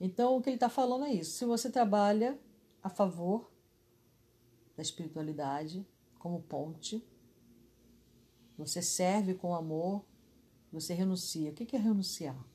Então, 0.00 0.36
o 0.36 0.42
que 0.42 0.48
ele 0.48 0.56
está 0.56 0.68
falando 0.68 1.04
é 1.04 1.12
isso. 1.12 1.32
Se 1.32 1.44
você 1.44 1.70
trabalha 1.70 2.38
a 2.82 2.88
favor 2.88 3.52
da 4.74 4.82
espiritualidade 4.82 5.86
como 6.18 6.42
ponte, 6.42 7.06
você 8.56 8.80
serve 8.80 9.34
com 9.34 9.54
amor, 9.54 10.04
você 10.72 10.94
renuncia. 10.94 11.50
O 11.50 11.54
que 11.54 11.76
é 11.76 11.78
renunciar? 11.78 12.51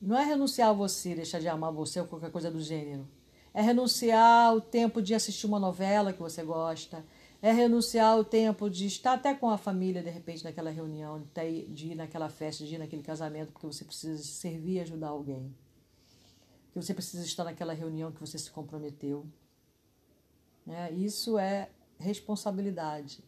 Não 0.00 0.16
é 0.18 0.24
renunciar 0.24 0.70
a 0.70 0.72
você, 0.72 1.14
deixar 1.14 1.40
de 1.40 1.48
amar 1.48 1.72
você 1.72 2.00
ou 2.00 2.06
qualquer 2.06 2.30
coisa 2.30 2.50
do 2.50 2.60
gênero. 2.60 3.06
É 3.52 3.60
renunciar 3.60 4.46
ao 4.46 4.60
tempo 4.60 5.02
de 5.02 5.14
assistir 5.14 5.46
uma 5.46 5.58
novela 5.58 6.12
que 6.12 6.20
você 6.20 6.42
gosta. 6.42 7.04
É 7.42 7.52
renunciar 7.52 8.12
ao 8.12 8.24
tempo 8.24 8.70
de 8.70 8.86
estar 8.86 9.14
até 9.14 9.34
com 9.34 9.50
a 9.50 9.58
família, 9.58 10.02
de 10.02 10.10
repente, 10.10 10.44
naquela 10.44 10.70
reunião, 10.70 11.26
de 11.68 11.88
ir 11.88 11.94
naquela 11.94 12.28
festa, 12.28 12.64
de 12.64 12.74
ir 12.74 12.78
naquele 12.78 13.02
casamento, 13.02 13.52
porque 13.52 13.66
você 13.66 13.84
precisa 13.84 14.22
servir 14.22 14.74
e 14.74 14.80
ajudar 14.80 15.08
alguém. 15.08 15.54
Que 16.72 16.80
você 16.80 16.94
precisa 16.94 17.24
estar 17.24 17.44
naquela 17.44 17.72
reunião 17.72 18.12
que 18.12 18.20
você 18.20 18.38
se 18.38 18.50
comprometeu. 18.50 19.26
É, 20.66 20.92
isso 20.92 21.38
é 21.38 21.70
responsabilidade. 21.98 23.24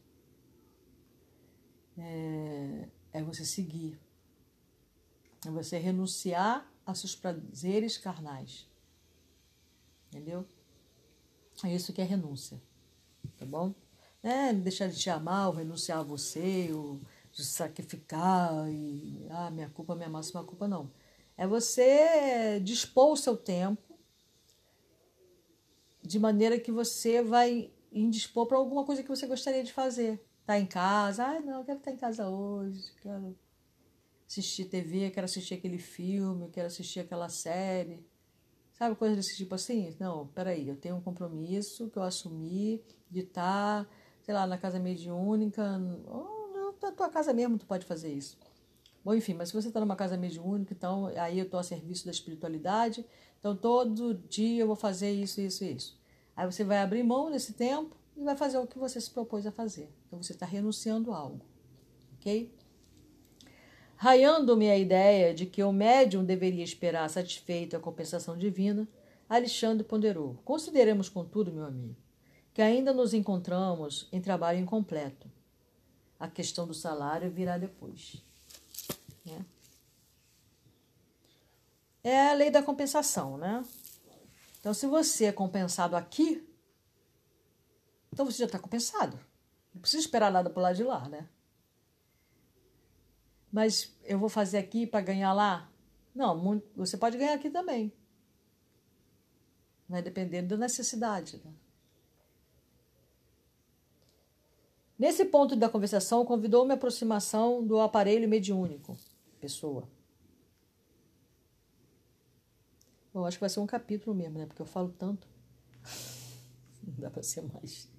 É, 1.99 2.89
é 3.12 3.23
você 3.23 3.45
seguir. 3.45 3.99
É 5.47 5.51
você 5.51 5.78
renunciar 5.78 6.70
a 6.86 6.95
seus 6.95 7.14
prazeres 7.14 7.99
carnais. 7.99 8.68
Entendeu? 10.09 10.47
É 11.64 11.74
isso 11.74 11.93
que 11.93 12.01
é 12.01 12.05
renúncia. 12.05 12.61
Tá 13.36 13.47
bom? 13.47 13.74
É 14.22 14.53
deixar 14.53 14.88
de 14.88 14.99
te 14.99 15.11
amar, 15.11 15.49
ou 15.49 15.55
renunciar 15.55 15.99
a 15.99 16.03
você, 16.03 16.70
ou 16.72 17.01
de 17.32 17.45
sacrificar 17.45 18.68
e 18.70 19.26
ah, 19.30 19.51
minha 19.51 19.70
culpa, 19.70 19.97
minha 19.97 20.09
máxima 20.09 20.45
culpa, 20.45 20.68
não. 20.68 20.90
É 21.36 21.47
você 21.47 22.61
dispor 22.61 23.12
o 23.12 23.16
seu 23.16 23.36
tempo 23.36 23.99
de 26.03 26.18
maneira 26.18 26.59
que 26.61 26.70
você 26.70 27.22
vai 27.22 27.70
indispor 27.90 28.47
para 28.47 28.59
alguma 28.59 28.84
coisa 28.84 29.03
que 29.03 29.09
você 29.09 29.26
gostaria 29.26 29.64
de 29.64 29.72
fazer. 29.72 30.24
Tá 30.45 30.59
em 30.59 30.66
casa, 30.66 31.24
ah, 31.24 31.40
não, 31.40 31.61
eu 31.61 31.64
quero 31.64 31.78
estar 31.78 31.93
em 31.93 31.97
casa 31.97 32.28
hoje, 32.28 32.93
quero 33.01 33.36
assistir 34.33 34.64
TV, 34.64 35.11
quero 35.11 35.26
assistir 35.26 35.55
aquele 35.55 35.78
filme, 35.78 36.49
quero 36.49 36.66
assistir 36.66 37.01
aquela 37.01 37.28
série. 37.28 38.03
Sabe 38.72 38.97
coisa 38.97 39.14
desse 39.14 39.37
tipo 39.37 39.55
assim? 39.55 39.95
Não, 40.01 40.26
peraí, 40.28 40.66
eu 40.66 40.76
tenho 40.76 40.97
um 40.97 41.01
compromisso 41.01 41.91
que 41.91 41.99
eu 41.99 42.03
assumi 42.03 42.83
de 43.11 43.20
estar, 43.20 43.87
sei 44.22 44.35
lá, 44.35 44.47
na 44.47 44.57
casa 44.57 44.78
mediúnica, 44.78 45.62
ou 46.07 46.74
na 46.80 46.93
tua 46.93 47.11
casa 47.11 47.35
mesmo 47.35 47.59
tu 47.59 47.66
pode 47.66 47.85
fazer 47.85 48.12
isso. 48.12 48.39
Bom, 49.05 49.14
enfim, 49.14 49.35
mas 49.35 49.51
se 49.51 49.55
você 49.55 49.68
está 49.68 49.80
numa 49.80 49.97
casa 49.97 50.16
mediúnica, 50.16 50.72
então 50.72 51.07
aí 51.16 51.39
eu 51.39 51.45
estou 51.45 51.61
a 51.61 51.62
serviço 51.62 52.07
da 52.07 52.11
espiritualidade, 52.11 53.05
então 53.39 53.55
todo 53.55 54.14
dia 54.14 54.62
eu 54.62 54.66
vou 54.66 54.76
fazer 54.76 55.11
isso, 55.11 55.41
isso 55.41 55.62
e 55.62 55.74
isso. 55.74 56.01
Aí 56.35 56.51
você 56.51 56.64
vai 56.64 56.78
abrir 56.78 57.03
mão 57.03 57.30
desse 57.30 57.53
tempo 57.53 57.95
e 58.16 58.24
vai 58.24 58.37
fazer 58.37 58.57
o 58.57 58.66
que 58.66 58.78
você 58.78 58.99
se 58.99 59.11
propôs 59.11 59.47
a 59.47 59.53
fazer. 59.53 59.93
Então 60.07 60.22
você 60.22 60.33
está 60.33 60.47
renunciando 60.47 61.12
a 61.12 61.18
algo, 61.18 61.45
ok? 62.16 62.51
Raiando-me 64.03 64.68
a 64.68 64.76
ideia 64.76 65.32
de 65.32 65.46
que 65.46 65.62
o 65.62 65.70
médium 65.70 66.24
deveria 66.24 66.64
esperar 66.64 67.09
satisfeito 67.09 67.76
a 67.76 67.78
compensação 67.78 68.36
divina, 68.36 68.88
Alexandre 69.28 69.84
ponderou: 69.84 70.34
Consideremos, 70.44 71.09
contudo, 71.09 71.53
meu 71.53 71.64
amigo, 71.64 71.94
que 72.53 72.61
ainda 72.61 72.92
nos 72.92 73.14
encontramos 73.14 74.09
em 74.11 74.20
trabalho 74.20 74.59
incompleto. 74.59 75.30
A 76.18 76.26
questão 76.26 76.66
do 76.66 76.74
salário 76.74 77.30
virá 77.30 77.57
depois. 77.57 78.20
Né? 79.24 79.46
É 82.03 82.30
a 82.30 82.34
lei 82.34 82.50
da 82.50 82.61
compensação, 82.61 83.38
né? 83.38 83.64
Então, 84.59 84.74
se 84.74 84.84
você 84.88 85.26
é 85.26 85.32
compensado 85.32 85.94
aqui, 85.94 86.44
então 88.12 88.26
você 88.26 88.38
já 88.38 88.46
está 88.46 88.59
compensado. 88.59 89.16
Não 89.72 89.80
precisa 89.80 90.03
esperar 90.03 90.32
nada 90.32 90.50
para 90.50 90.62
lado 90.62 90.74
de 90.74 90.82
lá, 90.82 91.09
né? 91.09 91.28
Mas 93.53 93.94
eu 94.05 94.18
vou 94.18 94.30
fazer 94.30 94.57
aqui 94.57 94.86
para 94.86 95.03
ganhar 95.03 95.34
lá? 95.34 95.70
Não, 96.14 96.62
você 96.74 96.96
pode 96.96 97.18
ganhar 97.18 97.34
aqui 97.34 97.50
também. 97.50 97.92
Vai 99.86 100.00
depender 100.00 100.40
da 100.42 100.57
necessidade. 100.57 101.40
Né? 101.44 101.53
Nesse 104.98 105.24
ponto 105.26 105.55
da 105.55 105.68
conversação, 105.68 106.24
convidou-me 106.24 106.70
a 106.70 106.74
aproximação 106.74 107.62
do 107.66 107.78
aparelho 107.78 108.28
mediúnico, 108.28 108.96
pessoa. 109.38 109.86
Bom, 113.12 113.26
acho 113.26 113.36
que 113.36 113.42
vai 113.42 113.50
ser 113.50 113.61
um 113.61 113.66
capítulo 113.66 114.16
mesmo, 114.16 114.38
né? 114.38 114.46
Porque 114.46 114.62
eu 114.62 114.66
falo 114.66 114.88
tanto. 114.90 115.28
Não 116.82 116.94
dá 116.98 117.11
para 117.11 117.22
ser 117.22 117.42
mais. 117.42 117.90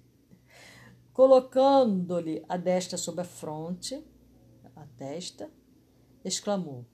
Colocando-lhe 1.12 2.44
a 2.48 2.56
destra 2.56 2.98
sobre 2.98 3.20
a 3.20 3.24
fronte, 3.24 4.04
a 4.76 4.86
testa, 4.96 5.50
exclamou: 6.24 6.84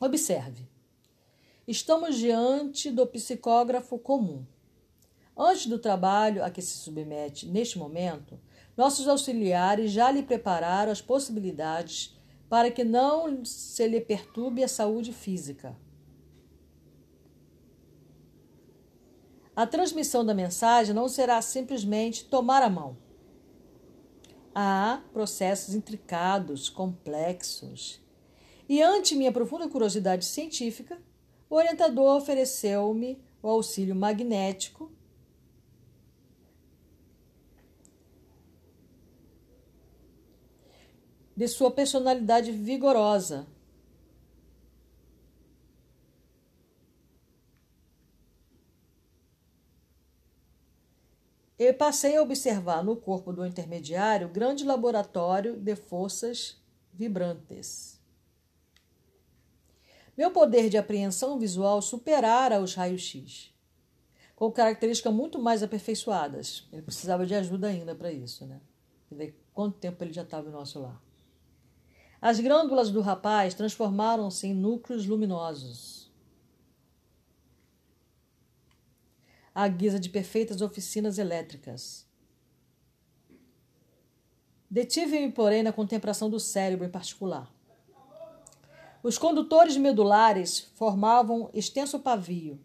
Observe, 0.00 0.68
estamos 1.66 2.16
diante 2.16 2.90
do 2.90 3.06
psicógrafo 3.06 3.98
comum. 3.98 4.46
Antes 5.36 5.66
do 5.66 5.78
trabalho 5.78 6.44
a 6.44 6.50
que 6.50 6.60
se 6.60 6.78
submete 6.78 7.46
neste 7.46 7.78
momento, 7.78 8.40
nossos 8.76 9.06
auxiliares 9.06 9.90
já 9.92 10.10
lhe 10.10 10.22
prepararam 10.22 10.90
as 10.90 11.00
possibilidades 11.00 12.16
para 12.48 12.70
que 12.70 12.82
não 12.82 13.44
se 13.44 13.86
lhe 13.86 14.00
perturbe 14.00 14.64
a 14.64 14.68
saúde 14.68 15.12
física. 15.12 15.76
A 19.54 19.66
transmissão 19.66 20.24
da 20.24 20.34
mensagem 20.34 20.94
não 20.94 21.08
será 21.08 21.42
simplesmente 21.42 22.24
tomar 22.24 22.62
a 22.62 22.70
mão 22.70 22.96
Há 24.60 25.00
processos 25.12 25.72
intricados, 25.72 26.68
complexos. 26.68 28.00
E 28.68 28.82
ante 28.82 29.14
minha 29.14 29.30
profunda 29.30 29.68
curiosidade 29.68 30.24
científica, 30.24 31.00
o 31.48 31.54
orientador 31.54 32.16
ofereceu-me 32.16 33.22
o 33.40 33.48
auxílio 33.48 33.94
magnético 33.94 34.90
de 41.36 41.46
sua 41.46 41.70
personalidade 41.70 42.50
vigorosa, 42.50 43.46
Eu 51.58 51.74
passei 51.74 52.16
a 52.16 52.22
observar 52.22 52.84
no 52.84 52.94
corpo 52.94 53.32
do 53.32 53.44
intermediário 53.44 54.28
grande 54.28 54.62
laboratório 54.62 55.56
de 55.56 55.74
forças 55.74 56.56
vibrantes. 56.92 58.00
Meu 60.16 60.30
poder 60.30 60.68
de 60.68 60.78
apreensão 60.78 61.36
visual 61.36 61.82
superara 61.82 62.60
os 62.60 62.74
raios-x, 62.74 63.52
com 64.36 64.52
características 64.52 65.12
muito 65.12 65.36
mais 65.40 65.60
aperfeiçoadas. 65.60 66.68
Ele 66.72 66.82
precisava 66.82 67.26
de 67.26 67.34
ajuda 67.34 67.66
ainda 67.66 67.92
para 67.92 68.12
isso, 68.12 68.46
né? 68.46 68.60
Ver 69.10 69.36
quanto 69.52 69.78
tempo 69.78 70.02
ele 70.04 70.12
já 70.12 70.22
estava 70.22 70.48
no 70.48 70.56
nosso 70.56 70.78
lar. 70.78 71.02
As 72.20 72.38
glândulas 72.38 72.90
do 72.90 73.00
rapaz 73.00 73.54
transformaram-se 73.54 74.46
em 74.46 74.54
núcleos 74.54 75.06
luminosos 75.06 75.97
à 79.58 79.66
guisa 79.66 79.98
de 79.98 80.08
perfeitas 80.08 80.60
oficinas 80.60 81.18
elétricas. 81.18 82.06
Detive-me, 84.70 85.32
porém, 85.32 85.64
na 85.64 85.72
contemplação 85.72 86.30
do 86.30 86.38
cérebro 86.38 86.86
em 86.86 86.90
particular. 86.90 87.52
Os 89.02 89.18
condutores 89.18 89.76
medulares 89.76 90.70
formavam 90.76 91.50
extenso 91.52 91.98
pavio. 91.98 92.64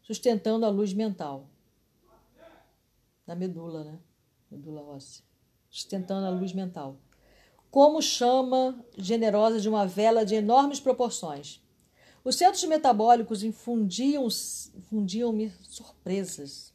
sustentando 0.00 0.64
a 0.64 0.70
luz 0.70 0.94
mental. 0.94 1.50
Da 3.26 3.34
medula, 3.34 3.84
né? 3.84 3.98
Medula 4.50 4.80
óssea. 4.80 5.22
Sustentando 5.68 6.26
a 6.26 6.30
luz 6.30 6.54
mental. 6.54 6.96
Como 7.70 8.00
chama 8.00 8.82
generosa 8.96 9.60
de 9.60 9.68
uma 9.68 9.86
vela 9.86 10.24
de 10.24 10.34
enormes 10.34 10.80
proporções. 10.80 11.62
Os 12.24 12.36
centros 12.36 12.64
metabólicos 12.64 13.42
infundiam-me 13.42 14.28
infundiam 14.76 15.50
surpresas. 15.62 16.72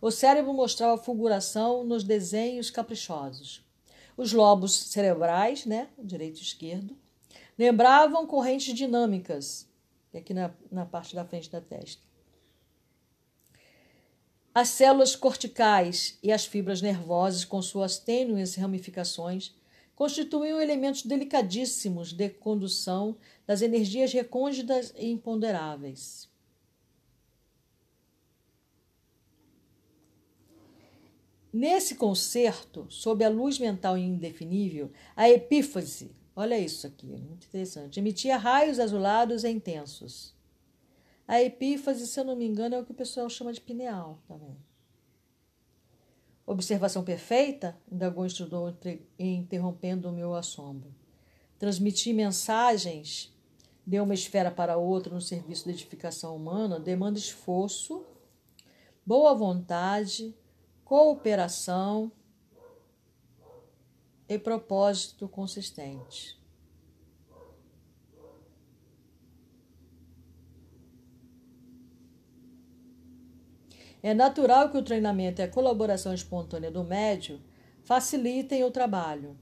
O 0.00 0.10
cérebro 0.10 0.52
mostrava 0.52 1.02
fulguração 1.02 1.84
nos 1.84 2.04
desenhos 2.04 2.70
caprichosos. 2.70 3.64
Os 4.16 4.32
lobos 4.32 4.72
cerebrais, 4.74 5.66
né, 5.66 5.88
direito 5.98 6.38
e 6.38 6.42
esquerdo, 6.42 6.96
lembravam 7.58 8.26
correntes 8.26 8.74
dinâmicas, 8.74 9.68
aqui 10.14 10.32
na, 10.32 10.50
na 10.70 10.86
parte 10.86 11.14
da 11.14 11.24
frente 11.24 11.50
da 11.50 11.60
testa. 11.60 12.02
As 14.54 14.68
células 14.68 15.14
corticais 15.14 16.18
e 16.22 16.32
as 16.32 16.46
fibras 16.46 16.80
nervosas, 16.80 17.44
com 17.44 17.60
suas 17.60 17.98
tênues 17.98 18.54
ramificações, 18.54 19.54
constituíam 19.96 20.60
elementos 20.60 21.02
delicadíssimos 21.02 22.12
de 22.12 22.28
condução 22.28 23.16
das 23.46 23.62
energias 23.62 24.12
recônditas 24.12 24.92
e 24.94 25.10
imponderáveis. 25.10 26.28
Nesse 31.50 31.94
concerto, 31.94 32.86
sob 32.90 33.24
a 33.24 33.30
luz 33.30 33.58
mental 33.58 33.96
indefinível, 33.96 34.92
a 35.16 35.30
epífase, 35.30 36.14
olha 36.36 36.58
isso 36.58 36.86
aqui, 36.86 37.06
muito 37.06 37.46
interessante, 37.46 37.98
emitia 37.98 38.36
raios 38.36 38.78
azulados 38.78 39.42
e 39.42 39.48
intensos. 39.48 40.34
A 41.26 41.42
epífase, 41.42 42.06
se 42.06 42.20
eu 42.20 42.24
não 42.24 42.36
me 42.36 42.44
engano, 42.44 42.74
é 42.74 42.78
o 42.78 42.84
que 42.84 42.92
o 42.92 42.94
pessoal 42.94 43.30
chama 43.30 43.54
de 43.54 43.62
pineal 43.62 44.22
também. 44.28 44.65
Observação 46.46 47.02
perfeita? 47.02 47.76
indagou 47.90 48.22
o 48.22 48.26
instrutor, 48.26 48.72
interrompendo 49.18 50.08
o 50.08 50.12
meu 50.12 50.32
assombro. 50.32 50.94
Transmitir 51.58 52.14
mensagens 52.14 53.34
de 53.84 54.00
uma 54.00 54.14
esfera 54.14 54.50
para 54.50 54.76
outra 54.76 55.12
no 55.12 55.20
serviço 55.20 55.64
da 55.66 55.72
edificação 55.72 56.36
humana 56.36 56.78
demanda 56.78 57.18
esforço, 57.18 58.04
boa 59.04 59.34
vontade, 59.34 60.34
cooperação 60.84 62.12
e 64.28 64.38
propósito 64.38 65.28
consistente. 65.28 66.38
É 74.06 74.14
natural 74.14 74.70
que 74.70 74.78
o 74.78 74.84
treinamento 74.84 75.40
e 75.40 75.44
a 75.44 75.48
colaboração 75.48 76.14
espontânea 76.14 76.70
do 76.70 76.84
médio 76.84 77.42
facilitem 77.82 78.62
o 78.62 78.70
trabalho. 78.70 79.36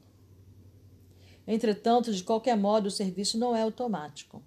Entretanto, 1.46 2.14
de 2.14 2.24
qualquer 2.24 2.56
modo, 2.56 2.86
o 2.86 2.90
serviço 2.90 3.36
não 3.36 3.54
é 3.54 3.60
automático. 3.60 4.42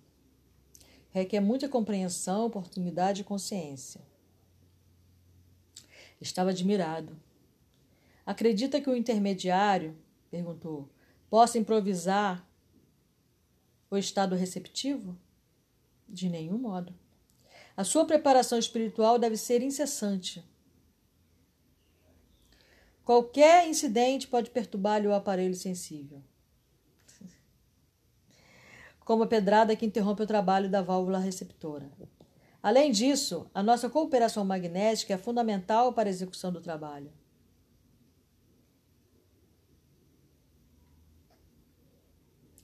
Requer 1.12 1.40
muita 1.40 1.70
compreensão, 1.70 2.48
oportunidade 2.48 3.22
e 3.22 3.24
consciência. 3.24 4.02
Estava 6.20 6.50
admirado. 6.50 7.16
Acredita 8.26 8.82
que 8.82 8.90
o 8.90 8.96
intermediário, 8.96 9.96
perguntou, 10.32 10.90
possa 11.30 11.60
improvisar 11.60 12.44
o 13.92 13.96
estado 13.96 14.36
receptivo? 14.36 15.16
De 16.10 16.28
nenhum 16.28 16.58
modo. 16.58 16.92
A 17.78 17.84
sua 17.84 18.06
preparação 18.06 18.58
espiritual 18.58 19.20
deve 19.20 19.38
ser 19.38 19.62
incessante. 19.62 20.44
Qualquer 23.06 23.68
incidente 23.70 24.28
pode 24.28 24.50
perturbar-lhe 24.50 25.08
o 25.08 25.14
aparelho 25.14 25.54
sensível. 25.54 26.24
Como 29.06 29.24
a 29.24 29.28
pedrada 29.28 29.76
que 29.76 29.86
interrompe 29.86 30.24
o 30.24 30.28
trabalho 30.28 30.72
da 30.72 30.82
válvula 30.82 31.20
receptora. 31.20 31.90
Além 32.64 32.92
disso, 32.92 33.50
a 33.54 33.62
nossa 33.62 33.88
cooperação 33.88 34.44
magnética 34.44 35.14
é 35.14 35.18
fundamental 35.18 35.94
para 35.94 36.10
a 36.10 36.12
execução 36.12 36.52
do 36.52 36.60
trabalho. 36.60 37.14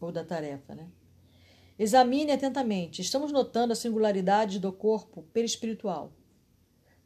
Ou 0.01 0.11
da 0.11 0.25
tarefa, 0.25 0.73
né? 0.73 0.89
Examine 1.77 2.31
atentamente. 2.31 3.01
Estamos 3.01 3.31
notando 3.31 3.73
a 3.73 3.75
singularidade 3.75 4.59
do 4.59 4.71
corpo 4.71 5.23
perispiritual. 5.33 6.13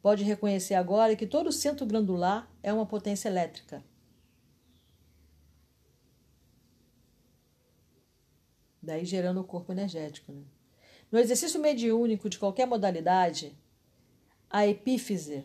Pode 0.02 0.24
reconhecer 0.24 0.74
agora 0.74 1.16
que 1.16 1.26
todo 1.26 1.48
o 1.48 1.52
centro 1.52 1.86
glandular 1.86 2.50
é 2.62 2.72
uma 2.72 2.86
potência 2.86 3.28
elétrica. 3.28 3.82
Daí 8.80 9.04
gerando 9.04 9.40
o 9.40 9.44
corpo 9.44 9.72
energético. 9.72 10.32
Né? 10.32 10.42
No 11.10 11.18
exercício 11.18 11.60
mediúnico 11.60 12.28
de 12.28 12.38
qualquer 12.38 12.66
modalidade, 12.66 13.56
a 14.48 14.66
epífise 14.66 15.44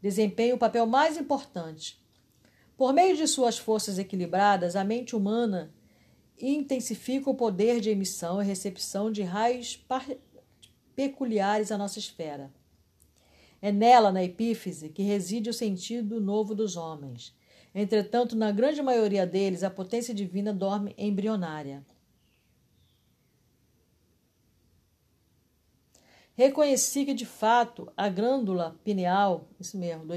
desempenha 0.00 0.54
o 0.54 0.58
papel 0.58 0.86
mais 0.86 1.16
importante. 1.16 2.00
Por 2.76 2.92
meio 2.92 3.16
de 3.16 3.26
suas 3.26 3.58
forças 3.58 3.98
equilibradas, 3.98 4.76
a 4.76 4.84
mente 4.84 5.16
humana 5.16 5.74
intensifica 6.40 7.30
o 7.30 7.34
poder 7.34 7.80
de 7.80 7.90
emissão 7.90 8.40
e 8.40 8.44
recepção 8.44 9.10
de 9.10 9.22
raios 9.22 9.84
peculiares 10.94 11.70
à 11.70 11.78
nossa 11.78 11.98
esfera. 11.98 12.52
É 13.60 13.72
nela, 13.72 14.12
na 14.12 14.22
epífise, 14.22 14.88
que 14.88 15.02
reside 15.02 15.50
o 15.50 15.54
sentido 15.54 16.20
novo 16.20 16.54
dos 16.54 16.76
homens. 16.76 17.34
Entretanto, 17.74 18.36
na 18.36 18.50
grande 18.50 18.82
maioria 18.82 19.26
deles, 19.26 19.62
a 19.62 19.70
potência 19.70 20.14
divina 20.14 20.52
dorme 20.52 20.94
embrionária. 20.96 21.84
Reconheci 26.36 27.04
que, 27.04 27.14
de 27.14 27.26
fato, 27.26 27.92
a 27.96 28.08
glândula 28.08 28.76
pineal, 28.84 29.48
isso 29.58 29.76
mesmo, 29.76 30.06
do, 30.06 30.14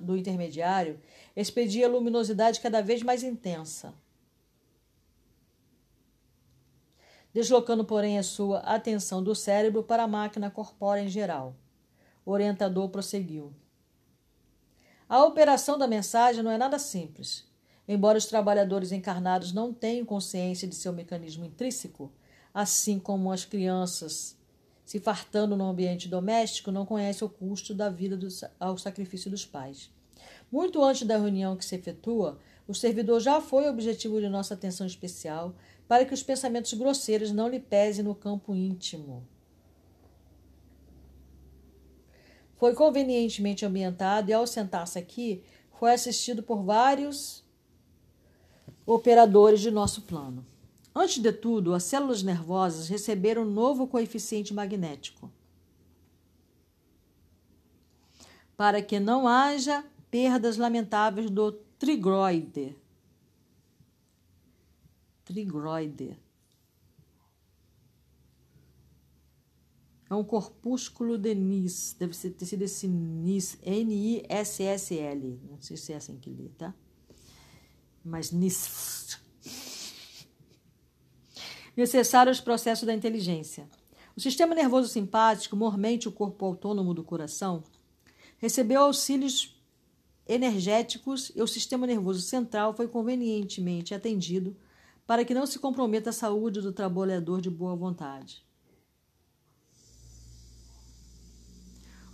do 0.00 0.16
intermediário, 0.16 0.98
expedia 1.36 1.88
luminosidade 1.88 2.60
cada 2.60 2.82
vez 2.82 3.00
mais 3.04 3.22
intensa. 3.22 3.94
Deslocando, 7.32 7.84
porém, 7.84 8.18
a 8.18 8.22
sua 8.22 8.58
atenção 8.58 9.22
do 9.22 9.34
cérebro 9.34 9.82
para 9.82 10.02
a 10.02 10.08
máquina 10.08 10.50
corpórea 10.50 11.02
em 11.02 11.08
geral. 11.08 11.56
O 12.24 12.30
orientador 12.30 12.88
prosseguiu. 12.90 13.52
A 15.08 15.24
operação 15.24 15.78
da 15.78 15.86
mensagem 15.86 16.42
não 16.42 16.50
é 16.50 16.58
nada 16.58 16.78
simples. 16.78 17.50
Embora 17.86 18.18
os 18.18 18.26
trabalhadores 18.26 18.92
encarnados 18.92 19.52
não 19.52 19.72
tenham 19.72 20.06
consciência 20.06 20.68
de 20.68 20.74
seu 20.74 20.92
mecanismo 20.92 21.44
intrínseco, 21.44 22.12
assim 22.54 22.98
como 22.98 23.32
as 23.32 23.44
crianças 23.44 24.38
se 24.84 25.00
fartando 25.00 25.56
no 25.56 25.64
ambiente 25.64 26.08
doméstico, 26.08 26.70
não 26.70 26.84
conhece 26.84 27.24
o 27.24 27.28
custo 27.28 27.74
da 27.74 27.88
vida 27.88 28.16
do, 28.16 28.28
ao 28.60 28.76
sacrifício 28.76 29.30
dos 29.30 29.46
pais. 29.46 29.90
Muito 30.50 30.82
antes 30.82 31.06
da 31.06 31.16
reunião 31.16 31.56
que 31.56 31.64
se 31.64 31.74
efetua, 31.74 32.38
o 32.68 32.74
servidor 32.74 33.20
já 33.20 33.40
foi 33.40 33.68
objetivo 33.68 34.20
de 34.20 34.28
nossa 34.28 34.54
atenção 34.54 34.86
especial 34.86 35.54
para 35.92 36.06
que 36.06 36.14
os 36.14 36.22
pensamentos 36.22 36.72
grosseiros 36.72 37.32
não 37.32 37.48
lhe 37.48 37.60
pesem 37.60 38.02
no 38.02 38.14
campo 38.14 38.54
íntimo. 38.54 39.28
Foi 42.56 42.74
convenientemente 42.74 43.66
ambientado 43.66 44.30
e, 44.30 44.32
ao 44.32 44.46
sentar-se 44.46 44.98
aqui, 44.98 45.44
foi 45.78 45.92
assistido 45.92 46.42
por 46.42 46.62
vários 46.62 47.44
operadores 48.86 49.60
de 49.60 49.70
nosso 49.70 50.00
plano. 50.00 50.46
Antes 50.94 51.18
de 51.18 51.30
tudo, 51.30 51.74
as 51.74 51.82
células 51.82 52.22
nervosas 52.22 52.88
receberam 52.88 53.42
um 53.42 53.52
novo 53.52 53.86
coeficiente 53.86 54.54
magnético. 54.54 55.30
Para 58.56 58.80
que 58.80 58.98
não 58.98 59.28
haja 59.28 59.84
perdas 60.10 60.56
lamentáveis 60.56 61.28
do 61.28 61.52
trigroide. 61.78 62.80
Trigroide. 65.32 66.16
É 70.10 70.14
um 70.14 70.22
corpúsculo 70.22 71.16
de 71.16 71.34
NIS. 71.34 71.96
Deve 71.98 72.14
ter 72.30 72.44
sido 72.44 72.62
esse 72.62 72.86
NIS. 72.86 73.58
N-I-S-S-L. 73.62 75.40
Não 75.50 75.60
sei 75.60 75.76
se 75.76 75.92
é 75.92 75.96
assim 75.96 76.18
que 76.18 76.28
lê, 76.28 76.50
tá? 76.50 76.74
Mas 78.04 78.30
NIS 78.30 79.20
necessário 81.76 82.30
aos 82.30 82.40
processos 82.40 82.86
da 82.86 82.94
inteligência. 82.94 83.68
O 84.14 84.20
sistema 84.20 84.54
nervoso 84.54 84.88
simpático, 84.88 85.56
mormente 85.56 86.06
o 86.08 86.12
corpo 86.12 86.44
autônomo 86.44 86.92
do 86.92 87.02
coração, 87.02 87.64
recebeu 88.36 88.82
auxílios 88.82 89.58
energéticos 90.28 91.32
e 91.34 91.40
o 91.40 91.46
sistema 91.46 91.86
nervoso 91.86 92.20
central 92.20 92.74
foi 92.74 92.86
convenientemente 92.86 93.94
atendido 93.94 94.54
para 95.06 95.24
que 95.24 95.34
não 95.34 95.46
se 95.46 95.58
comprometa 95.58 96.10
a 96.10 96.12
saúde 96.12 96.60
do 96.60 96.72
trabalhador 96.72 97.40
de 97.40 97.50
boa 97.50 97.74
vontade. 97.74 98.44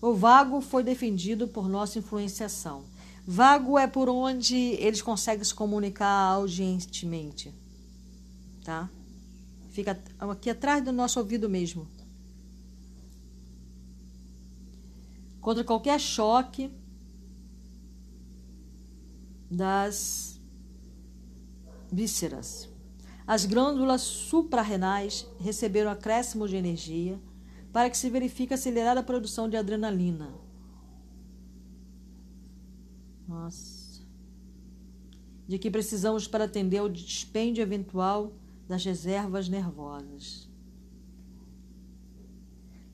O 0.00 0.14
vago 0.14 0.60
foi 0.60 0.84
defendido 0.84 1.48
por 1.48 1.68
nossa 1.68 1.98
influenciação. 1.98 2.84
Vago 3.26 3.78
é 3.78 3.86
por 3.86 4.08
onde 4.08 4.56
eles 4.56 5.02
conseguem 5.02 5.44
se 5.44 5.54
comunicar 5.54 6.32
audientemente. 6.32 7.52
Tá? 8.64 8.88
Fica 9.70 10.00
aqui 10.18 10.50
atrás 10.50 10.84
do 10.84 10.92
nosso 10.92 11.18
ouvido 11.18 11.48
mesmo. 11.48 11.86
Contra 15.40 15.64
qualquer 15.64 16.00
choque 16.00 16.70
das 19.50 20.40
vísceras. 21.90 22.68
As 23.28 23.44
glândulas 23.44 24.00
suprarrenais 24.00 25.26
receberam 25.38 25.90
acréscimo 25.90 26.48
de 26.48 26.56
energia 26.56 27.20
para 27.70 27.90
que 27.90 27.98
se 27.98 28.08
verifique 28.08 28.54
a 28.54 28.56
acelerada 28.56 29.02
produção 29.02 29.50
de 29.50 29.54
adrenalina. 29.54 30.32
Nossa. 33.28 34.02
De 35.46 35.58
que 35.58 35.70
precisamos 35.70 36.26
para 36.26 36.44
atender 36.44 36.78
ao 36.78 36.88
dispêndio 36.88 37.60
eventual 37.60 38.32
das 38.66 38.82
reservas 38.82 39.46
nervosas. 39.46 40.48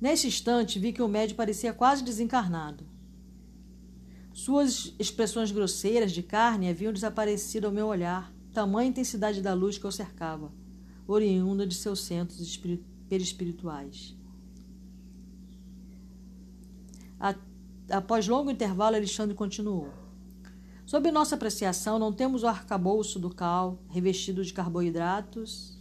Nesse 0.01 0.27
instante, 0.27 0.81
vi 0.81 0.93
que 0.93 1.01
o 1.01 1.07
médico 1.07 1.37
parecia 1.37 1.73
quase 1.73 2.03
desencarnado. 2.03 2.85
Suas 4.33 4.93
expressões 4.99 5.53
grosseiras 5.53 6.11
de 6.11 6.25
carne 6.25 6.69
haviam 6.69 6.93
desaparecido 6.93 7.69
ao 7.69 7.73
meu 7.73 7.87
olhar, 7.87 8.34
tamanha 8.55 8.89
intensidade 8.89 9.43
da 9.43 9.53
luz 9.53 9.77
que 9.77 9.87
o 9.87 9.91
cercava, 9.91 10.51
oriunda 11.07 11.67
de 11.67 11.75
seus 11.75 12.01
centros 12.01 12.59
perispirituais. 13.09 14.17
Após 17.91 18.27
longo 18.29 18.51
intervalo, 18.51 18.97
Alexandre 18.97 19.35
continuou. 19.35 19.93
Sob 20.87 21.11
nossa 21.11 21.35
apreciação, 21.35 21.99
não 21.99 22.13
temos 22.13 22.43
o 22.43 22.47
arcabouço 22.47 23.19
do 23.19 23.29
cal, 23.29 23.79
revestido 23.89 24.45
de 24.45 24.53
carboidratos 24.53 25.79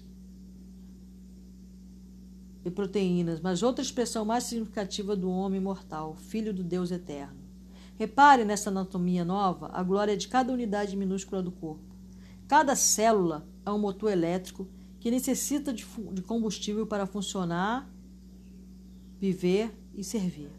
e 2.65 2.71
proteínas, 2.71 3.39
mas 3.39 3.61
outra 3.61 3.83
expressão 3.83 4.25
mais 4.25 4.45
significativa 4.45 5.15
do 5.15 5.29
homem 5.29 5.59
mortal, 5.59 6.15
filho 6.15 6.53
do 6.53 6.63
Deus 6.63 6.91
eterno. 6.91 7.43
Repare 7.97 8.43
nessa 8.43 8.69
anatomia 8.69 9.23
nova 9.23 9.69
a 9.73 9.83
glória 9.83 10.17
de 10.17 10.27
cada 10.27 10.51
unidade 10.51 10.97
minúscula 10.97 11.43
do 11.43 11.51
corpo. 11.51 11.92
Cada 12.53 12.75
célula 12.75 13.47
é 13.65 13.71
um 13.71 13.79
motor 13.79 14.11
elétrico 14.11 14.67
que 14.99 15.09
necessita 15.09 15.73
de 15.73 16.21
combustível 16.21 16.85
para 16.85 17.07
funcionar, 17.07 17.91
viver 19.19 19.75
e 19.95 20.03
servir. 20.03 20.51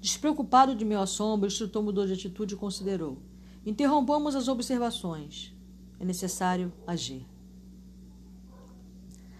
Despreocupado 0.00 0.74
de 0.74 0.84
meu 0.84 1.00
assombro, 1.00 1.44
o 1.44 1.46
instrutor 1.46 1.80
mudou 1.80 2.04
de 2.04 2.14
atitude 2.14 2.54
e 2.54 2.56
considerou. 2.56 3.22
Interrompamos 3.64 4.34
as 4.34 4.48
observações. 4.48 5.54
É 6.00 6.04
necessário 6.04 6.72
agir. 6.84 7.24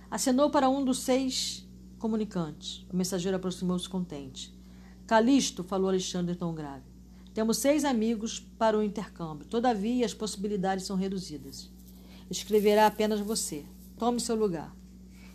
Acenou 0.08 0.50
para 0.50 0.70
um 0.70 0.84
dos 0.84 1.00
seis 1.00 1.68
comunicantes. 1.98 2.86
O 2.92 2.96
mensageiro 2.96 3.36
aproximou-se 3.36 3.88
contente. 3.88 4.56
Calisto, 5.04 5.64
falou 5.64 5.88
Alexandre 5.88 6.36
tão 6.36 6.54
grave. 6.54 6.93
Temos 7.34 7.58
seis 7.58 7.84
amigos 7.84 8.38
para 8.38 8.78
o 8.78 8.82
intercâmbio. 8.82 9.44
Todavia, 9.44 10.06
as 10.06 10.14
possibilidades 10.14 10.86
são 10.86 10.96
reduzidas. 10.96 11.68
Escreverá 12.30 12.86
apenas 12.86 13.18
você. 13.18 13.66
Tome 13.98 14.20
seu 14.20 14.36
lugar. 14.36 14.74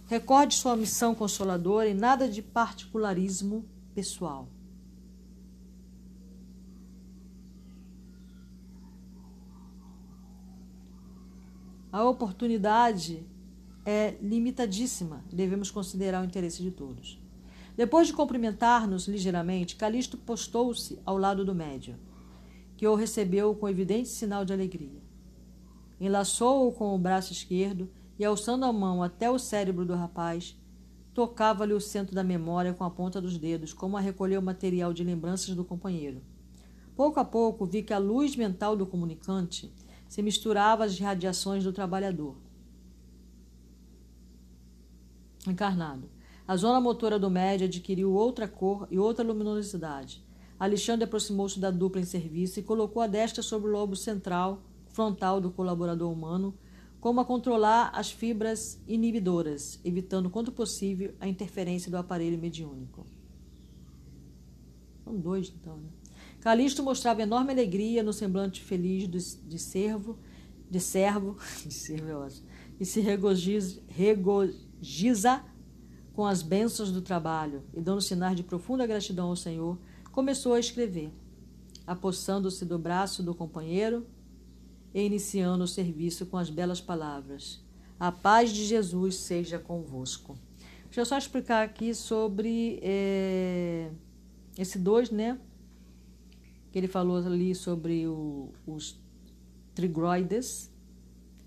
Recorde 0.07 0.55
sua 0.55 0.77
missão 0.77 1.13
consoladora 1.13 1.89
e 1.89 1.93
nada 1.93 2.27
de 2.29 2.41
particularismo 2.41 3.65
pessoal. 3.93 4.47
A 11.91 12.03
oportunidade 12.05 13.25
é 13.85 14.15
limitadíssima. 14.21 15.25
Devemos 15.31 15.69
considerar 15.69 16.21
o 16.21 16.25
interesse 16.25 16.61
de 16.61 16.71
todos. 16.71 17.18
Depois 17.79 18.07
de 18.07 18.13
cumprimentar-nos 18.13 19.07
ligeiramente, 19.07 19.77
Calixto 19.77 20.17
postou-se 20.17 20.99
ao 21.05 21.17
lado 21.17 21.45
do 21.45 21.55
médium, 21.55 21.95
que 22.75 22.85
o 22.85 22.93
recebeu 22.93 23.55
com 23.55 23.69
evidente 23.69 24.09
sinal 24.09 24.43
de 24.43 24.51
alegria. 24.51 25.01
Enlaçou-o 25.97 26.73
com 26.73 26.93
o 26.93 26.99
braço 26.99 27.31
esquerdo 27.31 27.89
e, 28.19 28.25
alçando 28.25 28.65
a 28.65 28.73
mão 28.73 29.01
até 29.01 29.31
o 29.31 29.39
cérebro 29.39 29.85
do 29.85 29.95
rapaz, 29.95 30.59
tocava-lhe 31.13 31.71
o 31.71 31.79
centro 31.79 32.13
da 32.13 32.21
memória 32.21 32.73
com 32.73 32.83
a 32.83 32.89
ponta 32.89 33.21
dos 33.21 33.37
dedos, 33.37 33.71
como 33.71 33.95
a 33.95 34.01
recolher 34.01 34.37
o 34.37 34.43
material 34.43 34.91
de 34.91 35.05
lembranças 35.05 35.55
do 35.55 35.63
companheiro. 35.63 36.21
Pouco 36.97 37.17
a 37.21 37.23
pouco 37.23 37.65
vi 37.65 37.81
que 37.81 37.93
a 37.93 37.97
luz 37.97 38.35
mental 38.35 38.75
do 38.75 38.85
comunicante 38.85 39.73
se 40.09 40.21
misturava 40.21 40.83
às 40.83 40.99
radiações 40.99 41.63
do 41.63 41.71
trabalhador. 41.71 42.35
Encarnado. 45.47 46.18
A 46.49 46.57
zona 46.57 46.81
motora 46.81 47.19
do 47.19 47.29
médio 47.29 47.67
adquiriu 47.67 48.11
outra 48.11 48.47
cor 48.47 48.87
e 48.89 48.97
outra 48.97 49.23
luminosidade. 49.23 50.25
Alexandre 50.59 51.03
aproximou-se 51.03 51.59
da 51.59 51.69
dupla 51.69 52.01
em 52.01 52.05
serviço 52.05 52.59
e 52.59 52.63
colocou 52.63 53.03
a 53.03 53.05
destra 53.05 53.43
sobre 53.43 53.69
o 53.69 53.71
lobo 53.71 53.95
central, 53.95 54.63
frontal 54.87 55.39
do 55.39 55.51
colaborador 55.51 56.11
humano, 56.11 56.57
como 56.99 57.21
a 57.21 57.25
controlar 57.25 57.91
as 57.93 58.09
fibras 58.09 58.81
inibidoras, 58.87 59.79
evitando, 59.85 60.27
quanto 60.27 60.51
possível, 60.51 61.13
a 61.19 61.27
interferência 61.27 61.91
do 61.91 61.97
aparelho 61.97 62.39
mediúnico. 62.39 63.05
São 65.03 65.15
dois, 65.15 65.53
então, 65.55 65.77
né? 65.77 65.89
Calixto 66.39 66.81
mostrava 66.81 67.21
enorme 67.21 67.51
alegria 67.51 68.01
no 68.01 68.11
semblante 68.11 68.63
feliz 68.63 69.07
de 69.07 69.59
servo, 69.59 70.17
de 70.67 70.79
servo, 70.79 71.37
de 71.63 71.73
servo 71.75 72.27
e 72.79 72.85
se 72.85 73.01
regozija, 73.01 73.79
regozija 73.87 75.45
com 76.19 76.25
as 76.25 76.41
bênçãos 76.41 76.91
do 76.91 77.01
trabalho 77.01 77.63
e 77.73 77.79
dando 77.79 78.01
sinais 78.01 78.35
de 78.35 78.43
profunda 78.43 78.85
gratidão 78.85 79.29
ao 79.29 79.37
Senhor, 79.37 79.77
começou 80.11 80.53
a 80.53 80.59
escrever, 80.59 81.13
apossando-se 81.87 82.65
do 82.65 82.77
braço 82.77 83.23
do 83.23 83.33
companheiro 83.33 84.05
e 84.93 85.01
iniciando 85.01 85.63
o 85.63 85.67
serviço 85.67 86.25
com 86.25 86.35
as 86.35 86.49
belas 86.49 86.81
palavras: 86.81 87.63
A 87.97 88.11
paz 88.11 88.51
de 88.51 88.65
Jesus 88.65 89.15
seja 89.15 89.57
convosco. 89.57 90.37
Deixa 90.87 90.99
eu 90.99 91.05
só 91.05 91.17
explicar 91.17 91.63
aqui 91.63 91.93
sobre 91.93 92.81
é, 92.81 93.89
esse 94.57 94.77
dois, 94.77 95.09
né? 95.09 95.39
que 96.69 96.77
ele 96.77 96.89
falou 96.89 97.15
ali 97.15 97.55
sobre 97.55 98.05
o, 98.07 98.49
os 98.67 98.99
trigroides, 99.73 100.69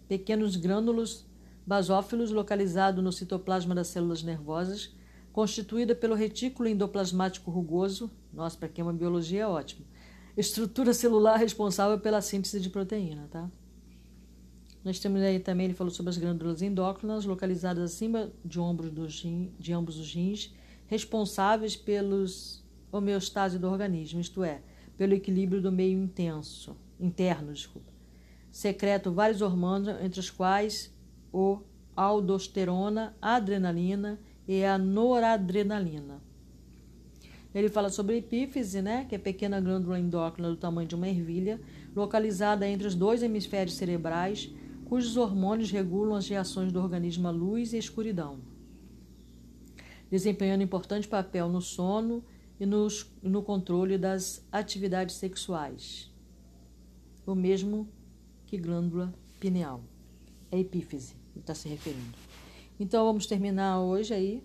pequenos 0.09 0.57
grânulos 0.57 1.27
basófilos 1.67 2.31
localizados 2.31 3.03
no 3.03 3.13
citoplasma 3.13 3.75
das 3.75 3.89
células 3.89 4.23
nervosas, 4.23 4.95
constituída 5.33 5.95
pelo 5.95 6.15
retículo 6.15 6.69
endoplasmático 6.69 7.51
rugoso, 7.51 8.11
nossa, 8.33 8.57
para 8.57 8.69
quem 8.69 8.83
é 8.83 8.85
uma 8.85 8.93
biologia 8.93 9.43
é 9.43 9.47
ótimo, 9.47 9.87
estrutura 10.37 10.93
celular 10.93 11.37
responsável 11.37 11.99
pela 11.99 12.21
síntese 12.21 12.61
de 12.61 12.71
proteína, 12.71 13.29
tá? 13.31 13.51
Nós 14.85 14.99
temos 14.99 15.23
aí 15.23 15.39
também, 15.39 15.67
ele 15.67 15.75
falou 15.75 15.93
sobre 15.93 16.11
as 16.11 16.19
glândulas 16.19 16.61
endócrinas, 16.61 17.25
localizadas 17.25 17.85
acima 17.85 18.33
de, 18.45 18.59
ombros 18.59 18.91
de 19.59 19.73
ambos 19.73 19.97
os 19.97 20.13
rins, 20.13 20.53
responsáveis 20.87 21.77
pelos 21.77 22.63
homeostase 22.91 23.59
do 23.59 23.69
organismo, 23.71 24.21
isto 24.21 24.43
é, 24.43 24.61
pelo 24.99 25.15
equilíbrio 25.15 25.63
do 25.63 25.73
meio 25.73 25.99
intenso, 25.99 26.77
interno, 26.99 27.53
desculpa. 27.53 27.93
Secretam 28.51 29.15
vários 29.15 29.41
hormônios, 29.41 29.97
entre 30.03 30.21
os 30.21 30.31
quais 30.31 30.92
o 31.33 31.61
aldosterona, 31.97 33.15
a 33.21 33.37
adrenalina 33.37 34.19
e 34.47 34.65
a 34.65 34.77
noradrenalina. 34.77 36.21
Ele 37.55 37.69
fala 37.69 37.91
sobre 37.91 38.15
a 38.15 38.19
epífise, 38.19 38.81
né, 38.81 39.05
que 39.05 39.15
é 39.15 39.19
a 39.19 39.21
pequena 39.21 39.61
glândula 39.61 39.99
endócrina 39.99 40.49
do 40.49 40.57
tamanho 40.57 40.89
de 40.89 40.95
uma 40.95 41.09
ervilha, 41.09 41.61
localizada 41.95 42.67
entre 42.67 42.87
os 42.87 42.95
dois 42.95 43.23
hemisférios 43.23 43.77
cerebrais, 43.77 44.51
cujos 44.87 45.17
hormônios 45.17 45.71
regulam 45.71 46.15
as 46.15 46.29
reações 46.29 46.73
do 46.73 46.81
organismo 46.81 47.29
à 47.29 47.31
luz 47.31 47.73
e 47.73 47.77
à 47.77 47.79
escuridão, 47.79 48.39
desempenhando 50.11 50.63
importante 50.63 51.07
papel 51.07 51.49
no 51.49 51.61
sono 51.61 52.25
e 52.59 52.65
nos, 52.65 53.11
no 53.23 53.43
controle 53.43 53.99
das 53.99 54.47
atividades 54.51 55.17
sexuais. 55.17 56.11
O 57.27 57.35
mesmo 57.35 57.89
que 58.47 58.57
glândula 58.57 59.15
pineal. 59.39 59.83
É 60.51 60.59
epífise, 60.59 61.15
está 61.41 61.55
se 61.55 61.69
referindo. 61.69 62.17
Então 62.79 63.05
vamos 63.05 63.27
terminar 63.27 63.81
hoje 63.81 64.15
aí. 64.15 64.43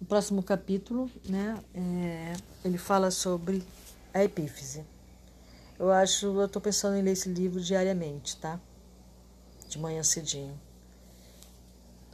No 0.00 0.06
próximo 0.06 0.42
capítulo, 0.42 1.10
né, 1.28 1.58
é, 1.74 2.34
ele 2.64 2.76
fala 2.76 3.10
sobre 3.10 3.62
a 4.12 4.22
epífise. 4.22 4.84
Eu 5.78 5.90
acho, 5.90 6.26
eu 6.26 6.46
estou 6.46 6.60
pensando 6.60 6.96
em 6.96 7.02
ler 7.02 7.12
esse 7.12 7.28
livro 7.28 7.60
diariamente, 7.60 8.36
tá? 8.36 8.60
De 9.68 9.78
manhã 9.78 10.02
cedinho. 10.02 10.58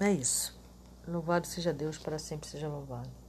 É 0.01 0.13
isso. 0.13 0.57
Louvado 1.07 1.47
seja 1.47 1.73
Deus, 1.73 1.99
para 1.99 2.19
sempre 2.19 2.49
seja 2.49 2.69
louvado. 2.69 3.22